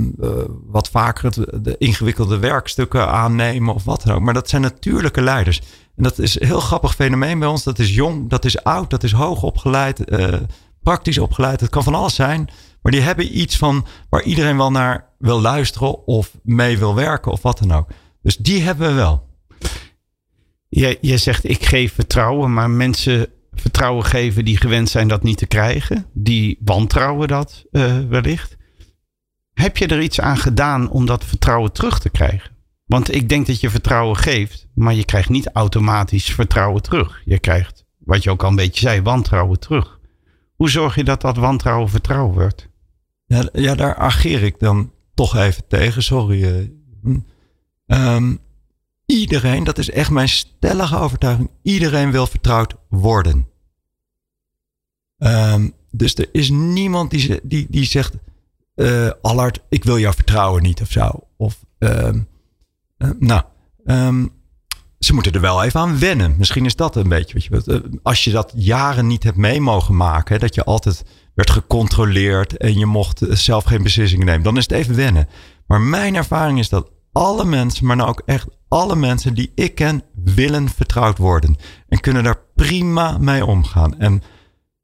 wat 0.67 0.89
vaker 0.89 1.63
de 1.63 1.75
ingewikkelde 1.79 2.39
werkstukken 2.39 3.09
aannemen 3.09 3.75
of 3.75 3.85
wat 3.85 4.03
dan 4.03 4.15
ook. 4.15 4.21
Maar 4.21 4.35
dat 4.35 4.49
zijn 4.49 4.63
natuurlijke 4.63 5.23
leiders. 5.23 5.61
En 5.97 6.03
dat 6.03 6.19
is 6.19 6.41
een 6.41 6.47
heel 6.47 6.61
grappig 6.61 6.95
fenomeen 6.95 7.39
bij 7.39 7.49
ons. 7.49 7.63
Dat 7.63 7.79
is 7.79 7.95
jong, 7.95 8.31
dat 8.31 8.45
is 8.45 8.65
oud, 8.65 8.91
dat 8.91 9.03
is 9.03 9.13
hoog 9.13 9.43
opgeleid, 9.43 10.05
praktisch 10.83 11.19
opgeleid. 11.19 11.61
Het 11.61 11.71
kan 11.71 11.83
van 11.83 11.95
alles 11.95 12.15
zijn. 12.15 12.51
Maar 12.83 12.93
die 12.93 13.01
hebben 13.01 13.39
iets 13.39 13.57
van 13.59 13.87
waar 14.09 14.23
iedereen 14.23 14.57
wel 14.57 14.71
naar 14.71 15.09
wil 15.19 15.41
luisteren 15.41 16.07
of 16.07 16.31
mee 16.43 16.79
wil 16.79 16.95
werken 16.95 17.33
of 17.33 17.43
wat 17.43 17.59
dan 17.59 17.73
ook. 17.73 17.89
Dus 18.23 18.37
die 18.37 18.63
hebben 18.63 18.89
we 18.89 18.95
wel. 18.95 19.27
Je, 20.69 20.99
je 21.01 21.17
zegt 21.17 21.49
ik 21.49 21.65
geef 21.65 21.95
vertrouwen, 21.95 22.53
maar 22.53 22.71
mensen 22.71 23.27
vertrouwen 23.55 24.05
geven 24.05 24.45
die 24.45 24.57
gewend 24.57 24.89
zijn 24.89 25.09
dat 25.09 25.23
niet 25.23 25.39
te 25.39 25.47
krijgen. 25.47 26.07
Die 26.13 26.59
wantrouwen 26.65 27.29
dat 27.29 27.65
uh, 27.71 27.99
wellicht. 28.09 28.57
Heb 29.53 29.77
je 29.77 29.87
er 29.87 30.03
iets 30.03 30.21
aan 30.21 30.37
gedaan 30.37 30.91
om 30.91 31.07
dat 31.07 31.25
vertrouwen 31.25 31.73
terug 31.73 32.01
te 32.01 32.11
krijgen? 32.11 32.51
Want 32.85 33.15
ik 33.15 33.29
denk 33.29 33.47
dat 33.47 33.61
je 33.61 33.71
vertrouwen 33.71 34.17
geeft, 34.17 34.69
maar 34.75 34.95
je 34.95 35.05
krijgt 35.05 35.29
niet 35.29 35.51
automatisch 35.53 36.31
vertrouwen 36.31 36.83
terug. 36.83 37.23
Je 37.25 37.39
krijgt, 37.39 37.85
wat 37.99 38.23
je 38.23 38.31
ook 38.31 38.43
al 38.43 38.49
een 38.49 38.57
beetje 38.57 38.81
zei, 38.81 39.03
wantrouwen 39.03 39.61
terug. 39.61 40.01
Hoe 40.55 40.71
zorg 40.71 40.95
je 40.95 41.05
dat 41.05 41.21
dat 41.21 41.37
wantrouwen 41.37 41.89
vertrouwen 41.89 42.35
wordt? 42.35 42.69
Ja, 43.25 43.49
ja 43.53 43.75
daar 43.75 43.97
ageer 43.97 44.43
ik 44.43 44.59
dan 44.59 44.93
toch 45.15 45.37
even 45.37 45.67
tegen. 45.69 46.03
Sorry. 46.03 46.71
Um, 47.87 48.39
iedereen, 49.07 49.65
dat 49.65 49.79
is 49.79 49.91
echt 49.91 50.11
mijn 50.11 50.29
stellige 50.29 50.99
overtuiging, 50.99 51.51
iedereen 51.63 52.11
wil 52.11 52.27
vertrouwd 52.27 52.75
worden. 52.89 53.49
Um, 55.19 55.75
dus 55.91 56.15
er 56.15 56.29
is 56.33 56.51
niemand 56.51 57.11
die, 57.11 57.41
die, 57.43 57.67
die 57.71 57.85
zegt, 57.85 58.15
uh, 58.75 59.11
Allard, 59.23 59.61
ik 59.69 59.85
wil 59.85 59.99
jou 59.99 60.15
vertrouwen 60.15 60.63
niet 60.63 60.81
of 60.81 60.91
zo. 60.91 61.11
Of, 61.37 61.65
um, 61.79 62.29
uh, 62.99 63.11
nou, 63.19 63.43
um, 63.85 64.33
ze 64.99 65.15
moeten 65.15 65.33
er 65.33 65.41
wel 65.41 65.63
even 65.63 65.81
aan 65.81 65.99
wennen. 65.99 66.35
Misschien 66.39 66.65
is 66.65 66.77
dat 66.77 66.97
een 66.97 67.09
beetje 67.09 67.51
wat 67.51 67.65
je. 67.65 67.73
Uh, 67.73 67.99
als 68.03 68.25
je 68.25 68.31
dat 68.31 68.53
jaren 68.57 69.07
niet 69.07 69.23
hebt 69.23 69.37
mee 69.37 69.61
mogen 69.61 69.97
maken, 69.97 70.41
dat 70.41 70.55
je 70.55 70.65
altijd 70.65 71.05
werd 71.35 71.51
gecontroleerd 71.51 72.57
en 72.57 72.79
je 72.79 72.87
mocht 72.87 73.23
zelf 73.29 73.65
geen 73.65 73.83
beslissingen 73.83 74.27
nemen, 74.27 74.43
dan 74.43 74.57
is 74.57 74.63
het 74.63 74.73
even 74.73 74.97
wennen. 74.97 75.29
Maar 75.67 75.81
mijn 75.81 76.15
ervaring 76.15 76.59
is 76.59 76.69
dat 76.69 76.91
alle 77.13 77.45
mensen, 77.45 77.87
maar 77.87 77.97
nou 77.97 78.09
ook 78.09 78.23
echt 78.27 78.49
alle 78.69 78.97
mensen 78.97 79.35
die 79.35 79.53
ik 79.55 79.75
ken, 79.75 80.03
willen 80.25 80.69
vertrouwd 80.69 81.19
worden. 81.19 81.57
En 81.89 82.01
kunnen 82.01 82.25
daar 82.25 82.41
prima 82.55 83.19
mee 83.19 83.47
omgaan. 83.47 83.99
En 83.99 84.23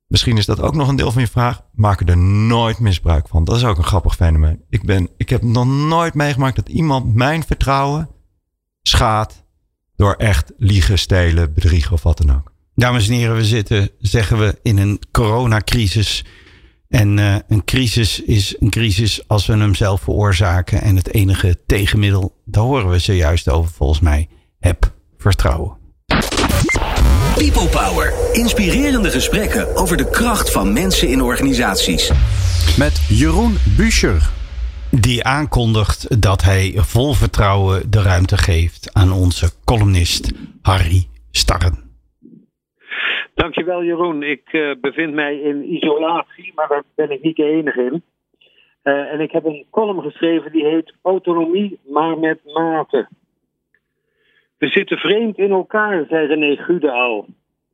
misschien 0.07 0.37
is 0.37 0.47
dat 0.47 0.61
ook 0.61 0.75
nog 0.75 0.88
een 0.88 0.97
deel 0.97 1.12
van 1.12 1.23
je 1.23 1.29
vraag. 1.29 1.62
Maken 1.73 2.07
er 2.07 2.19
nooit 2.19 2.79
misbruik 2.79 3.29
van. 3.29 3.45
Dat 3.45 3.57
is 3.57 3.64
ook 3.64 3.79
een 3.79 3.85
grappig 3.85 4.14
fenomeen. 4.14 4.62
Ik, 4.69 4.83
ben, 4.83 5.09
ik 5.17 5.29
heb 5.29 5.43
nog 5.43 5.67
nooit 5.67 6.14
meegemaakt 6.14 6.57
dat 6.57 6.69
iemand 6.69 7.14
mijn 7.14 7.45
vertrouwen 7.45 8.09
schaadt. 8.83 9.47
Door 9.97 10.14
echt 10.14 10.53
liegen, 10.57 10.99
stelen, 10.99 11.55
bedriegen 11.55 11.93
of 11.93 12.03
wat 12.03 12.19
dan 12.19 12.37
ook. 12.37 12.53
Dames 12.75 13.09
en 13.09 13.14
heren, 13.14 13.37
we 13.37 13.45
zitten, 13.45 13.91
zeggen 13.99 14.38
we, 14.38 14.59
in 14.62 14.79
een 14.79 15.01
coronacrisis. 15.11 16.25
En 16.88 17.18
uh, 17.18 17.37
een 17.48 17.64
crisis 17.64 18.22
is 18.22 18.57
een 18.59 18.70
crisis 18.70 19.29
als 19.29 19.46
we 19.46 19.57
hem 19.57 19.74
zelf 19.74 20.01
veroorzaken. 20.01 20.83
En 20.83 20.96
het 20.96 21.14
enige 21.14 21.59
tegenmiddel, 21.66 22.37
daar 22.44 22.62
horen 22.62 22.90
we 22.90 22.98
zojuist 22.98 23.48
over 23.48 23.70
volgens 23.70 24.01
mij, 24.01 24.29
heb 24.59 24.92
vertrouwen. 25.18 25.77
People 27.35 27.68
Power. 27.68 28.12
Inspirerende 28.33 29.11
gesprekken 29.11 29.77
over 29.77 29.96
de 29.96 30.11
kracht 30.11 30.53
van 30.53 30.72
mensen 30.72 31.09
in 31.09 31.22
organisaties. 31.22 32.11
Met 32.79 33.01
Jeroen 33.09 33.59
Buescher. 33.77 34.31
Die 34.90 35.24
aankondigt 35.24 36.22
dat 36.22 36.42
hij 36.42 36.74
vol 36.77 37.14
vertrouwen 37.14 37.90
de 37.90 38.03
ruimte 38.03 38.37
geeft 38.37 38.94
aan 38.94 39.12
onze 39.12 39.53
columnist 39.64 40.31
Harry 40.62 41.09
Starren. 41.31 41.88
Dankjewel 43.38 43.85
Jeroen. 43.85 44.22
Ik 44.22 44.53
uh, 44.53 44.74
bevind 44.81 45.14
mij 45.14 45.40
in 45.40 45.74
isolatie, 45.74 46.53
maar 46.55 46.68
daar 46.68 46.83
ben 46.94 47.11
ik 47.11 47.22
niet 47.22 47.37
de 47.37 47.44
enige 47.44 47.85
in. 47.85 48.03
Uh, 48.85 49.12
en 49.12 49.20
ik 49.20 49.33
heb 49.33 49.44
een 49.44 49.66
column 49.70 50.03
geschreven 50.03 50.53
die 50.53 50.64
heet 50.64 50.94
Autonomie, 51.03 51.79
maar 51.88 52.18
met 52.18 52.38
mate. 52.44 53.09
We 54.59 54.66
zitten 54.66 54.98
vreemd 54.98 55.38
in 55.38 55.51
elkaar, 55.51 56.07
zei 56.09 56.27
René 56.27 56.57
Gude 56.57 56.90
al. 56.90 57.27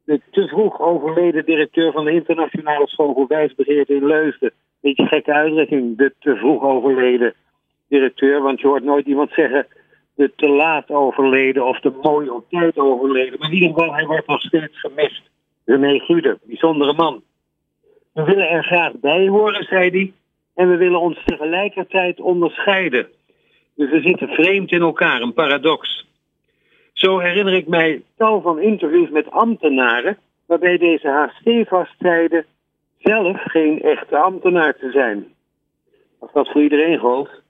De 0.05 0.21
te 0.31 0.49
vroeg 0.49 0.81
overleden 0.81 1.45
directeur 1.45 1.93
van 1.93 2.05
de 2.05 2.13
internationale 2.13 3.25
wijsbegeerte 3.29 3.95
in 3.95 4.07
Leusden. 4.07 4.53
Beetje 4.81 5.07
gekke 5.07 5.33
uitdrukking, 5.33 5.97
de 5.97 6.13
te 6.19 6.37
vroeg 6.37 6.63
overleden 6.63 7.35
directeur. 7.89 8.43
Want 8.43 8.61
je 8.61 8.67
hoort 8.67 8.85
nooit 8.85 9.07
iemand 9.07 9.31
zeggen 9.31 9.67
de 10.15 10.33
te 10.37 10.49
laat 10.49 10.91
overleden 10.91 11.67
of 11.67 11.81
de 11.81 11.93
mooi 12.03 12.29
op 12.29 12.45
tijd 12.49 12.79
overleden. 12.79 13.39
Maar 13.39 13.49
in 13.49 13.55
ieder 13.55 13.69
geval, 13.69 13.95
hij 13.95 14.07
wordt 14.07 14.27
nog 14.27 14.41
steeds 14.41 14.81
gemist. 14.81 15.33
René 15.65 15.99
Gude, 15.99 16.39
bijzondere 16.43 16.93
man. 16.93 17.23
We 18.13 18.23
willen 18.23 18.49
er 18.49 18.65
graag 18.65 18.93
bij 18.93 19.29
horen, 19.29 19.65
zei 19.65 19.91
hij. 19.91 20.13
En 20.55 20.71
we 20.71 20.77
willen 20.77 21.01
ons 21.01 21.25
tegelijkertijd 21.25 22.21
onderscheiden. 22.21 23.09
Dus 23.75 23.91
we 23.91 24.01
zitten 24.01 24.29
vreemd 24.29 24.71
in 24.71 24.81
elkaar, 24.81 25.21
een 25.21 25.33
paradox. 25.33 26.07
Zo 26.93 27.19
herinner 27.19 27.55
ik 27.55 27.67
mij 27.67 28.03
tal 28.17 28.41
van 28.41 28.61
interviews 28.61 29.11
met 29.11 29.31
ambtenaren, 29.31 30.19
waarbij 30.47 30.79
deze 30.79 31.09
haast 31.09 31.37
stevast 31.37 31.95
zeiden 31.99 32.47
zelf 32.99 33.43
geen 33.43 33.83
echte 33.83 34.17
ambtenaar 34.17 34.77
te 34.77 34.91
zijn. 34.91 35.35
Als 36.19 36.33
dat 36.33 36.51
voor 36.51 36.63
iedereen 36.63 36.99
geldt. 36.99 37.43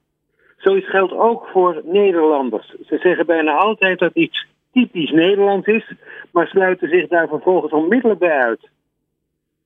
Zoiets 0.56 0.90
geldt 0.90 1.12
ook 1.12 1.48
voor 1.52 1.82
Nederlanders. 1.84 2.74
Ze 2.86 2.98
zeggen 2.98 3.26
bijna 3.26 3.52
altijd 3.52 3.98
dat 3.98 4.14
iets 4.14 4.46
typisch 4.74 5.10
Nederlands 5.10 5.66
is, 5.66 5.92
maar 6.30 6.46
sluiten 6.46 6.88
zich 6.88 7.08
daar 7.08 7.28
vervolgens 7.28 7.72
onmiddellijk 7.72 8.20
bij 8.20 8.38
uit. 8.38 8.68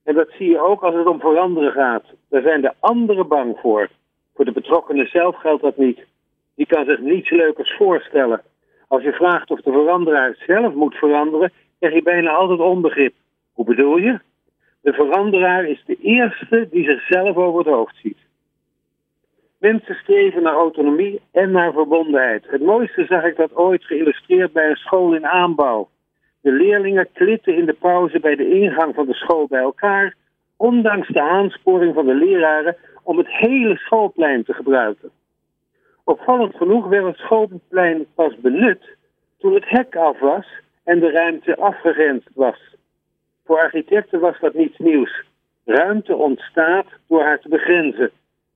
En 0.05 0.15
dat 0.15 0.29
zie 0.39 0.51
je 0.51 0.61
ook 0.61 0.83
als 0.83 0.95
het 0.95 1.07
om 1.07 1.21
veranderen 1.21 1.73
gaat. 1.73 2.05
Daar 2.29 2.43
zijn 2.43 2.61
de 2.61 2.75
anderen 2.81 3.29
bang 3.29 3.59
voor. 3.59 3.89
Voor 4.35 4.45
de 4.45 4.53
betrokkenen 4.53 5.07
zelf 5.07 5.37
geldt 5.37 5.63
dat 5.63 5.77
niet. 5.77 6.07
Die 6.55 6.67
kan 6.67 6.85
zich 6.85 7.01
niets 7.01 7.31
leukers 7.31 7.77
voorstellen. 7.77 8.43
Als 8.89 9.03
je 9.03 9.13
vraagt 9.13 9.51
of 9.51 9.61
de 9.61 9.73
veranderaar 9.73 10.37
zelf 10.47 10.75
moet 10.75 10.95
veranderen, 10.95 11.53
krijg 11.79 11.95
je 11.95 12.03
bijna 12.03 12.31
altijd 12.31 12.61
onbegrip. 12.61 13.15
Hoe 13.53 13.65
bedoel 13.65 13.97
je? 13.97 14.19
De 14.81 14.93
veranderaar 14.93 15.65
is 15.65 15.83
de 15.87 15.97
eerste 16.01 16.69
die 16.71 16.85
zichzelf 16.85 17.37
over 17.37 17.59
het 17.59 17.75
hoofd 17.75 17.97
ziet. 18.03 18.19
Mensen 19.59 19.95
streven 19.95 20.43
naar 20.43 20.55
autonomie 20.55 21.21
en 21.33 21.51
naar 21.51 21.73
verbondenheid. 21.73 22.45
Het 22.47 22.63
mooiste 22.63 23.05
zag 23.05 23.25
ik 23.25 23.37
dat 23.37 23.55
ooit 23.55 23.85
geïllustreerd 23.85 24.53
bij 24.53 24.71
een 24.71 24.77
school 24.77 25.15
in 25.15 25.27
aanbouw. 25.27 25.89
De 26.41 26.53
leerlingen 26.53 27.09
klitten 27.13 27.57
in 27.57 27.67
de 27.67 27.73
pauze 27.73 28.21
bij 28.21 28.37
de 28.37 28.51
ingang 28.51 28.95
van 28.95 29.07
de 29.07 29.15
school 29.15 29.47
bij 29.47 29.61
elkaar, 29.61 30.15
ondanks 30.57 31.09
de 31.09 31.21
aansporing 31.21 31.95
van 31.95 32.07
de 32.07 32.15
leraren 32.15 32.77
om 33.03 33.19
het 33.19 33.29
hele 33.29 33.77
schoolplein 33.77 34.45
te 34.45 34.53
gebruiken. 34.53 35.11
Opvallend 36.05 36.57
genoeg 36.57 36.87
werd 36.87 37.07
het 37.07 37.17
schoolplein 37.17 38.07
pas 38.15 38.37
benut 38.41 38.97
toen 39.39 39.55
het 39.55 39.69
hek 39.69 39.97
af 39.97 40.19
was 40.19 40.47
en 40.85 41.01
de 41.01 41.11
ruimte 41.11 41.57
afgegrensd 41.57 42.31
was. 42.35 42.77
Voor 43.45 43.59
architecten 43.59 44.21
was 44.21 44.41
dat 44.41 44.55
niets 44.55 44.79
nieuws. 44.79 45.23
Ruimte 45.65 46.17
ontstaat 46.17 46.87
door 47.09 47.23
haar 47.23 47.41
te 47.41 47.49
begrenzen. 47.49 48.11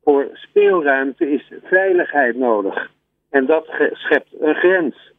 Voor 0.05 0.29
speelruimte 0.33 1.31
is 1.31 1.53
veiligheid 1.62 2.37
nodig. 2.37 2.91
En 3.31 3.47
dat 3.47 3.67
schept 3.93 4.41
een 4.41 4.55
grens. 4.55 5.12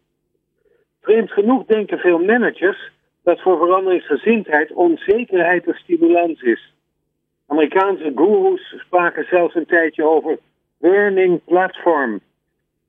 Vreemd 1.02 1.32
genoeg 1.32 1.66
denken 1.66 1.98
veel 2.00 2.20
managers 2.20 2.92
dat 3.24 3.42
voor 3.42 3.58
veranderingsgezindheid 3.58 4.72
onzekerheid 4.72 5.68
een 5.68 5.74
stimulans 5.74 6.42
is. 6.42 6.74
Amerikaanse 7.48 8.12
gurus 8.16 8.76
spraken 8.78 9.26
zelfs 9.30 9.56
een 9.56 9.66
tijdje 9.66 10.06
over 10.06 10.38
burning 10.78 11.44
platform. 11.46 12.20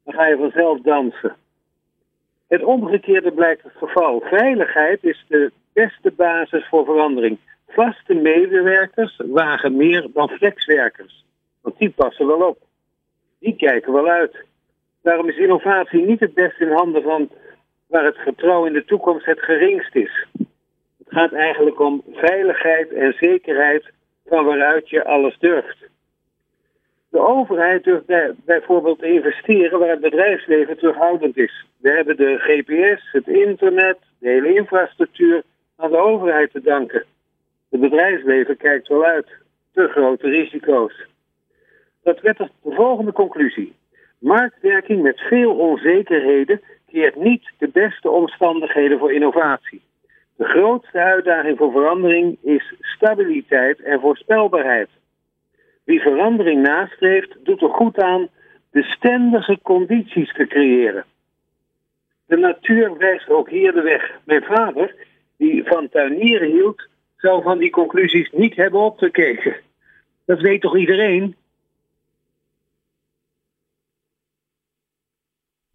Dan 0.04 0.14
ga 0.14 0.26
je 0.26 0.37
vanzelf 0.37 0.80
dansen. 0.80 1.37
Het 2.48 2.62
omgekeerde 2.62 3.33
blijkt 3.33 3.62
het 3.62 3.72
geval. 3.76 4.20
Veiligheid 4.20 5.04
is 5.04 5.24
de 5.28 5.52
beste 5.72 6.11
basis 6.11 6.66
voor 6.68 6.85
verandering. 6.85 7.38
Vaste 7.68 8.14
medewerkers 8.14 9.20
wagen 9.26 9.76
meer 9.76 10.09
dan 10.12 10.28
flexwerkers. 10.28 11.23
Want 11.64 11.79
die 11.79 11.90
passen 11.90 12.27
wel 12.27 12.48
op. 12.48 12.59
Die 13.38 13.57
kijken 13.57 13.92
wel 13.92 14.09
uit. 14.09 14.37
Daarom 15.03 15.29
is 15.29 15.37
innovatie 15.37 16.07
niet 16.07 16.20
het 16.20 16.35
beste 16.35 16.64
in 16.64 16.72
handen 16.72 17.03
van 17.03 17.31
waar 17.87 18.05
het 18.05 18.16
vertrouwen 18.16 18.68
in 18.68 18.74
de 18.74 18.85
toekomst 18.85 19.27
het 19.27 19.40
geringst 19.40 19.94
is. 19.94 20.27
Het 20.98 21.09
gaat 21.09 21.33
eigenlijk 21.33 21.81
om 21.81 22.03
veiligheid 22.12 22.92
en 22.92 23.14
zekerheid 23.20 23.92
van 24.27 24.44
waaruit 24.44 24.88
je 24.90 25.05
alles 25.05 25.38
durft. 25.38 25.77
De 27.09 27.18
overheid 27.18 27.85
durft 27.85 28.07
bijvoorbeeld 28.44 28.98
te 28.98 29.12
investeren 29.12 29.79
waar 29.79 29.88
het 29.88 30.00
bedrijfsleven 30.00 30.79
terughoudend 30.79 31.37
is. 31.37 31.64
We 31.77 31.90
hebben 31.90 32.16
de 32.16 32.38
GPS, 32.38 33.12
het 33.12 33.29
internet, 33.29 33.98
de 34.18 34.29
hele 34.29 34.55
infrastructuur 34.55 35.42
aan 35.77 35.90
de 35.90 35.96
overheid 35.96 36.50
te 36.53 36.61
danken. 36.61 37.05
Het 37.70 37.81
bedrijfsleven 37.81 38.57
kijkt 38.57 38.88
wel 38.88 39.05
uit. 39.05 39.29
te 39.72 39.88
grote 39.88 40.29
risico's. 40.29 41.13
Dat 42.04 42.20
werd 42.20 42.38
de 42.38 42.48
volgende 42.62 43.12
conclusie. 43.12 43.74
Marktwerking 44.18 45.02
met 45.02 45.20
veel 45.20 45.54
onzekerheden 45.54 46.60
creëert 46.88 47.16
niet 47.16 47.52
de 47.58 47.68
beste 47.68 48.10
omstandigheden 48.10 48.98
voor 48.98 49.12
innovatie. 49.12 49.82
De 50.36 50.44
grootste 50.44 50.98
uitdaging 50.98 51.58
voor 51.58 51.72
verandering 51.72 52.38
is 52.42 52.74
stabiliteit 52.80 53.80
en 53.80 54.00
voorspelbaarheid. 54.00 54.88
Wie 55.84 56.00
verandering 56.00 56.62
nastreeft, 56.62 57.36
doet 57.44 57.62
er 57.62 57.68
goed 57.68 57.98
aan 57.98 58.28
bestendige 58.70 59.58
condities 59.62 60.32
te 60.32 60.46
creëren. 60.46 61.04
De 62.26 62.36
natuur 62.36 62.96
wijst 62.96 63.28
ook 63.28 63.50
hier 63.50 63.72
de 63.72 63.82
weg. 63.82 64.18
Mijn 64.24 64.42
vader, 64.42 64.94
die 65.36 65.64
van 65.64 65.88
tuinieren 65.88 66.50
hield, 66.50 66.88
zou 67.16 67.42
van 67.42 67.58
die 67.58 67.70
conclusies 67.70 68.30
niet 68.32 68.56
hebben 68.56 68.80
opgekeken. 68.80 69.56
Dat 70.26 70.40
weet 70.40 70.60
toch 70.60 70.76
iedereen? 70.76 71.36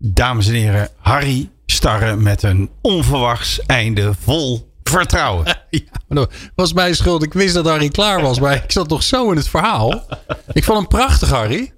Dames 0.04 0.48
en 0.48 0.54
heren, 0.54 0.90
Harry 1.00 1.50
Starre 1.66 2.16
met 2.16 2.44
een 2.44 2.70
onverwachts 2.82 3.66
einde 3.66 4.14
vol 4.20 4.72
vertrouwen. 4.84 5.46
Ja, 5.70 5.82
dat 6.08 6.34
was 6.56 6.74
mijn 6.74 6.96
schuld. 6.96 7.24
Ik 7.24 7.34
wist 7.34 7.54
dat 7.54 7.66
Harry 7.68 7.90
klaar 7.90 8.22
was, 8.22 8.40
maar 8.40 8.56
ik 8.56 8.72
zat 8.72 8.90
nog 8.90 9.04
zo 9.04 9.30
in 9.32 9.38
het 9.38 9.50
verhaal. 9.50 10.06
Ik 10.54 10.64
vond 10.64 10.78
hem 10.78 10.88
prachtig, 10.88 11.30
Harry. 11.30 11.72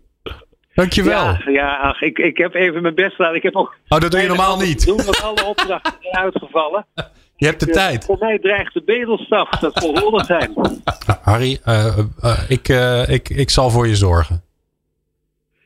Dankjewel. 0.74 1.24
Ja, 1.24 1.42
ja 1.46 1.76
ach, 1.78 2.02
ik, 2.02 2.18
ik 2.18 2.38
heb 2.38 2.54
even 2.54 2.82
mijn 2.82 2.96
best 2.96 3.16
gedaan. 3.16 3.36
Ik 3.36 3.44
heb 3.44 3.56
ook 3.56 3.76
Oh, 3.88 4.00
dat 4.00 4.12
doe 4.12 4.22
je 4.22 4.28
normaal 4.28 4.58
niet. 4.60 4.86
Doen 4.86 4.98
dat 4.98 5.22
alle 5.22 5.46
opdrachten 5.46 5.94
zijn 6.02 6.16
uitgevallen. 6.24 6.86
Je 7.36 7.46
hebt 7.46 7.60
de 7.60 7.66
Eh, 7.66 7.74
tijd. 7.74 8.06
Voor 8.06 8.18
mij 8.20 8.40
dreigt 8.40 8.74
de 8.74 8.84
bedelstaf. 8.84 9.50
Dat 9.50 9.78
zal 9.82 9.98
rollen 10.00 10.26
zijn. 10.26 10.54
Harry, 11.22 11.60
eh, 11.64 11.98
eh, 12.22 12.40
ik, 12.48 12.68
ik, 13.08 13.30
ik 13.30 13.50
zal 13.50 13.70
voor 13.70 13.88
je 13.88 13.96
zorgen. 13.96 14.44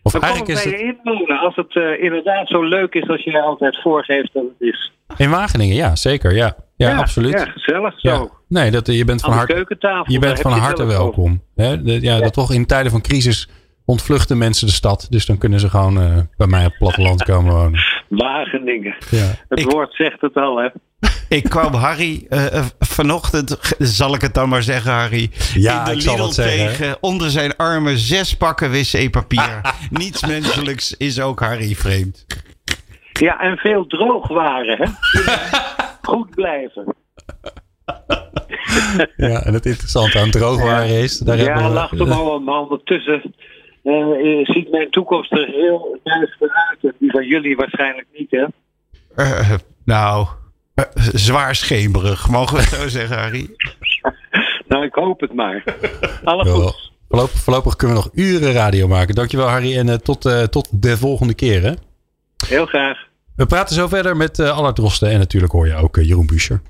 Of 0.05 0.11
Dan 0.11 0.45
is 0.47 0.63
het 0.63 0.73
inwonen. 0.73 1.39
Als 1.39 1.55
het 1.55 1.75
eh, 1.75 2.03
inderdaad 2.03 2.47
zo 2.47 2.63
leuk 2.63 2.93
is 2.93 3.07
als 3.07 3.23
je 3.23 3.41
altijd 3.41 3.81
voorgeeft 3.81 4.33
dat 4.33 4.43
het 4.43 4.67
is. 4.69 4.91
in 5.17 5.29
Wageningen, 5.29 5.75
ja, 5.75 5.95
zeker. 5.95 6.35
Ja, 6.35 6.55
ja, 6.75 6.97
absoluut. 6.97 7.33
Ja, 7.33 7.45
gezellig 7.45 8.01
Ja. 8.01 8.15
zo. 8.15 8.29
Nee, 8.47 8.71
dat, 8.71 8.87
je 8.87 9.05
bent 9.05 9.21
van 9.21 9.33
harte, 9.33 10.03
je 10.07 10.19
bent 10.19 10.39
van 10.41 10.51
harte 10.51 10.85
welkom. 10.85 11.41
Hè? 11.55 11.81
De- 11.81 12.01
ja, 12.01 12.19
dat 12.19 12.33
toch 12.33 12.51
in 12.53 12.65
tijden 12.65 12.91
van 12.91 13.01
crisis 13.01 13.49
ontvluchten 13.85 14.37
mensen 14.37 14.67
de 14.67 14.73
stad. 14.73 15.07
Dus 15.09 15.25
dan 15.25 15.37
kunnen 15.37 15.59
ze 15.59 15.69
gewoon 15.69 15.99
eh, 16.01 16.17
bij 16.37 16.47
mij 16.47 16.65
op 16.65 16.69
het 16.69 16.77
platteland 16.79 17.23
komen 17.23 17.53
wonen. 17.53 17.79
Wageningen. 18.09 18.95
Ja. 19.09 19.31
Het 19.49 19.59
Ik- 19.59 19.69
woord 19.71 19.93
zegt 19.95 20.21
het 20.21 20.35
al, 20.35 20.57
hè. 20.57 20.67
Ik 21.29 21.43
kwam 21.43 21.73
Harry 21.73 22.25
eh, 22.29 22.57
eh, 22.57 22.65
vanochtend, 22.79 23.57
zal 23.79 24.13
ik 24.15 24.21
het 24.21 24.33
dan 24.33 24.49
maar 24.49 24.63
zeggen, 24.63 24.91
Harry. 24.91 25.29
Ja, 25.53 25.79
in 25.79 25.85
de 25.85 25.91
ik 25.91 26.01
zal 26.01 26.13
Lidl 26.13 26.25
dat 26.25 26.33
zeggen. 26.33 26.67
tegen 26.67 26.97
onder 27.01 27.29
zijn 27.29 27.55
armen 27.55 27.97
zes 27.97 28.37
pakken 28.37 28.71
wc-papier. 28.71 29.61
Niets 29.89 30.25
menselijks 30.25 30.97
is 30.97 31.19
ook 31.21 31.39
Harry 31.39 31.75
vreemd. 31.75 32.25
Ja, 33.19 33.39
en 33.39 33.57
veel 33.57 33.85
droogwaren, 33.87 34.77
hè. 34.77 34.85
Goed 36.11 36.29
blijven. 36.35 36.95
ja, 39.15 39.43
en 39.43 39.53
het 39.53 39.65
interessante 39.65 40.19
aan 40.19 40.31
droogwaren 40.31 40.89
is... 40.89 41.17
Daar 41.17 41.37
ja, 41.37 41.43
hebben 41.43 41.63
we- 41.63 41.69
lacht 41.69 41.99
hem 41.99 42.11
allemaal. 42.11 42.61
Ondertussen 42.63 43.33
eh, 43.83 43.93
ziet 44.43 44.71
mijn 44.71 44.89
toekomst 44.89 45.31
er 45.31 45.45
heel 45.45 45.99
duister 46.03 46.49
uit. 46.81 46.93
Die 46.99 47.11
van 47.11 47.25
jullie 47.27 47.55
waarschijnlijk 47.55 48.07
niet, 48.13 48.31
hè. 48.31 48.45
Nou, 49.85 50.27
zwaar 51.13 51.55
schemerig, 51.55 52.29
mogen 52.29 52.55
we 52.55 52.61
het 52.61 52.69
zo 52.73 52.87
zeggen, 52.99 53.17
Harry? 53.17 53.49
Nou, 54.67 54.83
ik 54.85 54.93
hoop 54.93 55.19
het 55.19 55.33
maar. 55.33 55.63
Alle 56.23 56.45
Ja, 56.45 56.51
goed. 56.51 56.91
voorlopig, 57.09 57.39
voorlopig 57.39 57.75
kunnen 57.75 57.97
we 57.97 58.03
nog 58.03 58.11
uren 58.13 58.53
radio 58.53 58.87
maken. 58.87 59.15
Dankjewel 59.15 59.47
Harry 59.47 59.77
en 59.77 59.89
eh, 59.89 59.95
tot, 59.95 60.25
eh, 60.25 60.43
tot 60.43 60.67
de 60.71 60.97
volgende 60.97 61.33
keer. 61.33 61.63
Hè? 61.63 61.71
Heel 62.47 62.65
graag. 62.65 62.97
We 63.35 63.45
praten 63.45 63.75
zo 63.75 63.87
verder 63.87 64.17
met 64.17 64.39
uh, 64.39 64.57
Allard 64.57 65.01
en 65.01 65.17
natuurlijk 65.19 65.51
hoor 65.53 65.67
je 65.67 65.75
ook 65.75 65.97
eh, 65.97 66.07
Jeroen 66.07 66.25
Buescher. 66.25 66.61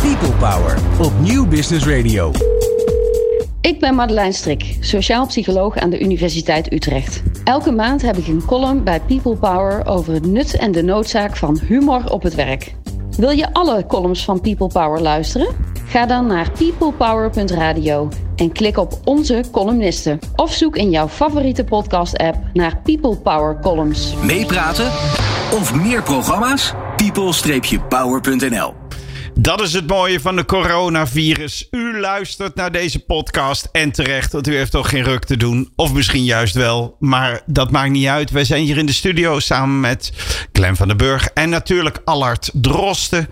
People 0.00 0.32
Power 0.38 0.78
op 1.00 1.12
Nieuw 1.20 1.46
Business 1.46 1.86
Radio. 1.86 2.30
Ik 3.60 3.80
ben 3.80 3.94
Madeleine 3.94 4.32
Strik, 4.32 4.76
sociaal 4.80 5.26
psycholoog 5.26 5.76
aan 5.78 5.90
de 5.90 6.00
Universiteit 6.00 6.72
Utrecht. 6.72 7.22
Elke 7.44 7.70
maand 7.70 8.02
heb 8.02 8.16
ik 8.16 8.26
een 8.26 8.44
column 8.44 8.84
bij 8.84 9.00
People 9.00 9.36
Power 9.36 9.86
over 9.86 10.12
het 10.12 10.26
nut 10.26 10.56
en 10.56 10.72
de 10.72 10.82
noodzaak 10.82 11.36
van 11.36 11.60
humor 11.68 12.10
op 12.10 12.22
het 12.22 12.34
werk. 12.34 12.74
Wil 13.16 13.30
je 13.30 13.52
alle 13.52 13.86
columns 13.86 14.24
van 14.24 14.40
People 14.40 14.66
Power 14.66 15.00
luisteren? 15.00 15.48
Ga 15.86 16.06
dan 16.06 16.26
naar 16.26 16.50
peoplepower.radio 16.50 18.08
en 18.36 18.52
klik 18.52 18.76
op 18.76 19.00
onze 19.04 19.44
columnisten. 19.50 20.18
Of 20.36 20.52
zoek 20.52 20.76
in 20.76 20.90
jouw 20.90 21.08
favoriete 21.08 21.64
podcast-app 21.64 22.36
naar 22.52 22.80
People 22.82 23.16
Power 23.16 23.58
columns. 23.60 24.14
Meepraten 24.22 24.86
of 25.52 25.74
meer 25.74 26.02
programma's? 26.02 26.74
people-power.nl 26.96 28.81
Dat 29.34 29.60
is 29.60 29.72
het 29.72 29.86
mooie 29.86 30.20
van 30.20 30.36
de 30.36 30.44
coronavirus. 30.44 31.68
U 31.70 32.00
luistert 32.00 32.54
naar 32.54 32.72
deze 32.72 33.04
podcast 33.04 33.68
en 33.72 33.92
terecht, 33.92 34.32
want 34.32 34.48
u 34.48 34.56
heeft 34.56 34.70
toch 34.70 34.88
geen 34.88 35.04
ruk 35.04 35.24
te 35.24 35.36
doen. 35.36 35.72
Of 35.76 35.92
misschien 35.92 36.24
juist 36.24 36.54
wel, 36.54 36.96
maar 36.98 37.42
dat 37.46 37.70
maakt 37.70 37.90
niet 37.90 38.06
uit. 38.06 38.30
Wij 38.30 38.44
zijn 38.44 38.64
hier 38.64 38.78
in 38.78 38.86
de 38.86 38.92
studio 38.92 39.38
samen 39.38 39.80
met 39.80 40.12
Clem 40.52 40.76
van 40.76 40.88
den 40.88 40.96
Burg 40.96 41.26
en 41.26 41.48
natuurlijk 41.48 42.00
Allard 42.04 42.50
Drosten. 42.54 43.28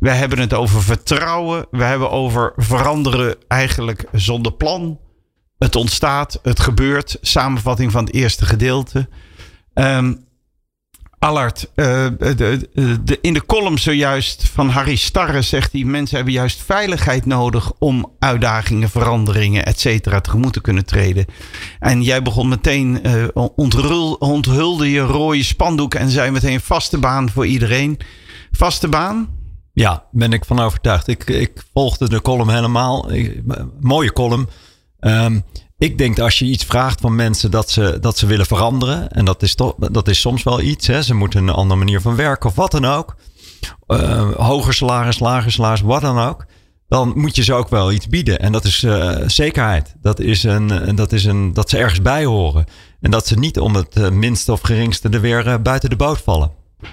We 0.00 0.10
hebben 0.10 0.38
het 0.38 0.54
over 0.54 0.82
vertrouwen. 0.82 1.66
We 1.70 1.84
hebben 1.84 2.10
over 2.10 2.52
veranderen 2.56 3.36
eigenlijk 3.48 4.04
zonder 4.12 4.52
plan. 4.52 4.98
Het 5.58 5.76
ontstaat, 5.76 6.38
het 6.42 6.60
gebeurt. 6.60 7.18
Samenvatting 7.20 7.92
van 7.92 8.04
het 8.04 8.14
eerste 8.14 8.46
gedeelte. 8.46 9.08
Um, 9.74 10.24
Allard, 11.24 11.70
uh, 11.74 12.06
de, 12.18 13.18
in 13.20 13.34
de 13.34 13.46
column 13.46 13.78
zojuist 13.78 14.48
van 14.48 14.68
Harry 14.68 14.96
Starre 14.96 15.42
zegt 15.42 15.72
hij... 15.72 15.84
mensen 15.84 16.16
hebben 16.16 16.34
juist 16.34 16.62
veiligheid 16.62 17.26
nodig 17.26 17.72
om 17.78 18.12
uitdagingen, 18.18 18.90
veranderingen, 18.90 19.64
et 19.64 19.80
cetera... 19.80 20.20
tegemoet 20.20 20.52
te 20.52 20.60
kunnen 20.60 20.84
treden. 20.84 21.26
En 21.78 22.02
jij 22.02 22.22
begon 22.22 22.48
meteen, 22.48 23.00
uh, 23.06 23.24
onthul, 23.56 24.12
onthulde 24.12 24.90
je 24.90 25.00
rode 25.00 25.42
spandoek... 25.42 25.94
en 25.94 26.10
zei 26.10 26.30
meteen 26.30 26.60
vaste 26.60 26.98
baan 26.98 27.30
voor 27.30 27.46
iedereen. 27.46 27.98
Vaste 28.50 28.88
baan? 28.88 29.28
Ja, 29.72 30.04
ben 30.10 30.32
ik 30.32 30.44
van 30.44 30.60
overtuigd. 30.60 31.08
Ik, 31.08 31.24
ik 31.24 31.62
volgde 31.72 32.08
de 32.08 32.22
column 32.22 32.50
helemaal. 32.50 33.10
Mooie 33.80 34.12
column. 34.12 34.48
Um, 35.00 35.44
ik 35.78 35.98
denk 35.98 36.16
dat 36.16 36.24
als 36.24 36.38
je 36.38 36.44
iets 36.44 36.64
vraagt 36.64 37.00
van 37.00 37.14
mensen 37.14 37.50
dat 37.50 37.70
ze, 37.70 37.98
dat 38.00 38.18
ze 38.18 38.26
willen 38.26 38.46
veranderen. 38.46 39.10
En 39.10 39.24
dat 39.24 39.42
is, 39.42 39.54
toch, 39.54 39.74
dat 39.76 40.08
is 40.08 40.20
soms 40.20 40.42
wel 40.42 40.60
iets. 40.60 40.86
Hè. 40.86 41.02
Ze 41.02 41.14
moeten 41.14 41.42
een 41.42 41.54
andere 41.54 41.78
manier 41.78 42.00
van 42.00 42.16
werken 42.16 42.48
of 42.48 42.56
wat 42.56 42.70
dan 42.70 42.84
ook. 42.84 43.16
Uh, 43.86 44.30
hoger 44.36 44.74
salaris, 44.74 45.18
lager 45.18 45.52
salaris, 45.52 45.80
wat 45.80 46.00
dan 46.00 46.18
ook. 46.18 46.46
Dan 46.88 47.12
moet 47.16 47.36
je 47.36 47.42
ze 47.42 47.54
ook 47.54 47.68
wel 47.68 47.92
iets 47.92 48.08
bieden. 48.08 48.38
En 48.38 48.52
dat 48.52 48.64
is 48.64 48.82
uh, 48.82 49.16
zekerheid. 49.26 49.94
Dat 50.02 50.20
is, 50.20 50.42
een, 50.42 50.96
dat 50.96 51.12
is 51.12 51.24
een, 51.24 51.52
dat 51.52 51.70
ze 51.70 51.78
ergens 51.78 52.02
bij 52.02 52.24
horen. 52.24 52.64
En 53.00 53.10
dat 53.10 53.26
ze 53.26 53.38
niet 53.38 53.58
om 53.58 53.74
het 53.74 53.96
uh, 53.96 54.08
minste 54.08 54.52
of 54.52 54.60
geringste 54.60 55.08
er 55.08 55.20
weer 55.20 55.62
buiten 55.62 55.90
de 55.90 55.96
boot 55.96 56.20
vallen. 56.20 56.50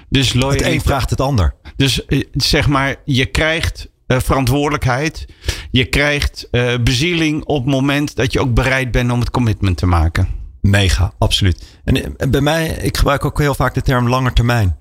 Dus 0.08 0.32
het 0.32 0.62
een 0.62 0.80
vraagt 0.80 1.10
het 1.10 1.20
ander. 1.20 1.54
Dus 1.76 2.06
zeg 2.32 2.68
maar, 2.68 2.96
je 3.04 3.26
krijgt 3.26 3.88
verantwoordelijkheid. 4.20 5.26
Je 5.70 5.84
krijgt 5.84 6.48
uh, 6.50 6.74
bezieling 6.80 7.44
op 7.44 7.64
het 7.64 7.74
moment 7.74 8.16
dat 8.16 8.32
je 8.32 8.40
ook 8.40 8.54
bereid 8.54 8.90
bent 8.90 9.10
om 9.10 9.20
het 9.20 9.30
commitment 9.30 9.76
te 9.76 9.86
maken. 9.86 10.28
Mega, 10.60 11.12
absoluut. 11.18 11.80
En, 11.84 12.18
en 12.18 12.30
bij 12.30 12.40
mij, 12.40 12.66
ik 12.66 12.96
gebruik 12.96 13.24
ook 13.24 13.38
heel 13.38 13.54
vaak 13.54 13.74
de 13.74 13.82
term 13.82 14.08
lange 14.08 14.32
termijn. 14.32 14.76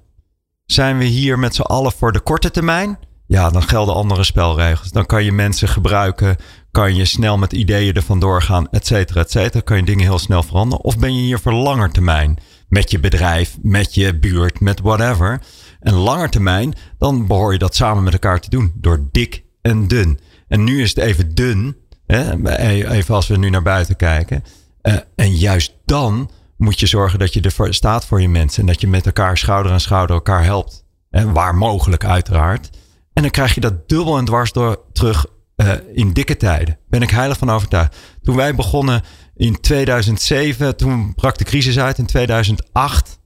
Zijn 0.66 0.98
we 0.98 1.04
hier 1.04 1.40
met 1.40 1.56
z'n 1.56 1.62
allen 1.62 1.92
voor 1.92 2.12
de 2.12 2.20
korte 2.20 2.52
termijn? 2.52 3.00
Ja, 3.28 3.50
dan 3.50 3.64
gelden 3.64 3.96
andere 3.96 4.24
spelregels. 4.24 4.92
Dan 4.92 5.06
kan 5.06 5.24
je 5.24 5.32
mensen 5.32 5.68
gebruiken, 5.68 6.38
kan 6.72 6.96
je 6.96 7.06
snel 7.06 7.38
met 7.38 7.54
ideeën 7.54 7.94
ervan 7.94 8.20
doorgaan, 8.20 8.70
et 8.70 8.88
cetera, 8.88 9.22
et 9.22 9.32
cetera. 9.32 9.62
Kan 9.62 9.78
je 9.78 9.84
dingen 9.84 10.06
heel 10.06 10.20
snel 10.20 10.44
veranderen. 10.44 10.86
Of 10.86 10.98
ben 10.98 11.16
je 11.16 11.22
hier 11.22 11.40
voor 11.40 11.54
langer 11.54 11.92
termijn? 11.92 12.38
Met 12.68 12.92
je 12.92 13.00
bedrijf, 13.00 13.58
met 13.62 13.96
je 13.96 14.20
buurt, 14.20 14.60
met 14.60 14.82
whatever. 14.82 15.42
En 15.82 15.94
langer 15.94 16.30
termijn, 16.30 16.74
dan 16.98 17.28
behoor 17.28 17.54
je 17.54 17.60
dat 17.60 17.76
samen 17.76 18.04
met 18.04 18.14
elkaar 18.14 18.40
te 18.40 18.50
doen. 18.50 18.72
Door 18.76 19.08
dik 19.12 19.44
en 19.62 19.88
dun. 19.88 20.20
En 20.48 20.64
nu 20.64 20.82
is 20.82 20.90
het 20.90 20.98
even 20.98 21.36
dun. 21.36 21.78
Hè? 22.06 22.48
Even 22.90 23.16
als 23.16 23.28
we 23.28 23.38
nu 23.38 23.50
naar 23.50 23.62
buiten 23.62 23.96
kijken. 23.96 24.44
Uh, 24.82 24.96
en 25.16 25.36
juist 25.36 25.74
dan 25.86 26.30
moet 26.58 26.80
je 26.80 26.86
zorgen 26.86 27.20
dat 27.20 27.34
je 27.34 27.42
er 27.42 27.74
staat 27.74 28.06
voor 28.06 28.22
je 28.22 28.30
mensen. 28.30 28.62
En 28.62 28.68
dat 28.68 28.82
je 28.82 28.88
met 28.88 29.06
elkaar 29.06 29.38
schouder 29.38 29.72
aan 29.72 29.80
schouder 29.80 30.16
elkaar 30.16 30.44
helpt. 30.44 30.86
En 31.10 31.34
waar 31.34 31.56
mogelijk 31.56 32.06
uiteraard. 32.06 32.70
En 33.14 33.22
dan 33.22 33.32
krijg 33.32 33.56
je 33.56 33.62
dat 33.62 33.90
dubbel 33.90 34.18
en 34.18 34.26
dwars 34.26 34.52
door 34.52 34.82
terug 34.94 35.26
uh, 35.56 35.74
in 35.94 36.14
dikke 36.14 36.38
tijden. 36.38 36.78
Ben 36.90 37.02
ik 37.02 37.10
heilig 37.10 37.38
van 37.38 37.50
overtuigd. 37.50 37.98
Toen 38.22 38.36
wij 38.36 38.56
begonnen 38.56 39.04
in 39.36 39.60
2007, 39.60 40.78
toen 40.78 41.16
brak 41.16 41.38
de 41.38 41.44
crisis 41.44 41.80
uit 41.80 41.98
in 41.98 42.06
2008. 42.06 43.20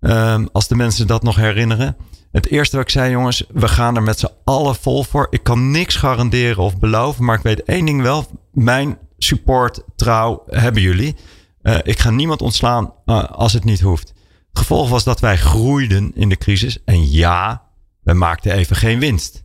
Um, 0.00 0.48
als 0.52 0.68
de 0.68 0.74
mensen 0.74 1.06
dat 1.06 1.22
nog 1.22 1.36
herinneren. 1.36 1.96
Het 2.30 2.46
eerste 2.46 2.76
wat 2.76 2.84
ik 2.84 2.90
zei, 2.90 3.10
jongens, 3.10 3.44
we 3.52 3.68
gaan 3.68 3.96
er 3.96 4.02
met 4.02 4.18
z'n 4.18 4.32
allen 4.44 4.74
vol 4.74 5.04
voor. 5.04 5.26
Ik 5.30 5.42
kan 5.42 5.70
niks 5.70 5.96
garanderen 5.96 6.62
of 6.62 6.78
beloven, 6.78 7.24
maar 7.24 7.36
ik 7.36 7.42
weet 7.42 7.62
één 7.62 7.84
ding 7.84 8.02
wel. 8.02 8.26
Mijn 8.52 8.98
support, 9.18 9.82
trouw 9.96 10.42
hebben 10.46 10.82
jullie. 10.82 11.16
Uh, 11.62 11.78
ik 11.82 11.98
ga 11.98 12.10
niemand 12.10 12.42
ontslaan 12.42 12.92
uh, 13.06 13.24
als 13.24 13.52
het 13.52 13.64
niet 13.64 13.80
hoeft. 13.80 14.08
Het 14.48 14.58
gevolg 14.58 14.88
was 14.88 15.04
dat 15.04 15.20
wij 15.20 15.36
groeiden 15.36 16.10
in 16.14 16.28
de 16.28 16.36
crisis. 16.36 16.84
En 16.84 17.10
ja, 17.10 17.62
we 18.02 18.12
maakten 18.12 18.52
even 18.52 18.76
geen 18.76 18.98
winst. 18.98 19.44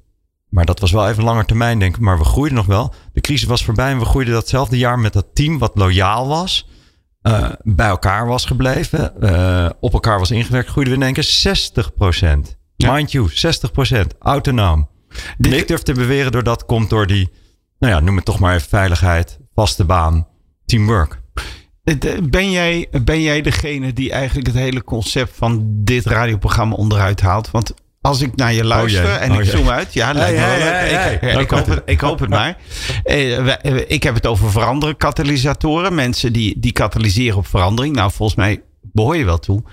Maar 0.50 0.66
dat 0.66 0.80
was 0.80 0.92
wel 0.92 1.10
even 1.10 1.24
langer 1.24 1.46
termijn, 1.46 1.80
denk 1.80 1.96
ik. 1.96 2.02
Maar 2.02 2.18
we 2.18 2.24
groeiden 2.24 2.58
nog 2.58 2.66
wel. 2.66 2.94
De 3.13 3.22
crisis 3.22 3.48
was 3.48 3.63
voorbij 3.63 3.92
en 3.92 4.00
we 4.00 4.06
groeiden 4.06 4.34
datzelfde 4.34 4.78
jaar 4.78 5.00
met 5.00 5.13
dat 5.13 5.26
team 5.34 5.58
wat 5.58 5.72
loyaal 5.76 6.28
was. 6.28 6.68
Uh, 7.23 7.49
bij 7.62 7.88
elkaar 7.88 8.27
was 8.27 8.45
gebleven. 8.45 9.13
Uh, 9.21 9.69
op 9.79 9.93
elkaar 9.93 10.19
was 10.19 10.31
ingewerkt. 10.31 10.69
Groeiden 10.69 10.93
we 10.93 10.99
in 10.99 11.05
één 11.05 11.23
keer 11.23 12.47
60%. 12.47 12.57
Ja. 12.75 12.93
Mind 12.93 13.12
you, 13.12 13.29
60%. 13.29 14.17
Autonoom. 14.19 14.89
Dit... 15.38 15.53
ik 15.53 15.67
durf 15.67 15.81
te 15.81 15.93
beweren 15.93 16.31
door 16.31 16.43
dat 16.43 16.65
komt 16.65 16.89
door 16.89 17.07
die, 17.07 17.31
nou 17.79 17.93
ja, 17.93 17.99
noem 17.99 18.15
het 18.15 18.25
toch 18.25 18.39
maar 18.39 18.55
even 18.55 18.69
veiligheid, 18.69 19.39
vaste 19.53 19.86
baan, 19.86 20.27
teamwork. 20.65 21.21
Ben 22.23 22.51
jij, 22.51 22.88
ben 23.03 23.21
jij 23.21 23.41
degene 23.41 23.93
die 23.93 24.12
eigenlijk 24.12 24.47
het 24.47 24.55
hele 24.55 24.83
concept 24.83 25.36
van 25.36 25.63
dit 25.65 26.05
radioprogramma 26.05 26.75
onderuit 26.75 27.21
haalt? 27.21 27.51
Want 27.51 27.73
als 28.04 28.22
ik 28.22 28.36
naar 28.36 28.54
je 28.54 28.63
luister 28.63 29.04
oh 29.04 29.22
en 29.22 29.32
oh 29.32 29.39
ik 29.39 29.46
zoom 29.46 29.70
uit. 29.70 29.94
Ja, 29.94 30.13
lijkt 30.13 30.39
me 30.39 30.46
wel 30.46 31.32
leuk. 31.32 31.42
Ik, 31.42 31.50
hoop 31.50 31.66
het, 31.66 31.82
ik 31.86 32.00
hoop 32.00 32.20
het 32.20 32.30
maar. 32.30 32.58
Eh, 33.04 33.80
ik 33.88 34.04
heb 34.04 34.16
het 34.16 34.28
over 34.28 34.52
veranderen 34.52 34.98
katalysatoren. 34.98 35.96
Mensen 35.96 36.34
die, 36.34 36.60
die 36.60 36.72
katalyseren 36.72 37.38
op 37.38 37.48
verandering. 37.48 37.96
Nou, 37.96 38.12
volgens 38.12 38.38
mij 38.38 38.62
behoor 38.82 39.18
je 39.18 39.26
wel 39.26 39.39
toe. 39.39 39.63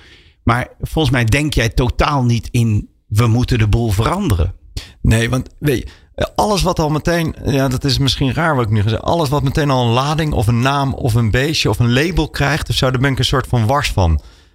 Maar 0.43 0.69
volgens 0.81 1.15
mij 1.15 1.25
denk 1.25 1.55
jij 1.55 1.69
totaal 1.69 2.25
niet 2.25 2.49
in... 2.51 2.89
we 3.07 3.27
moeten 3.27 3.59
de 3.59 3.69
boel 3.69 3.91
veranderen. 3.91 4.55
Nee, 5.03 5.31
want 5.31 5.49
weet 5.59 5.79
je, 6.15 6.29
alles 6.35 6.63
wat 6.63 6.79
al 6.79 6.91
meteen, 6.91 7.35
ja, 7.45 7.69
dat 7.69 7.85
is 7.85 7.99
misschien 7.99 8.35
raar 8.35 8.57
wat 8.57 8.65
ik 8.65 8.71
nu 8.71 8.83
gezegd, 8.83 9.03
alles 9.03 9.29
wat 9.29 9.43
meteen 9.43 9.71
al 9.71 9.87
een 9.87 9.93
lading 9.93 10.33
of 10.33 10.47
een 10.47 10.61
naam 10.61 10.95
of 10.95 11.15
een 11.15 11.31
beestje 11.31 11.69
of 11.69 11.79
een 11.79 11.93
label 11.93 12.29
krijgt, 12.29 12.69
of 12.69 12.75
zo, 12.75 12.91
daar 12.91 13.01
ben 13.01 13.13
ik 13.13 13.19
een 13.19 13.25
soort 13.25 13.47
van 13.47 13.67
wars 13.67 13.91
van. 13.91 14.09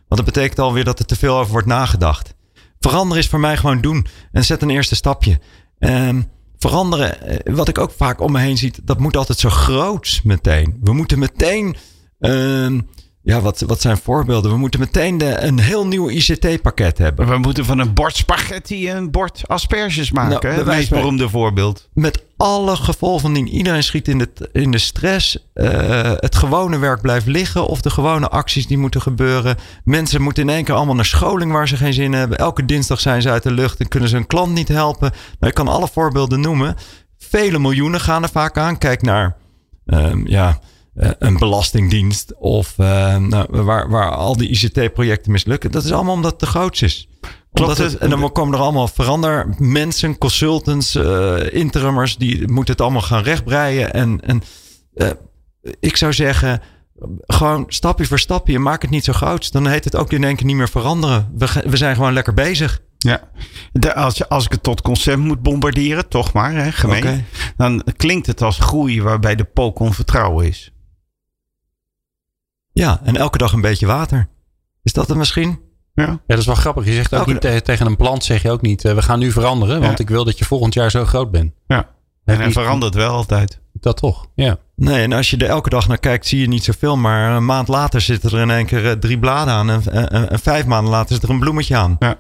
Want 0.08 0.26
dat 0.26 0.34
betekent 0.34 0.60
alweer 0.60 0.84
dat 0.84 1.00
er 1.00 1.06
te 1.06 1.16
veel 1.16 1.38
over 1.38 1.52
wordt 1.52 1.68
nagedacht. 1.68 2.35
Veranderen 2.90 3.24
is 3.24 3.30
voor 3.30 3.40
mij 3.40 3.58
gewoon 3.58 3.82
doen 3.82 4.06
en 4.32 4.46
zet 4.46 4.62
een 4.62 4.70
eerste 4.70 4.96
stapje. 4.96 5.40
Um, 5.80 6.26
veranderen, 6.58 7.22
eh, 7.22 7.54
wat 7.56 7.68
ik 7.68 7.78
ook 7.78 7.92
vaak 7.92 8.22
om 8.22 8.32
me 8.32 8.40
heen 8.40 8.58
zie, 8.58 8.74
dat 8.84 9.00
moet 9.00 9.18
altijd 9.18 9.40
zo 9.40 9.50
groot 9.50 10.22
meteen. 10.24 10.78
We 10.82 10.94
moeten 10.94 11.20
meteen 11.20 11.76
um, 12.20 12.88
ja, 13.22 13.42
wat, 13.42 13.60
wat 13.60 13.82
zijn 13.82 13.98
voorbeelden? 13.98 14.52
We 14.52 14.58
moeten 14.58 14.80
meteen 14.80 15.18
de, 15.18 15.40
een 15.40 15.60
heel 15.60 15.88
nieuw 15.88 16.10
ICT-pakket 16.10 16.98
hebben. 16.98 17.28
We 17.28 17.38
moeten 17.38 17.66
van 17.66 17.80
een 17.80 17.94
bord 17.94 18.16
spaghetti 18.16 18.92
een 18.92 19.12
bord 19.12 19.44
asperges 19.48 20.12
maken. 20.12 20.50
Nou, 20.50 20.56
het 20.56 20.66
meest 20.66 20.90
beroemde 20.90 21.30
voorbeeld. 21.30 21.90
Met 21.94 22.25
alle 22.38 22.76
gevolgen 22.76 23.34
dien. 23.34 23.48
Iedereen 23.48 23.84
schiet 23.84 24.08
in 24.08 24.18
de, 24.18 24.50
in 24.52 24.72
de 24.72 24.78
stress. 24.78 25.38
Uh, 25.54 26.12
het 26.16 26.36
gewone 26.36 26.78
werk 26.78 27.02
blijft 27.02 27.26
liggen. 27.26 27.68
Of 27.68 27.82
de 27.82 27.90
gewone 27.90 28.30
acties 28.30 28.68
die 28.68 28.78
moeten 28.78 29.02
gebeuren. 29.02 29.58
Mensen 29.84 30.22
moeten 30.22 30.44
in 30.44 30.56
één 30.56 30.64
keer 30.64 30.76
allemaal 30.76 30.96
naar 30.96 31.06
scholing 31.06 31.52
waar 31.52 31.68
ze 31.68 31.78
geen 31.78 31.94
zin 31.94 32.04
in 32.04 32.14
hebben. 32.14 32.38
Elke 32.38 32.66
dinsdag 32.66 33.00
zijn 33.00 33.22
ze 33.22 33.30
uit 33.30 33.44
de 33.44 33.52
lucht 33.52 33.80
en 33.80 33.88
kunnen 33.88 34.10
ze 34.10 34.18
een 34.18 34.28
klant 34.28 34.54
niet 34.54 34.68
helpen. 34.68 35.12
Nou, 35.12 35.48
ik 35.48 35.54
kan 35.54 35.68
alle 35.68 35.88
voorbeelden 35.88 36.40
noemen. 36.40 36.76
Vele 37.18 37.60
miljoenen 37.60 38.00
gaan 38.00 38.24
er 38.24 38.30
vaak 38.30 38.58
aan. 38.58 38.78
Kijk 38.78 39.02
naar... 39.02 39.36
Um, 39.86 40.28
ja, 40.28 40.60
uh, 40.96 41.10
een 41.20 41.38
belastingdienst 41.38 42.36
of 42.38 42.74
uh, 42.78 43.18
nou, 43.18 43.64
waar, 43.64 43.90
waar 43.90 44.12
al 44.12 44.38
die 44.38 44.50
ICT-projecten 44.50 45.32
mislukken. 45.32 45.72
Dat 45.72 45.84
is 45.84 45.92
allemaal 45.92 46.14
omdat 46.14 46.32
het 46.32 46.40
te 46.40 46.46
groot 46.46 46.82
is. 46.82 47.10
Klopt 47.56 47.78
het, 47.78 47.98
en 47.98 48.10
dan 48.10 48.32
komen 48.32 48.54
er 48.54 48.60
allemaal 48.60 48.88
verander 48.88 49.56
mensen, 49.58 50.18
consultants, 50.18 50.96
uh, 50.96 51.54
interimmers, 51.54 52.18
die 52.18 52.48
moeten 52.48 52.74
het 52.74 52.82
allemaal 52.82 53.02
gaan 53.02 53.24
rechtbreien. 53.24 53.94
En, 53.94 54.22
en 54.22 54.42
ik 55.80 55.98
zou 55.98 56.14
zeggen, 56.14 56.62
gewoon 57.26 57.66
stapje 57.68 58.06
voor 58.06 58.20
stapje, 58.20 58.60
maak 58.60 58.82
het 58.82 58.92
niet 58.92 59.04
zo 59.04 59.14
groot. 59.14 59.52
Dan 59.52 59.68
heet 59.68 59.84
het 59.84 59.96
ook 59.96 60.12
in 60.12 60.24
één 60.24 60.36
keer 60.36 60.46
niet 60.46 60.56
meer 60.56 60.70
veranderen. 60.70 61.32
We, 61.38 61.64
we 61.66 61.78
zijn 61.78 61.96
gewoon 61.96 62.14
lekker 62.14 62.34
bezig. 62.34 62.82
Ja, 62.98 63.30
de, 63.72 63.96
als, 63.96 64.18
je, 64.18 64.30
als 64.30 64.46
ik 64.46 64.52
het 64.52 64.64
tot 64.64 64.82
concept 64.82 65.18
moet 65.18 65.42
bombarderen, 65.42 66.08
toch 66.08 66.34
maar, 66.34 66.54
hè, 66.54 66.72
gemeen, 66.72 67.04
okay. 67.04 67.26
dan 67.58 67.84
klinkt 67.96 68.28
het 68.28 68.42
als 68.42 68.60
groei 68.60 69.02
waarbij 69.02 69.36
de 69.36 69.44
pokon 69.44 69.94
vertrouwen 69.94 70.48
is. 70.48 70.72
Ja, 72.72 73.02
en 73.04 73.16
elke 73.16 73.38
dag 73.38 73.54
een 73.54 73.62
beetje 73.62 73.86
water. 73.86 74.28
Is 74.84 74.94
dat 74.94 75.08
het 75.08 75.18
misschien? 75.18 75.60
Ja. 75.96 76.06
ja, 76.06 76.20
dat 76.28 76.38
is 76.38 76.46
wel 76.46 76.56
grappig. 76.56 76.86
Je 76.86 76.94
zegt 76.94 77.16
ook 77.16 77.28
niet 77.28 77.66
tegen 77.66 77.86
een 77.86 77.96
plant, 77.96 78.24
zeg 78.24 78.42
je 78.42 78.52
ook 78.52 78.62
niet, 78.62 78.84
uh, 78.84 78.94
we 78.94 79.02
gaan 79.02 79.20
nu 79.20 79.32
veranderen, 79.32 79.82
want 79.82 80.00
ik 80.00 80.10
wil 80.10 80.24
dat 80.24 80.38
je 80.38 80.46
volgend 80.46 80.74
jaar 80.74 80.92
zo 80.92 81.06
groot 81.06 81.32
bent. 81.32 81.54
Ja, 81.68 81.90
en 82.26 82.38
hij 82.38 82.52
verandert 82.52 82.94
wel 82.94 83.12
altijd. 83.12 83.60
Dat 83.74 83.98
toch, 83.98 84.28
ja. 84.36 84.58
Nee, 84.76 85.02
en 85.02 85.14
als 85.14 85.30
je 85.30 85.38
er 85.38 85.50
elke 85.50 85.70
dag 85.70 85.88
naar 85.88 85.98
kijkt, 85.98 86.28
zie 86.28 86.40
je 86.40 86.48
niet 86.48 86.64
zoveel. 86.64 86.98
Maar 86.98 87.36
een 87.36 87.46
maand 87.46 87.68
later 87.68 88.02
zitten 88.02 88.32
er 88.32 88.40
in 88.40 88.50
één 88.50 88.66
keer 88.66 88.90
eh, 88.90 88.92
drie 88.92 89.20
bladen 89.20 89.54
aan. 89.54 89.70
En, 89.70 90.10
en, 90.10 90.30
en 90.30 90.40
vijf 90.40 90.66
maanden 90.66 90.92
later 90.92 91.14
zit 91.14 91.24
er 91.24 91.30
een 91.30 91.40
bloemetje 91.40 91.76
aan. 91.76 91.96
Ja, 92.00 92.18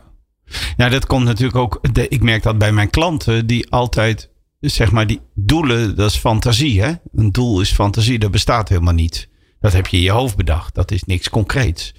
ja 0.77 0.89
dat 0.89 1.05
komt 1.05 1.25
natuurlijk 1.25 1.57
ook. 1.57 1.79
De, 1.93 2.07
ik 2.07 2.21
merk 2.21 2.43
dat 2.43 2.57
bij 2.57 2.71
mijn 2.71 2.89
klanten, 2.89 3.47
die 3.47 3.71
altijd, 3.71 4.29
zeg 4.59 4.91
maar, 4.91 5.07
die 5.07 5.21
doelen, 5.33 5.95
dat 5.95 6.11
is 6.11 6.17
fantasie. 6.17 6.81
Hè? 6.81 6.93
Een 7.15 7.31
doel 7.31 7.61
is 7.61 7.71
fantasie, 7.71 8.19
dat 8.19 8.31
bestaat 8.31 8.69
helemaal 8.69 8.93
niet. 8.93 9.29
Dat 9.59 9.73
heb 9.73 9.87
je 9.87 9.97
in 9.97 10.03
je 10.03 10.11
hoofd 10.11 10.35
bedacht. 10.35 10.75
Dat 10.75 10.91
is 10.91 11.03
niks 11.03 11.29
concreets. 11.29 11.93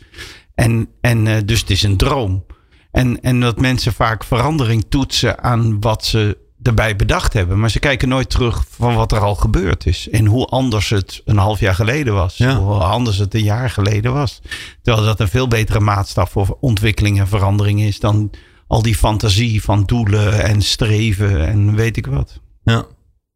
En, 0.57 0.89
en 1.01 1.27
uh, 1.27 1.37
dus 1.45 1.61
het 1.61 1.71
is 1.71 1.83
een 1.83 1.97
droom. 1.97 2.45
En, 2.91 3.23
en 3.23 3.41
dat 3.41 3.61
mensen 3.61 3.93
vaak 3.93 4.25
verandering 4.25 4.85
toetsen 4.89 5.43
aan 5.43 5.81
wat 5.81 6.05
ze 6.05 6.39
erbij 6.63 6.97
bedacht 6.97 7.33
hebben. 7.33 7.61
Maar 7.61 7.71
ze 7.71 7.79
kijken 7.79 8.09
nooit 8.09 8.31
terug 8.31 8.65
van 8.71 8.95
wat 8.95 9.13
er 9.13 9.21
al 9.21 9.35
gebeurd 9.35 9.87
is. 9.87 10.09
En 10.11 10.27
hoe 10.27 10.47
anders 10.47 10.91
het 10.91 11.23
een 11.25 11.37
half 11.37 11.61
jaar 11.61 11.75
geleden 11.75 12.15
was. 12.15 12.37
Ja. 12.37 12.57
Hoe 12.59 12.75
anders 12.75 13.17
het 13.17 13.35
een 13.35 13.43
jaar 13.43 13.71
geleden 13.71 14.13
was. 14.13 14.41
Terwijl 14.83 15.07
dat 15.07 15.21
een 15.21 15.29
veel 15.29 15.49
betere 15.49 15.81
maatstaf 15.81 16.31
voor 16.31 16.57
ontwikkeling 16.61 17.19
en 17.19 17.29
verandering 17.29 17.81
is. 17.81 18.01
Dan 18.01 18.31
al 18.67 18.83
die 18.83 18.97
fantasie 18.97 19.63
van 19.63 19.85
doelen 19.85 20.43
en 20.43 20.63
streven 20.63 21.47
en 21.47 21.75
weet 21.75 21.97
ik 21.97 22.07
wat. 22.07 22.41
Ja. 22.65 22.85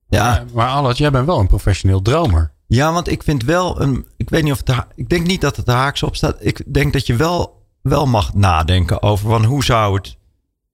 Ja, 0.08 0.44
maar 0.54 0.68
Allard, 0.68 0.98
jij 0.98 1.10
bent 1.10 1.26
wel 1.26 1.38
een 1.38 1.46
professioneel 1.46 2.02
dromer. 2.02 2.52
Ja, 2.72 2.92
want 2.92 3.08
ik 3.10 3.22
vind 3.22 3.42
wel 3.44 3.80
een. 3.80 4.06
Ik 4.16 4.30
weet 4.30 4.42
niet 4.42 4.52
of 4.52 4.60
het. 4.64 4.84
Ik 4.94 5.08
denk 5.08 5.26
niet 5.26 5.40
dat 5.40 5.56
het 5.56 5.66
de 5.66 5.72
haaks 5.72 6.02
op 6.02 6.16
staat. 6.16 6.36
Ik 6.40 6.62
denk 6.74 6.92
dat 6.92 7.06
je 7.06 7.16
wel, 7.16 7.62
wel 7.82 8.06
mag 8.06 8.34
nadenken 8.34 9.02
over 9.02 9.28
van 9.28 9.44
hoe 9.44 9.64
zou 9.64 9.94
het 9.94 10.16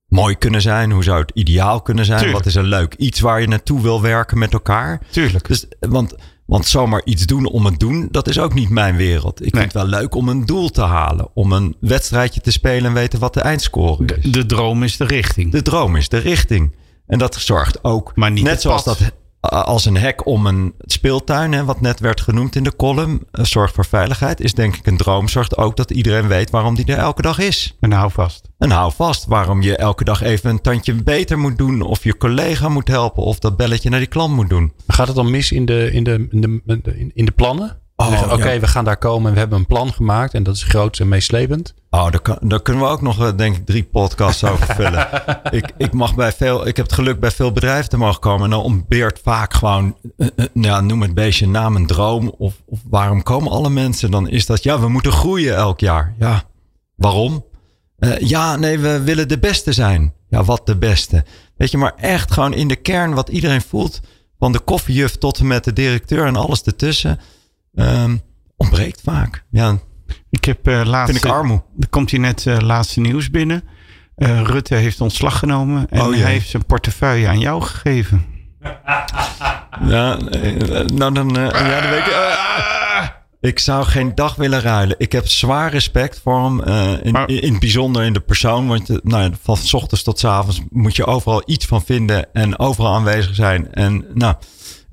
mooi 0.09 0.35
kunnen 0.37 0.63
zijn? 0.63 0.91
Hoe 0.91 1.05
zou 1.05 1.21
het 1.21 1.31
ideaal 1.35 1.83
kunnen 1.83 2.05
zijn? 2.05 2.19
Tuurlijk. 2.19 2.39
Wat 2.39 2.47
is 2.47 2.55
een 2.55 2.65
leuk 2.69 2.95
iets 2.95 3.21
waar 3.21 3.41
je 3.41 3.49
naartoe 3.49 3.81
wil 3.83 4.03
werken 4.03 4.39
met 4.39 4.53
elkaar? 4.53 5.03
Tuurlijk. 5.11 5.49
Dus, 5.49 5.67
want, 5.81 6.15
want 6.47 6.67
zomaar 6.67 7.05
iets 7.05 7.27
doen 7.27 7.47
om 7.47 7.65
het 7.65 7.79
doen, 7.79 8.09
dat 8.11 8.29
is 8.29 8.39
ook 8.39 8.55
niet 8.55 8.69
mijn 8.69 8.97
wereld. 8.97 9.45
Ik 9.47 9.53
Nee. 9.53 9.61
vind 9.63 9.73
het 9.73 9.83
wel 9.83 10.01
leuk 10.01 10.15
om 10.15 10.29
een 10.29 10.47
doel 10.47 10.71
te 10.71 10.83
halen. 10.83 11.29
Om 11.35 11.53
een 11.53 11.77
wedstrijdje 11.81 12.41
te 12.41 12.51
spelen 12.53 12.85
en 12.85 12.93
weten 12.95 13.19
wat 13.19 13.35
de 13.35 13.41
eindscore 13.41 14.05
is. 14.05 14.23
De, 14.23 14.31
de 14.31 14.47
droom 14.47 14.83
is 14.83 14.97
de 14.97 15.05
richting. 15.05 15.53
De 15.53 15.63
droom 15.63 15.97
is 15.97 16.09
de 16.09 16.19
richting. 16.19 16.75
En 17.07 17.19
dat 17.19 17.35
zorgt 17.35 17.85
ook, 17.85 18.13
Maar 18.15 18.31
niet 18.31 18.43
net 18.45 18.53
het 18.53 18.63
zoals 18.63 18.83
pad. 18.83 18.99
dat 18.99 19.13
als 19.49 19.85
een 19.85 19.97
hek 19.97 20.27
om 20.27 20.47
een 20.47 20.75
speeltuin, 20.79 21.53
hè, 21.53 21.65
wat 21.65 21.81
net 21.81 22.01
werd 22.01 22.21
genoemd 22.21 22.57
in 22.57 22.65
de 22.65 22.77
column, 22.77 23.27
eh, 23.31 23.45
zorgt 23.45 23.75
voor 23.75 23.85
veiligheid, 23.85 24.41
is 24.41 24.55
denk 24.55 24.77
ik 24.77 24.87
een 24.87 24.97
droom. 24.97 25.29
Zorgt 25.29 25.57
ook 25.57 25.77
dat 25.77 25.91
iedereen 25.91 26.29
weet 26.29 26.51
waarom 26.51 26.75
die 26.75 26.85
er 26.85 26.99
elke 26.99 27.23
dag 27.23 27.39
is. 27.39 27.77
En 27.81 27.93
hou 27.93 28.11
vast. 28.11 28.51
En 28.59 28.71
hou 28.71 28.93
vast 28.93 29.25
waarom 29.25 29.63
je 29.63 29.77
elke 29.77 30.05
dag 30.05 30.23
even 30.23 30.51
een 30.51 30.61
tandje 30.61 31.03
beter 31.03 31.39
moet 31.39 31.59
doen, 31.59 31.83
of 31.83 32.05
je 32.05 32.17
collega 32.17 32.69
moet 32.69 32.89
helpen, 32.89 33.23
of 33.23 33.39
dat 33.39 33.57
belletje 33.57 33.91
naar 33.91 33.99
die 33.99 34.09
klant 34.09 34.35
moet 34.35 34.49
doen. 34.49 34.73
Gaat 34.87 35.07
het 35.07 35.17
dan 35.17 35.31
mis 35.31 35.53
in 35.53 35.65
de, 35.65 35.91
in 35.93 36.05
de, 36.05 36.27
in 36.31 36.41
de, 36.67 37.11
in 37.15 37.25
de 37.25 37.33
plannen? 37.33 37.85
Oh, 38.07 38.13
Zeggen, 38.13 38.33
Oké, 38.33 38.51
ja. 38.51 38.61
we 38.61 38.67
gaan 38.67 38.85
daar 38.85 38.97
komen 38.97 39.27
en 39.27 39.33
we 39.33 39.39
hebben 39.39 39.59
een 39.59 39.67
plan 39.67 39.93
gemaakt 39.93 40.35
en 40.35 40.43
dat 40.43 40.55
is 40.55 40.63
groot 40.63 40.99
en 40.99 41.09
meeslepend. 41.09 41.75
Oh, 41.91 42.11
daar, 42.11 42.21
kan, 42.21 42.39
daar 42.41 42.63
kunnen 42.63 42.83
we 42.83 42.89
ook 42.89 43.03
nog, 43.03 43.21
eh, 43.21 43.37
denk 43.37 43.57
ik, 43.57 43.67
drie 43.67 43.83
podcasts 43.83 44.45
over 44.45 44.75
vullen. 44.75 45.09
ik, 45.51 45.73
ik, 45.77 45.93
mag 45.93 46.15
bij 46.15 46.33
veel, 46.33 46.67
ik 46.67 46.77
heb 46.77 46.87
het 46.87 46.95
geluk 46.95 47.21
bij 47.21 47.31
veel 47.31 47.53
bedrijven 47.53 47.89
te 47.89 47.97
mogen 47.97 48.21
komen. 48.21 48.45
En 48.45 48.51
dan 48.51 48.63
ontbeert 48.63 49.21
vaak 49.23 49.55
gewoon, 49.55 49.97
ja, 50.53 50.81
noem 50.81 51.03
het 51.03 51.15
beestje 51.15 51.49
naam 51.49 51.77
een 51.77 51.87
droom. 51.87 52.35
Of, 52.39 52.55
of 52.67 52.79
waarom 52.89 53.23
komen 53.23 53.53
alle 53.53 53.71
mensen? 53.71 54.11
Dan 54.11 54.29
is 54.29 54.47
dat, 54.47 54.63
ja, 54.63 54.81
we 54.81 54.89
moeten 54.89 55.13
groeien 55.13 55.55
elk 55.55 55.81
jaar. 55.81 56.15
Ja, 56.19 56.43
waarom? 56.97 57.45
Ja, 58.19 58.57
nee, 58.57 58.79
we 58.79 59.03
willen 59.03 59.29
de 59.29 59.39
beste 59.39 59.73
zijn. 59.73 60.15
Ja, 60.29 60.45
wat 60.45 60.67
de 60.67 60.77
beste? 60.77 61.25
Weet 61.57 61.71
je, 61.71 61.79
maar 61.79 61.95
echt 61.97 62.33
gewoon 62.33 62.55
in 62.55 62.69
de 62.69 62.77
kern 62.77 63.15
wat 63.15 63.29
iedereen 63.29 63.63
voelt. 63.63 64.01
Van 64.39 64.53
de 64.53 64.59
koffiejuf 64.59 65.17
tot 65.17 65.39
en 65.39 65.47
met 65.47 65.65
de 65.65 65.73
directeur 65.73 66.27
en 66.27 66.37
alles 66.37 66.63
ertussen. 66.63 67.21
Ehm, 67.77 68.17
ontbreekt 68.57 69.01
vaak. 69.05 69.45
Ja, 69.51 69.79
Ik 70.31 70.45
heb 70.45 70.69
uh, 70.69 70.83
laatste, 70.85 71.13
vind 71.13 71.25
ik 71.25 71.31
armoe. 71.31 71.63
Er 71.81 71.89
komt 71.89 72.11
hier 72.11 72.21
net 72.21 72.45
uh, 72.45 72.57
laatste 72.59 73.01
nieuws 73.01 73.31
binnen. 73.31 73.63
Uh, 74.17 74.43
Rutte 74.43 74.75
heeft 74.75 75.01
ontslag 75.01 75.39
genomen 75.39 75.87
en 75.91 76.01
Oh, 76.01 76.07
hij 76.11 76.19
heeft 76.33 76.49
zijn 76.49 76.67
portefeuille 76.67 77.29
aan 77.29 77.39
jou 77.39 77.63
gegeven. 77.63 78.25
Ja, 79.87 80.19
eh, 80.19 80.85
nou 80.87 81.13
dan, 81.15 81.37
eh, 81.37 81.69
ja, 81.69 81.81
dan 81.81 81.91
weet 81.91 81.99
ik, 82.01 82.07
eh, 82.07 83.07
ik 83.41 83.59
zou 83.59 83.85
geen 83.85 84.15
dag 84.15 84.35
willen 84.35 84.61
ruilen. 84.61 84.95
Ik 84.99 85.13
heb 85.13 85.27
zwaar 85.27 85.71
respect 85.71 86.21
voor 86.23 86.45
hem. 86.45 86.61
eh, 86.63 86.93
in, 87.05 87.13
Maar- 87.13 87.29
in 87.29 87.51
het 87.51 87.61
bijzonder 87.61 88.03
in 88.05 88.13
de 88.13 88.21
persoon. 88.21 88.67
Want 88.67 88.91
eh, 88.91 88.97
nou, 89.03 89.33
van 89.43 89.57
's 89.57 89.75
ochtends 89.75 90.03
tot 90.05 90.19
's 90.19 90.25
avonds 90.25 90.61
moet 90.71 90.97
je 90.97 91.07
overal 91.07 91.43
iets 91.47 91.67
van 91.67 91.83
vinden. 91.85 92.33
En 92.35 92.59
overal 92.59 92.95
aanwezig 92.95 93.35
zijn. 93.35 93.73
En 93.73 94.05
nou, 94.15 94.35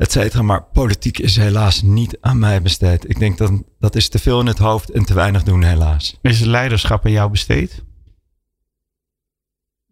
et 0.03 0.11
cetera. 0.11 0.41
Maar 0.41 0.63
politiek 0.63 1.19
is 1.19 1.35
helaas 1.35 1.81
niet 1.81 2.17
aan 2.21 2.39
mij 2.39 2.61
besteed. 2.61 3.09
Ik 3.09 3.19
denk 3.19 3.37
dat 3.37 3.51
dat 3.79 3.95
is 3.95 4.09
te 4.09 4.19
veel 4.19 4.39
in 4.39 4.47
het 4.47 4.57
hoofd 4.57 4.89
en 4.89 5.05
te 5.05 5.13
weinig 5.13 5.43
doen, 5.43 5.63
helaas. 5.63 6.17
Is 6.21 6.39
het 6.39 6.49
leiderschap 6.49 7.05
aan 7.05 7.11
jou 7.11 7.31
besteed? 7.31 7.83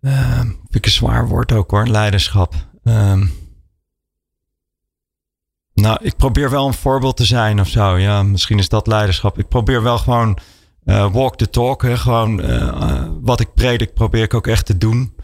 Uh, 0.02 0.40
vind 0.40 0.76
ik 0.76 0.86
een 0.86 0.92
zwaar 0.92 1.28
woord 1.28 1.52
ook 1.52 1.72
hoor, 1.72 1.88
leiderschap. 1.88 2.54
Uh, 2.84 3.22
nou, 5.74 5.98
ik 6.02 6.16
probeer 6.16 6.50
wel 6.50 6.68
een 6.68 6.74
voorbeeld 6.74 7.18
te 7.18 7.26
zijn 7.26 7.60
of 7.60 7.68
zo. 7.68 7.98
Ja, 7.98 8.24
misschien 8.24 8.60
is 8.60 8.70
dat 8.70 8.88
leiderschap. 8.88 9.38
Ik 9.38 9.48
probeer 9.48 9.84
wel 9.84 9.98
gewoon 9.98 10.38
uh, 10.86 11.14
walk 11.14 11.38
the 11.38 11.50
talk. 11.50 11.82
Hè. 11.82 11.98
Gewoon 11.98 12.40
uh, 12.40 13.08
wat 13.22 13.40
ik 13.40 13.54
predik, 13.54 13.94
probeer 13.94 14.24
ik 14.24 14.34
ook 14.34 14.48
echt 14.48 14.66
te 14.66 14.78
doen. 14.78 15.16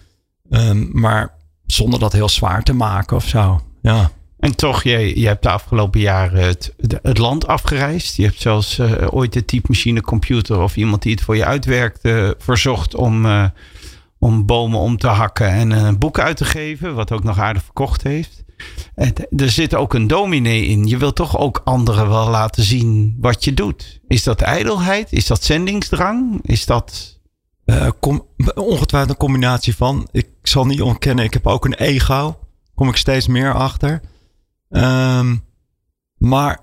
Um, 0.50 0.90
maar 0.92 1.36
zonder 1.66 2.00
dat 2.00 2.14
heel 2.14 2.30
zwaar 2.30 2.64
te 2.64 2.74
maken 2.74 3.16
of 3.16 3.28
zo. 3.28 3.62
Ja. 3.82 4.12
En 4.40 4.56
toch, 4.56 4.84
je, 4.84 5.20
je 5.20 5.28
hebt 5.28 5.44
de 5.44 5.50
afgelopen 5.50 6.00
jaren 6.00 6.44
het, 6.44 7.18
land 7.18 7.48
afgereisd. 7.48 8.16
Je 8.16 8.24
hebt 8.24 8.42
zelfs 8.42 8.80
uh, 8.80 9.08
ooit 9.10 9.34
de 9.34 9.46
typemachine 9.46 10.02
computer 10.02 10.60
of 10.60 10.76
iemand 10.78 11.02
die 11.02 11.12
het 11.12 11.22
voor 11.22 11.36
je 11.36 11.46
uitwerkte 11.46 12.36
verzocht 12.40 12.96
om, 12.96 13.26
uh, 13.26 13.46
om 14.20 14.46
bomen 14.46 14.80
om 14.80 14.98
te 14.98 15.08
hakken 15.08 15.50
en 15.50 15.72
een 15.72 15.98
boek 15.98 16.20
uit 16.20 16.38
te 16.38 16.46
geven, 16.46 16.96
wat 16.96 17.12
ook 17.12 17.24
nog 17.24 17.40
aardig 17.40 17.64
verkocht 17.64 18.04
heeft. 18.04 18.46
Er 19.36 19.50
zit 19.50 19.76
ook 19.76 19.94
een 19.94 20.08
dominee 20.08 20.66
in. 20.66 20.88
Je 20.88 20.98
wilt 20.98 21.16
toch 21.16 21.38
ook 21.38 21.62
anderen 21.64 22.10
wel 22.10 22.30
laten 22.30 22.64
zien 22.64 23.18
wat 23.20 23.44
je 23.44 23.54
doet. 23.54 24.00
Is 24.08 24.24
dat 24.24 24.42
ijdelheid? 24.42 25.12
Is 25.12 25.28
dat 25.28 25.44
zendingsdrang? 25.44 26.40
Is 26.42 26.66
dat. 26.66 27.20
Kom, 28.00 28.26
ongetwijfeld 28.56 29.12
een 29.12 29.26
combinatie 29.26 29.76
van. 29.76 30.08
Ik 30.12 30.28
zal 30.42 30.66
niet 30.66 30.82
ontkennen, 30.82 31.26
ik 31.26 31.34
heb 31.34 31.48
ook 31.48 31.66
een 31.66 31.74
ego. 31.74 32.40
Kom 32.76 32.90
ik 32.90 32.96
steeds 32.96 33.28
meer 33.28 33.54
achter. 33.54 34.02
Um, 34.70 35.45
maar 36.18 36.59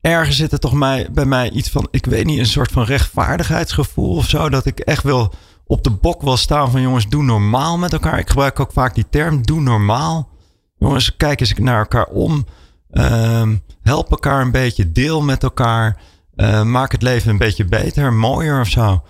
ergens 0.00 0.36
zit 0.36 0.52
er 0.52 0.58
toch 0.58 0.78
bij 1.12 1.26
mij 1.26 1.50
iets 1.50 1.70
van, 1.70 1.88
ik 1.90 2.06
weet 2.06 2.24
niet, 2.24 2.38
een 2.38 2.46
soort 2.46 2.72
van 2.72 2.84
rechtvaardigheidsgevoel 2.84 4.16
of 4.16 4.28
zo. 4.28 4.48
Dat 4.48 4.66
ik 4.66 4.78
echt 4.78 5.02
wil 5.02 5.32
op 5.66 5.84
de 5.84 5.90
bok 5.90 6.22
wil 6.22 6.36
staan 6.36 6.70
van 6.70 6.80
jongens, 6.80 7.08
doe 7.08 7.22
normaal 7.22 7.78
met 7.78 7.92
elkaar. 7.92 8.18
Ik 8.18 8.28
gebruik 8.28 8.60
ook 8.60 8.72
vaak 8.72 8.94
die 8.94 9.08
term, 9.10 9.46
doe 9.46 9.60
normaal. 9.60 10.28
Jongens, 10.76 11.16
kijk 11.16 11.40
eens 11.40 11.54
naar 11.54 11.78
elkaar 11.78 12.06
om. 12.06 12.46
Um, 12.90 13.62
help 13.82 14.10
elkaar 14.10 14.40
een 14.40 14.50
beetje, 14.50 14.92
deel 14.92 15.22
met 15.22 15.42
elkaar. 15.42 16.00
Uh, 16.36 16.62
maak 16.62 16.92
het 16.92 17.02
leven 17.02 17.30
een 17.30 17.38
beetje 17.38 17.64
beter, 17.64 18.12
mooier 18.12 18.60
of 18.60 18.68
zo. 18.68 19.02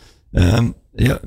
Ja, 0.92 1.20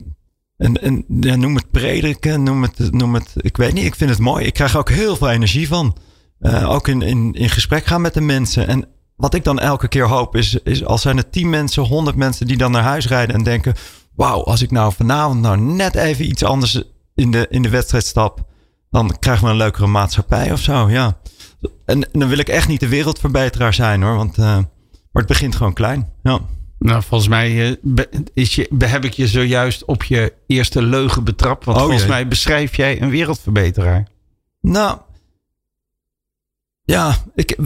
en, 0.58 0.82
en 0.82 1.06
noem 1.40 1.56
het 1.56 1.72
prediken, 1.72 2.44
noem 2.44 2.62
het, 2.62 2.92
noem 2.92 3.14
het, 3.14 3.34
ik 3.36 3.58
weet 3.58 3.74
niet, 3.74 3.86
ik 3.86 3.96
vind 3.96 4.10
het 4.10 4.20
mooi. 4.20 4.46
Ik 4.46 4.54
krijg 4.54 4.78
ook 4.78 4.90
heel 4.90 5.16
veel 5.16 5.30
energie 5.30 5.68
van. 5.68 5.98
Uh, 6.42 6.70
ook 6.70 6.88
in, 6.88 7.02
in, 7.02 7.34
in 7.34 7.50
gesprek 7.50 7.86
gaan 7.86 8.02
met 8.02 8.14
de 8.14 8.22
mensen. 8.22 8.68
En 8.68 8.86
wat 9.16 9.34
ik 9.34 9.44
dan 9.44 9.60
elke 9.60 9.88
keer 9.88 10.08
hoop 10.08 10.36
is, 10.36 10.54
is 10.64 10.86
als 10.86 11.02
zijn 11.02 11.18
er 11.18 11.30
tien 11.30 11.50
mensen, 11.50 11.84
honderd 11.84 12.16
mensen 12.16 12.48
die 12.48 12.58
dan 12.58 12.72
naar 12.72 12.84
huis 12.84 13.08
rijden 13.08 13.36
en 13.36 13.44
denken, 13.44 13.76
wauw, 14.16 14.44
als 14.44 14.62
ik 14.62 14.72
nou 14.72 14.94
vanavond 14.94 15.42
nou 15.42 15.58
net 15.58 15.96
even 15.96 16.30
iets 16.30 16.44
anders 16.44 16.84
in 17.16 17.32
de, 17.32 17.48
in 17.50 17.62
de 17.62 17.70
wedstrijd 17.70 18.06
stap, 18.06 18.46
dan 18.90 19.20
krijgen 19.20 19.46
we 19.46 19.52
een 19.52 19.58
leukere 19.58 19.88
maatschappij 19.88 20.52
of 20.52 20.60
zo. 20.60 20.90
Ja. 20.90 21.18
En, 21.86 22.12
en 22.12 22.20
dan 22.20 22.30
wil 22.30 22.38
ik 22.38 22.50
echt 22.50 22.68
niet 22.68 22.80
de 22.80 22.88
wereldverbeteraar 22.88 23.74
zijn 23.74 24.02
hoor, 24.02 24.16
want 24.16 24.38
uh, 24.38 24.46
maar 25.12 25.24
het 25.24 25.28
begint 25.28 25.56
gewoon 25.56 25.74
klein. 25.74 26.10
Ja. 26.24 26.40
Nou, 26.80 27.04
volgens 27.04 27.30
mij 27.30 27.78
uh, 27.86 28.04
is 28.34 28.56
je, 28.56 28.70
heb 28.78 29.06
ik 29.06 29.14
je 29.14 29.28
zojuist 29.28 29.86
op 29.86 30.04
je 30.04 30.34
eerste 30.48 30.82
leugen 30.82 31.24
betrapt. 31.24 31.66
Want 31.66 31.78
oh, 31.78 31.84
volgens 31.84 32.04
jee. 32.04 32.12
mij 32.12 32.28
beschrijf 32.28 32.76
jij 32.76 33.02
een 33.02 33.10
wereldverbeteraar. 33.10 34.08
Nou, 34.62 34.98
ja, 36.84 37.18
ik, 37.36 37.58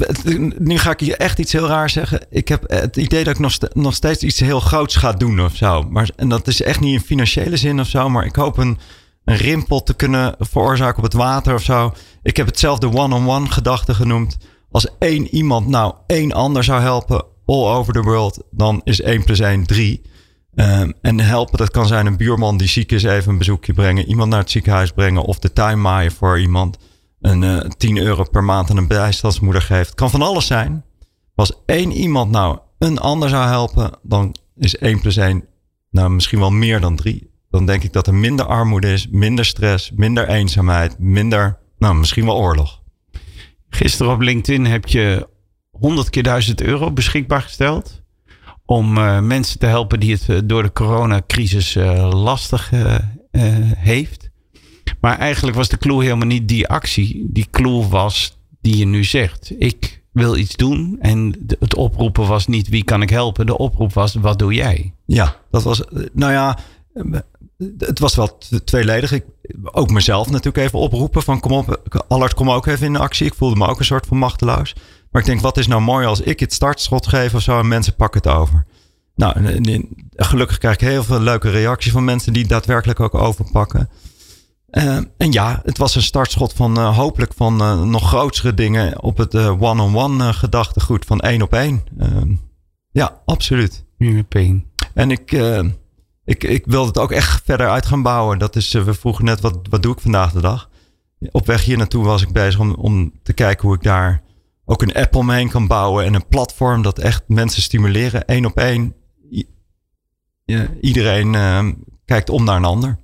nu 0.60 0.78
ga 0.78 0.92
ik 0.92 1.00
je 1.00 1.18
echt 1.18 1.40
iets 1.40 1.52
heel 1.52 1.68
raar 1.68 1.90
zeggen. 1.90 2.26
Ik 2.30 2.48
heb 2.48 2.64
het 2.68 2.98
idee 2.98 3.24
dat 3.24 3.34
ik 3.34 3.40
nog, 3.40 3.58
nog 3.74 3.94
steeds 3.94 4.24
iets 4.24 4.40
heel 4.40 4.60
groots 4.60 4.96
ga 4.96 5.12
doen 5.12 5.42
of 5.42 5.56
zo. 5.56 5.84
Maar, 5.84 6.10
en 6.16 6.30
dat 6.30 6.48
is 6.48 6.62
echt 6.62 6.80
niet 6.80 6.94
in 6.94 7.06
financiële 7.06 7.58
zin 7.58 7.80
of 7.80 7.88
zo. 7.88 8.10
Maar 8.10 8.26
ik 8.26 8.36
hoop 8.36 8.58
een, 8.58 8.78
een 9.26 9.38
rimpel 9.38 9.84
te 9.84 9.94
kunnen 9.94 10.36
veroorzaken 10.40 10.98
op 10.98 11.04
het 11.04 11.14
water 11.14 11.54
of 11.54 11.64
zo. 11.64 11.94
Ik 12.24 12.38
heb 12.38 12.46
het 12.46 12.60
zelf 12.60 12.80
de 12.80 12.92
one-on-one 12.92 13.50
gedachte 13.50 13.94
genoemd. 13.94 14.38
Als 14.72 14.88
één 15.00 15.36
iemand 15.36 15.68
nou 15.68 15.94
één 16.08 16.32
ander 16.32 16.64
zou 16.64 16.82
helpen 16.82 17.26
all 17.46 17.76
over 17.76 17.94
the 17.94 18.02
world, 18.02 18.44
dan 18.52 18.82
is 18.84 19.02
1 19.02 19.24
plus 19.24 19.40
1 19.40 19.66
3. 19.66 20.02
Um, 20.56 20.94
en 21.02 21.20
helpen, 21.20 21.58
dat 21.58 21.72
kan 21.72 21.88
zijn 21.88 22.06
een 22.06 22.18
buurman 22.18 22.58
die 22.58 22.68
ziek 22.68 22.92
is, 22.92 23.04
even 23.04 23.32
een 23.32 23.38
bezoekje 23.38 23.74
brengen. 23.74 24.08
Iemand 24.08 24.30
naar 24.30 24.40
het 24.40 24.52
ziekenhuis 24.52 24.92
brengen 24.92 25.24
of 25.24 25.40
de 25.40 25.54
tuin 25.54 25.82
maaien 25.82 26.12
voor 26.12 26.40
iemand. 26.40 26.78
Een 27.22 27.42
uh, 27.42 27.60
10 27.60 27.98
euro 27.98 28.24
per 28.24 28.44
maand 28.44 28.70
aan 28.70 28.78
een 28.78 28.88
bijstandsmoeder 28.88 29.62
geeft. 29.62 29.96
Kan 29.96 30.10
van 30.10 30.22
alles 30.22 30.48
zijn. 30.48 30.84
Als 31.36 31.54
één 31.66 31.92
iemand 31.92 32.32
nou 32.32 32.60
een 32.78 33.00
ander 33.00 33.30
zou 33.30 33.48
helpen, 33.48 33.92
dan 34.04 34.36
is 34.56 34.78
1 34.78 35.02
plus 35.02 35.18
1 35.18 35.46
nou 35.92 36.10
misschien 36.10 36.40
wel 36.40 36.52
meer 36.52 36.80
dan 36.80 36.96
3. 36.96 37.34
Dan 37.50 37.66
denk 37.66 37.84
ik 37.84 37.94
dat 37.94 38.08
er 38.08 38.14
minder 38.14 38.46
armoede 38.46 38.94
is, 38.94 39.08
minder 39.08 39.46
stress, 39.46 39.92
minder 39.92 40.28
eenzaamheid, 40.28 41.00
minder, 41.00 41.60
nou 41.78 41.96
misschien 41.96 42.26
wel 42.26 42.38
oorlog. 42.38 42.82
Gisteren 43.70 44.14
op 44.14 44.20
LinkedIn 44.20 44.66
heb 44.66 44.88
je 44.88 45.30
100 45.72 46.10
keer 46.10 46.24
1000 46.24 46.62
euro 46.62 46.92
beschikbaar 46.92 47.42
gesteld. 47.42 48.04
Om 48.66 48.98
uh, 48.98 49.20
mensen 49.20 49.60
te 49.60 49.66
helpen 49.66 50.00
die 50.00 50.14
het 50.14 50.28
uh, 50.28 50.40
door 50.44 50.64
de 50.64 50.72
coronacrisis 50.72 51.74
lastig 52.12 52.72
heeft. 53.78 54.25
Maar 55.06 55.18
eigenlijk 55.18 55.58
was 55.58 55.70
de 55.70 55.78
clue 55.78 56.04
helemaal 56.04 56.28
niet 56.28 56.48
die 56.48 56.68
actie. 56.68 57.26
Die 57.30 57.48
clue 57.52 57.88
was 57.88 58.38
die 58.62 58.78
je 58.78 58.86
nu 58.86 59.04
zegt. 59.04 59.52
Ik 59.58 60.02
wil 60.12 60.36
iets 60.36 60.56
doen. 60.56 60.98
En 61.00 61.46
het 61.60 61.76
oproepen 61.76 62.28
was 62.28 62.48
niet 62.48 62.68
wie 62.68 62.84
kan 62.84 63.02
ik 63.02 63.10
helpen. 63.10 63.46
De 63.46 63.58
oproep 63.58 63.94
was 63.94 64.14
wat 64.14 64.40
doe 64.40 64.54
jij? 64.54 64.94
Ja, 65.06 65.36
dat 65.52 65.64
was. 65.64 65.84
Nou 66.14 66.32
ja, 66.32 66.58
het 67.78 68.00
was 68.00 68.16
wel 68.16 68.38
tweeledig. 68.64 69.12
Ik, 69.12 69.26
ook 69.64 69.92
mezelf 69.92 70.30
natuurlijk 70.30 70.66
even 70.66 70.80
oproepen 70.80 71.22
van 71.22 71.40
kom 71.40 71.52
op, 71.52 71.82
Allard 72.08 72.34
kom 72.34 72.52
ook 72.52 72.66
even 72.66 72.86
in 72.86 72.96
actie. 72.96 73.26
Ik 73.26 73.34
voelde 73.34 73.56
me 73.56 73.68
ook 73.68 73.80
een 73.80 73.86
soort 73.86 74.06
van 74.06 74.18
machteloos. 74.18 74.76
Maar 75.12 75.22
ik 75.22 75.28
denk, 75.28 75.42
wat 75.42 75.58
is 75.58 75.68
nou 75.68 75.82
mooi 75.82 76.06
als 76.06 76.22
ik 76.22 76.40
het 76.40 76.54
startschot 76.54 77.08
geef 77.08 77.34
of 77.34 77.42
zo 77.42 77.60
en 77.60 77.68
mensen 77.68 77.96
pakken 77.96 78.22
het 78.22 78.32
over. 78.32 78.66
Nou, 79.16 79.60
gelukkig 80.16 80.58
krijg 80.58 80.76
ik 80.76 80.88
heel 80.88 81.04
veel 81.04 81.20
leuke 81.20 81.50
reacties 81.50 81.92
van 81.92 82.04
mensen 82.04 82.34
die 82.34 82.48
daadwerkelijk 82.48 83.00
ook 83.00 83.16
overpakken. 83.16 83.90
Uh, 84.78 84.98
en 85.18 85.32
ja, 85.32 85.62
het 85.64 85.78
was 85.78 85.96
een 85.96 86.02
startschot 86.02 86.54
van 86.54 86.80
uh, 86.80 86.98
hopelijk 86.98 87.34
van 87.34 87.62
uh, 87.62 87.84
nog 87.84 88.08
grotere 88.08 88.54
dingen 88.54 89.02
op 89.02 89.18
het 89.18 89.36
one-on-one 89.36 90.34
gedachtegoed 90.34 91.06
van 91.06 91.20
één 91.20 91.42
op 91.42 91.54
één. 91.54 91.84
Ehm, 91.98 92.36
ja, 92.92 93.22
absoluut. 93.26 93.84
Pain. 94.30 94.66
En 94.94 95.12
ik, 95.12 95.32
ik, 96.26 96.44
ik 96.44 96.66
wil 96.66 96.86
het 96.86 96.98
ook 96.98 97.12
echt 97.12 97.42
verder 97.46 97.70
uit 97.70 97.86
gaan 97.86 98.02
bouwen. 98.02 98.40
Dat 98.40 98.56
is, 98.56 98.72
we 98.72 98.94
vroegen 98.94 99.26
net, 99.26 99.42
wat, 99.42 99.60
wat 99.70 99.84
doe 99.84 99.94
ik 99.94 100.00
vandaag 100.00 100.32
de 100.32 100.42
dag? 100.42 100.70
Op 101.32 101.46
weg 101.46 101.64
hier 101.64 101.78
naartoe 101.78 102.06
was 102.06 102.22
ik 102.22 102.32
bezig 102.32 102.60
om, 102.60 102.74
om 102.74 103.14
te 103.24 103.34
kijken 103.34 103.68
hoe 103.68 103.76
ik 103.76 103.84
daar 103.84 104.22
ook 104.66 104.82
een 104.82 104.94
app 104.94 105.16
omheen 105.16 105.50
kan 105.50 105.68
bouwen. 105.68 106.06
En 106.06 106.14
een 106.14 106.28
platform 106.28 106.82
dat 106.82 107.00
echt 107.00 107.24
mensen 107.28 107.62
stimuleren. 107.62 108.26
één 108.26 108.46
op 108.46 108.58
één. 108.58 108.96
I 109.32 109.48
ja, 110.46 110.68
iedereen 110.82 111.36
ehm, 111.36 111.74
kijkt 112.06 112.30
om 112.30 112.44
naar 112.44 112.56
een 112.56 112.66
ander. 112.66 112.98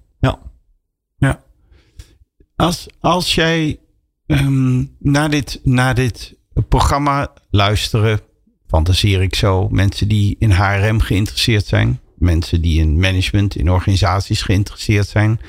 Als, 2.62 2.88
als 3.00 3.36
jij 3.36 3.80
um, 4.26 4.96
naar, 5.00 5.30
dit, 5.30 5.60
naar 5.64 5.96
dit 5.96 6.36
programma 6.70 7.34
luisteren, 7.50 8.20
fantaseer 8.68 9.22
ik 9.22 9.36
zo, 9.36 9.70
mensen 9.70 10.08
die 10.08 10.36
in 10.40 10.52
HRM 10.52 11.00
geïnteresseerd 11.00 11.66
zijn, 11.66 12.00
mensen 12.16 12.62
die 12.62 12.80
in 12.80 13.00
management, 13.00 13.56
in 13.56 13.72
organisaties 13.72 14.42
geïnteresseerd 14.42 15.08
zijn, 15.08 15.40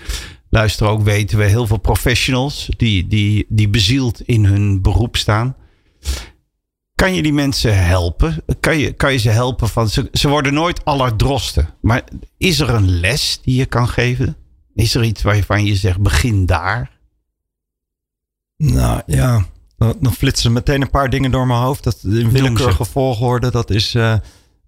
luisteren 0.51 0.93
ook, 0.93 1.03
weten 1.03 1.39
we, 1.39 1.45
heel 1.45 1.67
veel 1.67 1.79
professionals 1.79 2.69
die, 2.77 3.07
die, 3.07 3.47
die 3.49 3.69
bezield 3.69 4.21
in 4.21 4.45
hun 4.45 4.83
beroep 4.83 5.17
staan. 5.17 5.57
Kan 6.95 7.15
je 7.15 7.23
die 7.23 7.33
mensen 7.33 7.85
helpen? 7.85 8.45
Kan 8.61 8.79
je, 8.79 8.93
kan 8.93 9.13
je 9.13 9.19
ze 9.19 9.31
helpen 9.31 9.69
van. 9.69 9.89
Ze, 9.89 10.09
ze 10.13 10.29
worden 10.29 10.55
nooit 10.55 10.85
allerdrosten. 10.85 11.75
Maar 11.81 12.05
is 12.39 12.61
er 12.61 12.69
een 12.71 13.01
les 13.01 13.41
die 13.43 13.55
je 13.57 13.67
kan 13.67 13.89
geven? 13.89 14.37
Is 14.75 14.95
er 14.95 15.05
iets 15.05 15.23
waarvan 15.23 15.65
je 15.65 15.77
zegt: 15.77 16.01
begin 16.01 16.47
daar? 16.47 17.01
Nou 18.63 19.03
ja, 19.07 19.45
dan 19.77 20.13
flitsen 20.13 20.53
meteen 20.53 20.83
een 20.83 20.91
paar 20.91 21.11
dingen 21.11 21.31
door 21.31 21.47
mijn 21.47 21.61
hoofd. 21.61 21.85
Dat 21.85 21.99
in 22.03 22.31
willekeurige 22.31 22.85
volgorde, 22.85 23.51
dat 23.51 23.71
is 23.71 23.95
uh, 23.95 24.15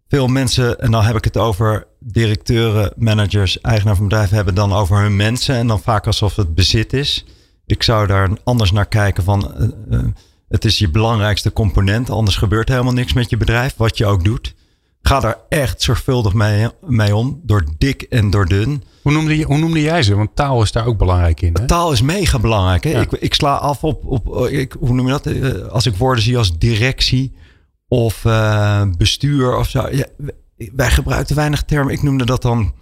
veel 0.09 0.27
mensen, 0.27 0.81
en 0.81 0.91
dan 0.91 1.05
heb 1.05 1.17
ik 1.17 1.25
het 1.25 1.37
over 1.37 1.87
directeuren, 1.99 2.93
managers, 2.97 3.61
eigenaar 3.61 3.97
van 3.97 4.09
bedrijven, 4.09 4.37
hebben 4.37 4.55
dan 4.55 4.73
over 4.73 5.01
hun 5.01 5.17
mensen 5.17 5.55
en 5.55 5.67
dan 5.67 5.81
vaak 5.81 6.07
alsof 6.07 6.37
het 6.37 6.55
bezit 6.55 6.93
is. 6.93 7.25
Ik 7.67 7.83
zou 7.83 8.07
daar 8.07 8.31
anders 8.45 8.73
naar 8.73 8.87
kijken 8.87 9.25
van, 9.25 9.55
uh, 9.59 9.69
uh, 9.91 10.05
het 10.49 10.65
is 10.65 10.79
je 10.79 10.91
belangrijkste 10.91 11.53
component, 11.53 12.11
anders 12.11 12.37
gebeurt 12.37 12.69
helemaal 12.69 12.93
niks 12.93 13.13
met 13.13 13.31
je 13.31 13.37
bedrijf, 13.37 13.75
wat 13.77 13.99
je 13.99 14.07
ook 14.07 14.25
doet. 14.25 14.55
Ga 15.09 15.21
daar 15.21 15.39
echt 15.49 15.83
zorgvuldig 15.83 16.33
mee, 16.33 16.69
mee 16.81 17.17
om. 17.17 17.41
Door 17.43 17.65
dik 17.79 18.03
en 18.03 18.31
door 18.31 18.47
dun. 18.47 18.83
Hoe 19.03 19.13
noemde, 19.13 19.37
je, 19.37 19.45
hoe 19.45 19.59
noemde 19.59 19.81
jij 19.81 20.03
ze? 20.03 20.15
Want 20.15 20.37
taal 20.37 20.63
is 20.63 20.73
daar 20.73 20.87
ook 20.87 20.99
belangrijk 20.99 21.41
in. 21.41 21.57
Hè? 21.61 21.67
Taal 21.67 21.93
is 21.93 22.03
mega 22.03 22.39
belangrijk. 22.39 22.85
Hè? 22.85 23.01
Ik, 23.01 23.13
ik 23.13 23.35
sla 23.35 23.55
af 23.55 23.85
op, 23.85 24.05
op 24.05 24.47
ik, 24.47 24.77
hoe 24.79 24.95
noem 24.95 25.07
je 25.07 25.13
dat? 25.13 25.27
Eh, 25.27 25.67
als 25.67 25.87
ik 25.87 25.97
woorden 25.97 26.25
zie 26.25 26.39
als 26.39 26.59
directie 26.59 27.33
of 27.89 28.25
uh, 28.25 28.83
bestuur 28.99 29.57
of 29.57 29.69
zo. 29.69 29.89
Ja, 29.91 30.07
wij 30.57 30.91
gebruikten 30.91 31.37
weinig 31.37 31.63
termen. 31.63 31.93
Ik 31.93 32.03
noemde 32.03 32.25
dat 32.25 32.43
dan 32.43 32.75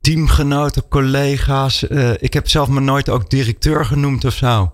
teamgenoten, 0.00 0.88
collega's. 0.88 1.84
Uh, 1.88 2.10
ik 2.18 2.32
heb 2.32 2.48
zelf 2.48 2.68
me 2.68 2.80
nooit 2.80 3.08
ook 3.08 3.30
directeur 3.30 3.84
genoemd 3.84 4.24
of 4.24 4.34
zo. 4.34 4.72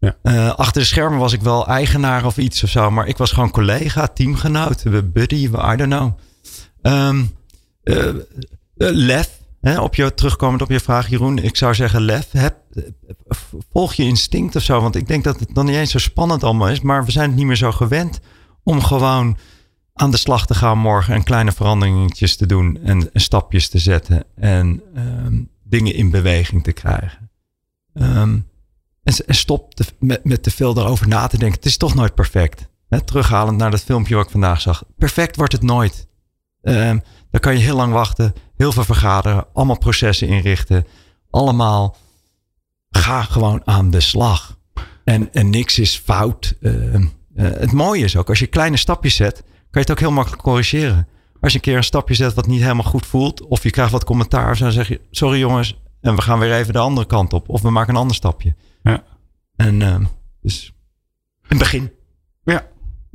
Ja. 0.00 0.16
Uh, 0.22 0.54
achter 0.54 0.80
de 0.80 0.86
schermen 0.86 1.18
was 1.18 1.32
ik 1.32 1.40
wel 1.40 1.66
eigenaar 1.66 2.24
of 2.24 2.38
iets 2.38 2.62
of 2.62 2.70
zo. 2.70 2.90
Maar 2.90 3.06
ik 3.06 3.16
was 3.16 3.32
gewoon 3.32 3.50
collega, 3.50 4.06
teamgenoot, 4.06 5.12
buddy, 5.12 5.36
I 5.44 5.76
don't 5.76 5.80
know. 5.80 6.12
Um, 6.82 7.30
lef, 8.76 9.30
hè, 9.60 9.80
op 9.80 9.94
je, 9.94 10.14
terugkomend 10.14 10.62
op 10.62 10.70
je 10.70 10.80
vraag 10.80 11.08
Jeroen. 11.08 11.38
Ik 11.38 11.56
zou 11.56 11.74
zeggen 11.74 12.00
lef. 12.00 12.30
Heb, 12.30 12.56
volg 13.70 13.94
je 13.94 14.02
instinct 14.02 14.56
of 14.56 14.62
zo. 14.62 14.80
Want 14.80 14.96
ik 14.96 15.06
denk 15.06 15.24
dat 15.24 15.40
het 15.40 15.54
dan 15.54 15.66
niet 15.66 15.74
eens 15.74 15.90
zo 15.90 15.98
spannend 15.98 16.44
allemaal 16.44 16.68
is. 16.68 16.80
Maar 16.80 17.04
we 17.04 17.10
zijn 17.10 17.28
het 17.28 17.38
niet 17.38 17.46
meer 17.46 17.56
zo 17.56 17.72
gewend 17.72 18.20
om 18.62 18.82
gewoon 18.82 19.36
aan 19.92 20.10
de 20.10 20.16
slag 20.16 20.46
te 20.46 20.54
gaan 20.54 20.78
morgen. 20.78 21.14
En 21.14 21.22
kleine 21.22 21.52
veranderingetjes 21.52 22.36
te 22.36 22.46
doen. 22.46 22.78
En, 22.82 23.10
stapjes 23.12 23.68
te 23.68 23.78
zetten. 23.78 24.24
En 24.34 24.82
um, 24.96 25.50
dingen 25.62 25.94
in 25.94 26.10
beweging 26.10 26.62
te 26.62 26.72
krijgen. 26.72 27.30
Um, 27.94 28.48
en, 29.02 29.34
stop 29.34 29.72
met, 29.98 30.42
te 30.42 30.50
veel 30.50 30.78
erover 30.78 31.08
na 31.08 31.26
te 31.26 31.38
denken. 31.38 31.56
Het 31.56 31.66
is 31.66 31.76
toch 31.76 31.94
nooit 31.94 32.14
perfect. 32.14 32.68
Terughalend 33.04 33.58
naar 33.58 33.70
dat 33.70 33.82
filmpje 33.82 34.14
wat 34.14 34.24
ik 34.24 34.30
vandaag 34.30 34.60
zag. 34.60 34.84
Perfect 34.98 35.36
wordt 35.36 35.52
het 35.52 35.62
nooit. 35.62 36.08
Um, 36.62 37.02
dan 37.30 37.40
kan 37.40 37.52
je 37.52 37.60
heel 37.60 37.76
lang 37.76 37.92
wachten. 37.92 38.34
Heel 38.56 38.72
veel 38.72 38.84
vergaderen. 38.84 39.46
Allemaal 39.52 39.78
processen 39.78 40.28
inrichten. 40.28 40.86
Allemaal. 41.30 41.96
Ga 42.90 43.22
gewoon 43.22 43.62
aan 43.64 43.90
de 43.90 44.00
slag. 44.00 44.58
En, 45.04 45.32
en 45.32 45.50
niks 45.50 45.78
is 45.78 45.96
fout. 45.96 46.54
Uh, 46.60 46.94
uh, 46.94 47.00
het 47.34 47.72
mooie 47.72 48.04
is 48.04 48.16
ook, 48.16 48.28
als 48.28 48.38
je 48.38 48.46
kleine 48.46 48.76
stapjes 48.76 49.14
zet, 49.14 49.42
kan 49.42 49.46
je 49.70 49.78
het 49.78 49.90
ook 49.90 49.98
heel 49.98 50.10
makkelijk 50.10 50.42
corrigeren. 50.42 51.08
Als 51.40 51.52
je 51.52 51.58
een 51.58 51.64
keer 51.64 51.76
een 51.76 51.84
stapje 51.84 52.14
zet 52.14 52.34
wat 52.34 52.46
niet 52.46 52.60
helemaal 52.60 52.84
goed 52.84 53.06
voelt, 53.06 53.46
of 53.46 53.62
je 53.62 53.70
krijgt 53.70 53.92
wat 53.92 54.04
commentaar, 54.04 54.58
dan 54.58 54.72
zeg 54.72 54.88
je: 54.88 55.00
Sorry 55.10 55.38
jongens, 55.38 55.78
en 56.00 56.14
we 56.14 56.22
gaan 56.22 56.38
weer 56.38 56.52
even 56.52 56.72
de 56.72 56.78
andere 56.78 57.06
kant 57.06 57.32
op. 57.32 57.48
Of 57.48 57.62
we 57.62 57.70
maken 57.70 57.94
een 57.94 58.00
ander 58.00 58.16
stapje. 58.16 58.54
Ja. 58.82 59.04
En 59.56 59.80
uh, 59.80 59.96
dus 60.42 60.72
een 61.48 61.58
begin. 61.58 61.90
Ja, 62.44 62.66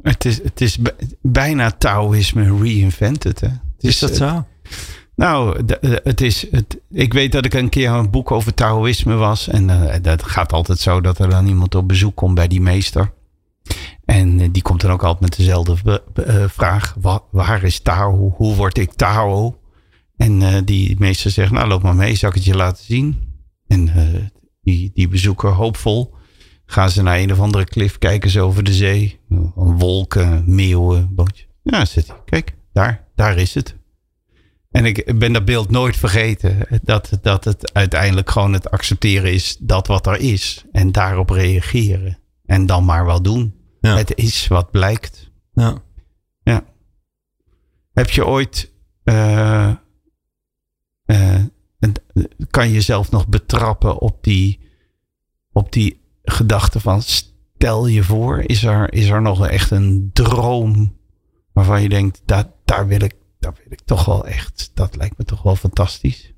het 0.02 0.26
is, 0.26 0.44
het 0.44 0.62
is 0.62 0.78
bijna 1.22 1.72
Taoïsme 1.72 2.58
reinvented. 2.62 3.40
Hè? 3.40 3.50
is, 3.80 4.00
dat 4.00 4.16
zo? 4.16 4.46
Nou, 5.16 5.66
het 6.04 6.22
is, 6.22 6.52
het, 6.52 6.80
ik 6.90 7.14
weet 7.14 7.32
dat 7.32 7.46
ik 7.46 7.54
een 7.54 7.70
keer 7.70 7.90
een 7.90 8.10
boek 8.10 8.32
over 8.32 8.54
Taoïsme 8.54 9.16
was. 9.16 9.48
En 9.48 9.70
uh, 9.70 9.94
dat 10.02 10.24
gaat 10.24 10.54
altijd 10.54 10.80
zo 10.80 11.02
dat 11.02 11.20
er 11.20 11.30
dan 11.30 11.48
iemand 11.48 11.76
op 11.76 11.88
bezoek 11.88 12.16
komt 12.16 12.36
bij 12.36 12.48
die 12.48 12.62
meester. 12.62 13.14
En 14.06 14.40
uh, 14.40 14.48
die 14.52 14.62
komt 14.62 14.82
dan 14.82 14.92
ook 14.92 15.04
altijd 15.04 15.22
met 15.22 15.38
dezelfde 15.38 16.04
uh, 16.28 16.44
vraag. 16.48 16.96
Waar, 17.02 17.20
waar 17.32 17.64
is 17.64 17.80
Tao? 17.80 18.34
Hoe 18.38 18.56
word 18.56 18.78
ik 18.78 18.94
Tao? 18.94 19.60
En 20.18 20.66
die 20.66 20.96
meester 21.00 21.32
zegt, 21.32 21.52
nou 21.52 21.68
loop 21.68 21.82
maar 21.82 21.96
mee, 21.96 22.16
zal 22.16 22.30
ik 22.30 22.36
het 22.36 22.46
je 22.46 22.56
laten 22.56 22.86
zien? 22.86 23.34
En 23.68 23.90
die, 24.66 24.92
die 24.94 25.08
bezoeker 25.08 25.50
hoopvol. 25.50 26.14
Gaan 26.66 26.90
ze 26.90 27.02
naar 27.02 27.18
een 27.18 27.32
of 27.32 27.40
andere 27.40 27.64
klif, 27.64 27.98
kijken 27.98 28.30
ze 28.30 28.42
over 28.42 28.64
de 28.64 28.74
zee. 28.74 29.20
Wolken, 29.56 30.44
meeuwen, 30.56 31.16
bootje. 31.16 31.46
Ja, 31.64 31.86
zit 31.86 32.08
hij. 32.08 32.18
Kijk, 32.26 32.56
daar, 32.74 33.08
daar 33.16 33.38
is 33.38 33.54
het. 33.54 33.76
En 34.72 34.86
ik 34.86 35.20
ben 35.20 35.34
dat 35.34 35.46
beeld 35.46 35.70
nooit 35.70 35.98
vergeten. 35.98 36.68
Dat, 36.82 37.10
dat 37.22 37.44
het 37.44 37.74
uiteindelijk 37.74 38.30
gewoon 38.30 38.54
het 38.54 38.72
accepteren 38.72 39.34
is 39.34 39.58
dat 39.60 39.88
wat 39.88 40.08
er 40.08 40.20
is. 40.20 40.66
En 40.72 40.92
daarop 40.92 41.30
reageren. 41.30 42.18
En 42.46 42.66
dan 42.66 42.86
maar 42.86 43.06
wel 43.06 43.22
doen. 43.22 43.56
Ja. 43.82 43.98
Het 43.98 44.16
is 44.16 44.48
wat 44.48 44.72
blijkt. 44.72 45.32
Ja. 45.54 45.78
ja. 46.44 46.64
Heb 47.94 48.10
je 48.10 48.26
ooit 48.26 48.72
uh, 49.04 49.72
uh, 51.06 51.44
kan 52.50 52.68
je 52.68 52.74
jezelf 52.74 53.12
nog 53.12 53.28
betrappen 53.28 54.00
op 54.00 54.24
die, 54.24 54.60
op 55.52 55.72
die 55.72 56.02
gedachte 56.24 56.80
van 56.80 57.02
stel 57.02 57.88
je 57.88 58.04
voor, 58.04 58.40
is 58.40 58.64
er, 58.64 58.94
is 58.94 59.08
er 59.08 59.22
nog 59.22 59.48
echt 59.48 59.72
een 59.72 60.10
droom 60.14 60.98
waarvan 61.54 61.82
je 61.82 61.90
denkt, 61.90 62.22
dat, 62.26 62.48
daar, 62.66 62.88
wil 62.88 63.02
ik, 63.02 63.16
daar 63.40 63.54
wil 63.54 63.72
ik 63.72 63.82
toch 63.86 64.06
wel 64.06 64.26
echt, 64.26 64.72
dat 64.74 64.96
lijkt 64.96 65.18
me 65.18 65.26
toch 65.26 65.42
wel 65.42 65.56
fantastisch. 65.56 66.34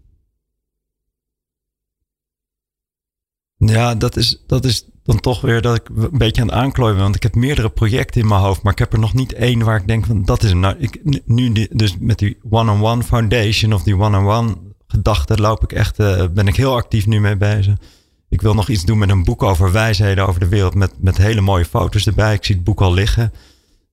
Ja, 3.58 3.96
dat 3.96 4.16
is, 4.16 4.44
dat 4.48 4.66
is 4.66 4.90
dan 5.04 5.20
toch 5.20 5.42
weer 5.42 5.62
dat 5.62 5.76
ik 5.76 5.90
een 5.90 6.18
beetje 6.18 6.42
aan 6.42 6.48
het 6.48 6.58
aanklooien 6.58 6.94
ben. 6.94 7.04
Want 7.04 7.16
ik 7.16 7.24
heb 7.24 7.36
meerdere 7.36 7.70
projecten 7.70 8.22
in 8.22 8.28
mijn 8.28 8.42
hoofd, 8.42 8.62
maar 8.62 8.72
ik 8.72 8.80
heb 8.80 8.94
er 8.94 9.00
nog 9.00 9.14
niet 9.14 9.34
één 9.34 9.64
waar 9.64 9.80
ik 9.80 9.88
denk 9.88 10.06
van 10.06 10.24
dat 10.24 10.44
is. 10.44 10.54
Nou, 10.54 10.76
ik, 10.78 11.24
nu 11.26 11.68
dus 11.72 11.98
met 11.98 12.20
die 12.20 12.38
one-on-one 12.50 12.72
-on 12.72 12.80
-one 12.80 13.04
foundation 13.04 13.74
of 13.74 13.84
die 13.84 13.98
one-on-one 13.98 14.56
gedachten 14.88 15.42
loop 15.42 15.64
ik 15.64 15.72
echt, 15.72 16.00
uh, 16.00 16.24
ben 16.32 16.48
ik 16.48 16.56
heel 16.56 16.76
actief 16.76 17.06
nu 17.06 17.20
mee 17.20 17.38
bezig. 17.38 17.76
Ik 18.30 18.42
wil 18.42 18.54
nog 18.54 18.70
iets 18.70 18.86
doen 18.86 18.98
met 18.98 19.10
een 19.10 19.24
boek 19.24 19.44
over 19.44 19.72
wijsheden 19.72 20.28
over 20.28 20.40
de 20.40 20.48
wereld 20.48 20.76
met, 20.76 20.94
met 21.00 21.18
hele 21.18 21.42
mooie 21.42 21.66
foto's 21.66 22.08
erbij. 22.08 22.34
Ik 22.34 22.46
zie 22.46 22.56
het 22.56 22.64
boek 22.64 22.82
al 22.82 22.94
liggen. 22.94 23.34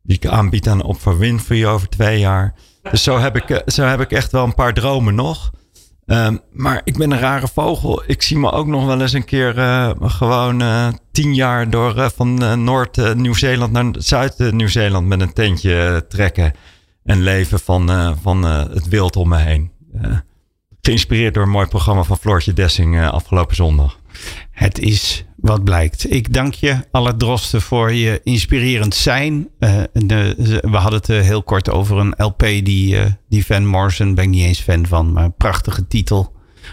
Die 0.03 0.17
ik 0.17 0.27
aanbied 0.27 0.69
aan 0.69 0.83
Oprah 0.83 1.19
Winfrey 1.19 1.67
over 1.67 1.89
twee 1.89 2.19
jaar. 2.19 2.55
Dus 2.91 3.03
zo 3.03 3.19
heb 3.19 3.37
ik, 3.37 3.51
eh, 3.51 3.59
zo 3.67 3.83
heb 3.83 4.01
ik 4.01 4.13
echt 4.13 4.33
wel 4.33 4.45
een 4.45 4.55
paar 4.55 4.75
dromen 4.75 5.15
nog. 5.15 5.53
Um, 6.07 6.41
maar 6.53 6.81
ik 6.85 6.97
ben 6.97 7.11
een 7.11 7.19
rare 7.19 7.49
vogel. 7.49 8.03
Ik 8.07 8.23
zie 8.23 8.39
me 8.39 8.51
ook 8.51 8.67
nog 8.67 8.87
wel 8.87 9.01
eens 9.01 9.13
een 9.13 9.25
keer 9.25 9.59
uh, 9.59 9.91
gewoon 10.01 10.63
tien 11.13 11.35
jaar 11.35 11.71
door 11.71 12.11
van 12.17 12.65
Noord-Nieuw-Zeeland 12.65 13.73
naar 13.73 13.85
Zuid-Nieuw-Zeeland 13.99 15.07
met 15.07 15.21
een 15.21 15.33
tentje 15.33 16.05
trekken. 16.09 16.53
En 17.05 17.23
leven 17.23 17.61
van, 17.61 18.17
van 18.23 18.43
het 18.43 18.89
wild 18.89 19.17
om 19.17 19.29
me 19.29 19.39
heen. 19.39 19.71
Geïnspireerd 20.85 21.35
door 21.35 21.43
een 21.43 21.51
mooi 21.51 21.67
programma 21.67 22.03
van 22.03 22.19
Floortje 22.19 22.53
Dessing 22.53 22.95
uh, 22.95 23.11
afgelopen 23.11 23.57
zondag. 23.57 23.99
Het 24.51 24.79
is 24.79 25.25
wat 25.37 25.65
blijkt. 25.65 26.13
Ik 26.13 26.33
dank 26.33 26.55
je, 26.55 26.77
alle 26.91 27.17
drosten, 27.17 27.63
voor 27.63 27.93
je 27.93 28.21
inspirerend 28.25 28.95
zijn. 28.95 29.49
De, 29.93 30.35
we 30.61 30.77
hadden 30.77 30.99
het 30.99 31.07
heel 31.07 31.43
kort 31.43 31.71
over 31.71 31.99
een 31.99 32.15
LP 32.17 32.41
die, 32.41 32.97
die 33.29 33.47
Van 33.47 33.67
Morrison, 33.67 34.15
ben 34.15 34.25
ik 34.25 34.31
niet 34.31 34.45
eens 34.45 34.61
fan 34.61 34.87
van, 34.87 35.13
maar 35.13 35.25
een 35.25 35.37
prachtige 35.37 35.87
titel. 35.87 36.33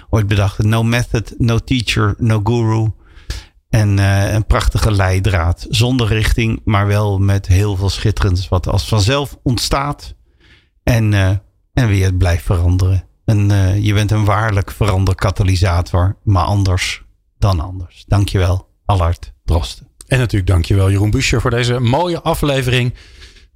Ooit 0.10 0.28
bedacht. 0.28 0.64
No 0.64 0.84
method, 0.84 1.34
no 1.38 1.60
teacher, 1.60 2.16
no 2.18 2.42
guru. 2.44 2.92
En 3.70 3.98
een 4.36 4.46
prachtige 4.46 4.92
leidraad. 4.92 5.66
Zonder 5.70 6.08
richting, 6.08 6.62
maar 6.66 6.88
wel 6.88 7.20
met 7.20 7.48
heel 7.48 7.76
veel 7.76 7.90
schitterends. 7.90 8.48
Wat 8.50 8.68
als 8.68 8.88
vanzelf 8.88 9.38
ontstaat. 9.44 10.16
En, 10.84 11.14
en 11.74 11.88
weer 11.88 12.14
blijft 12.14 12.44
veranderen. 12.44 13.10
En 13.32 13.50
uh, 13.52 13.84
je 13.86 13.94
bent 13.94 14.12
een 14.12 14.26
waarlijk 14.26 14.72
veranderkatalysator, 14.72 16.16
maar 16.24 16.44
anders 16.44 17.04
dan 17.40 17.60
anders. 17.60 18.04
Dankjewel, 18.08 18.68
Allard 18.86 19.34
Drosten. 19.46 19.88
En 20.08 20.20
natuurlijk 20.20 20.52
dankjewel 20.52 20.92
Jeroen 20.92 21.10
Buscher 21.10 21.42
voor 21.42 21.50
deze 21.50 21.80
mooie 21.80 22.22
aflevering. 22.22 22.94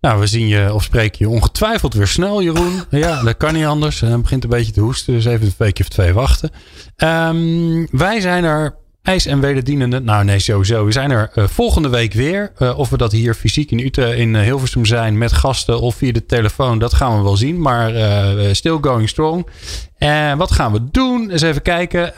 Nou, 0.02 0.20
we 0.20 0.28
zien 0.28 0.48
je 0.48 0.74
of 0.74 0.84
spreken 0.84 1.18
je 1.20 1.30
ongetwijfeld 1.30 1.94
weer 1.94 2.08
snel, 2.08 2.42
Jeroen. 2.42 2.84
Ja, 2.90 3.24
dat 3.24 3.38
kan 3.38 3.54
niet 3.54 3.66
anders. 3.66 4.00
Hij 4.00 4.20
begint 4.20 4.44
een 4.44 4.50
beetje 4.50 4.72
te 4.72 4.82
hoesten, 4.82 5.14
dus 5.14 5.26
even 5.26 5.46
een 5.46 5.54
weekje 5.58 5.84
of 5.84 5.90
twee 5.90 6.14
wachten. 6.14 6.50
Um, 6.98 7.88
wij 7.92 8.20
zijn 8.22 8.44
er 8.44 8.76
IJs 9.06 9.26
en 9.26 9.40
wederdienende. 9.40 10.00
Nou 10.00 10.24
nee, 10.24 10.40
sowieso. 10.40 10.86
We 10.86 10.92
zijn 10.92 11.12
er 11.12 11.32
uh, 11.36 11.48
volgende 11.48 11.90
week 11.90 12.14
weer. 12.14 12.52
Uh, 12.60 12.78
of 12.80 12.90
we 12.90 12.98
dat 12.98 13.12
hier 13.12 13.34
fysiek 13.34 13.72
in 13.72 13.80
Utrecht 13.80 14.18
in 14.18 14.34
uh, 14.34 14.42
Hilversum 14.42 14.86
zijn 14.86 15.18
met 15.18 15.32
gasten 15.32 15.82
of 15.82 15.96
via 15.96 16.12
de 16.12 16.26
telefoon, 16.26 16.80
dat 16.80 16.94
gaan 16.94 17.18
we 17.18 17.24
wel 17.24 17.38
zien. 17.38 17.62
Maar 17.62 17.92
still 18.56 18.78
going 18.82 19.10
strong. 19.10 19.48
En 19.98 20.38
wat 20.38 20.52
gaan 20.52 20.72
we 20.72 20.80
doen? 20.92 21.30
Eens 21.32 21.42
even 21.42 21.62
kijken. 21.62 22.14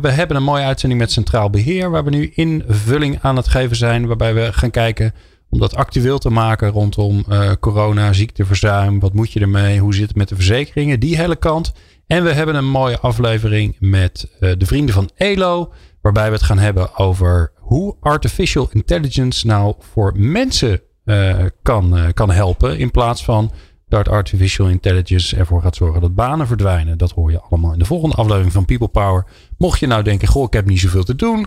we 0.00 0.08
hebben 0.10 0.36
een 0.36 0.42
mooie 0.42 0.64
uitzending 0.64 1.00
met 1.00 1.12
Centraal 1.12 1.50
Beheer, 1.50 1.90
waar 1.90 2.04
we 2.04 2.10
nu 2.10 2.32
invulling 2.34 3.18
aan 3.22 3.36
het 3.36 3.48
geven 3.48 3.76
zijn. 3.76 4.06
Waarbij 4.06 4.34
we 4.34 4.52
gaan 4.52 4.70
kijken 4.70 5.14
om 5.50 5.58
dat 5.58 5.74
actueel 5.74 6.18
te 6.18 6.30
maken 6.30 6.70
rondom 6.70 7.24
corona, 7.60 8.12
ziekteverzuim. 8.12 9.00
Wat 9.00 9.12
moet 9.12 9.32
je 9.32 9.40
ermee? 9.40 9.78
Hoe 9.78 9.94
zit 9.94 10.08
het 10.08 10.16
met 10.16 10.28
de 10.28 10.34
verzekeringen? 10.34 11.00
Die 11.00 11.16
hele 11.16 11.36
kant. 11.36 11.72
En 12.06 12.24
we 12.24 12.32
hebben 12.32 12.54
een 12.54 12.68
mooie 12.68 12.98
aflevering 12.98 13.76
met 13.80 14.28
uh, 14.40 14.52
de 14.58 14.66
vrienden 14.66 14.94
van 14.94 15.10
ELO. 15.16 15.72
Waarbij 16.00 16.26
we 16.26 16.34
het 16.34 16.42
gaan 16.42 16.58
hebben 16.58 16.96
over 16.96 17.52
hoe 17.54 17.96
artificial 18.00 18.68
intelligence 18.72 19.46
nou 19.46 19.74
voor 19.78 20.12
mensen 20.16 20.80
uh, 21.04 21.36
kan, 21.62 21.98
uh, 21.98 22.04
kan 22.14 22.30
helpen. 22.30 22.78
In 22.78 22.90
plaats 22.90 23.24
van 23.24 23.52
dat 23.88 24.08
artificial 24.08 24.68
intelligence 24.68 25.36
ervoor 25.36 25.62
gaat 25.62 25.76
zorgen 25.76 26.00
dat 26.00 26.14
banen 26.14 26.46
verdwijnen. 26.46 26.98
Dat 26.98 27.10
hoor 27.10 27.30
je 27.30 27.40
allemaal 27.40 27.72
in 27.72 27.78
de 27.78 27.84
volgende 27.84 28.16
aflevering 28.16 28.52
van 28.52 28.64
People 28.64 28.88
Power. 28.88 29.26
Mocht 29.58 29.78
je 29.78 29.86
nou 29.86 30.02
denken, 30.02 30.28
goh, 30.28 30.44
ik 30.44 30.52
heb 30.52 30.66
niet 30.66 30.80
zoveel 30.80 31.04
te 31.04 31.16
doen. 31.16 31.46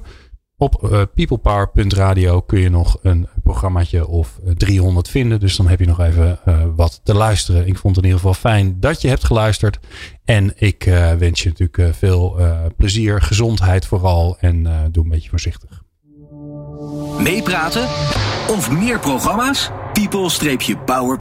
Op 0.62 1.08
peoplepower.radio 1.16 2.42
kun 2.42 2.60
je 2.60 2.70
nog 2.70 3.00
een 3.02 3.28
programmaatje 3.44 4.08
of 4.08 4.40
300 4.58 5.10
vinden. 5.10 5.40
Dus 5.40 5.56
dan 5.56 5.68
heb 5.68 5.80
je 5.80 5.86
nog 5.86 6.00
even 6.00 6.40
wat 6.76 7.02
te 7.04 7.14
luisteren. 7.14 7.68
Ik 7.68 7.78
vond 7.78 7.96
het 7.96 8.06
in 8.06 8.12
ieder 8.12 8.28
geval 8.28 8.52
fijn 8.52 8.80
dat 8.80 9.02
je 9.02 9.08
hebt 9.08 9.24
geluisterd. 9.24 9.80
En 10.26 10.54
ik 10.56 10.84
wens 11.18 11.44
je 11.44 11.50
natuurlijk 11.50 11.96
veel 11.96 12.38
plezier, 12.78 13.22
gezondheid 13.22 13.86
vooral. 13.86 14.38
En 14.40 14.64
doe 14.92 15.04
een 15.04 15.10
beetje 15.10 15.30
voorzichtig. 15.30 15.84
Meepraten 17.20 17.84
of 18.48 18.72
meer 18.72 19.00
programma's? 19.00 19.70
People-power 19.94 21.18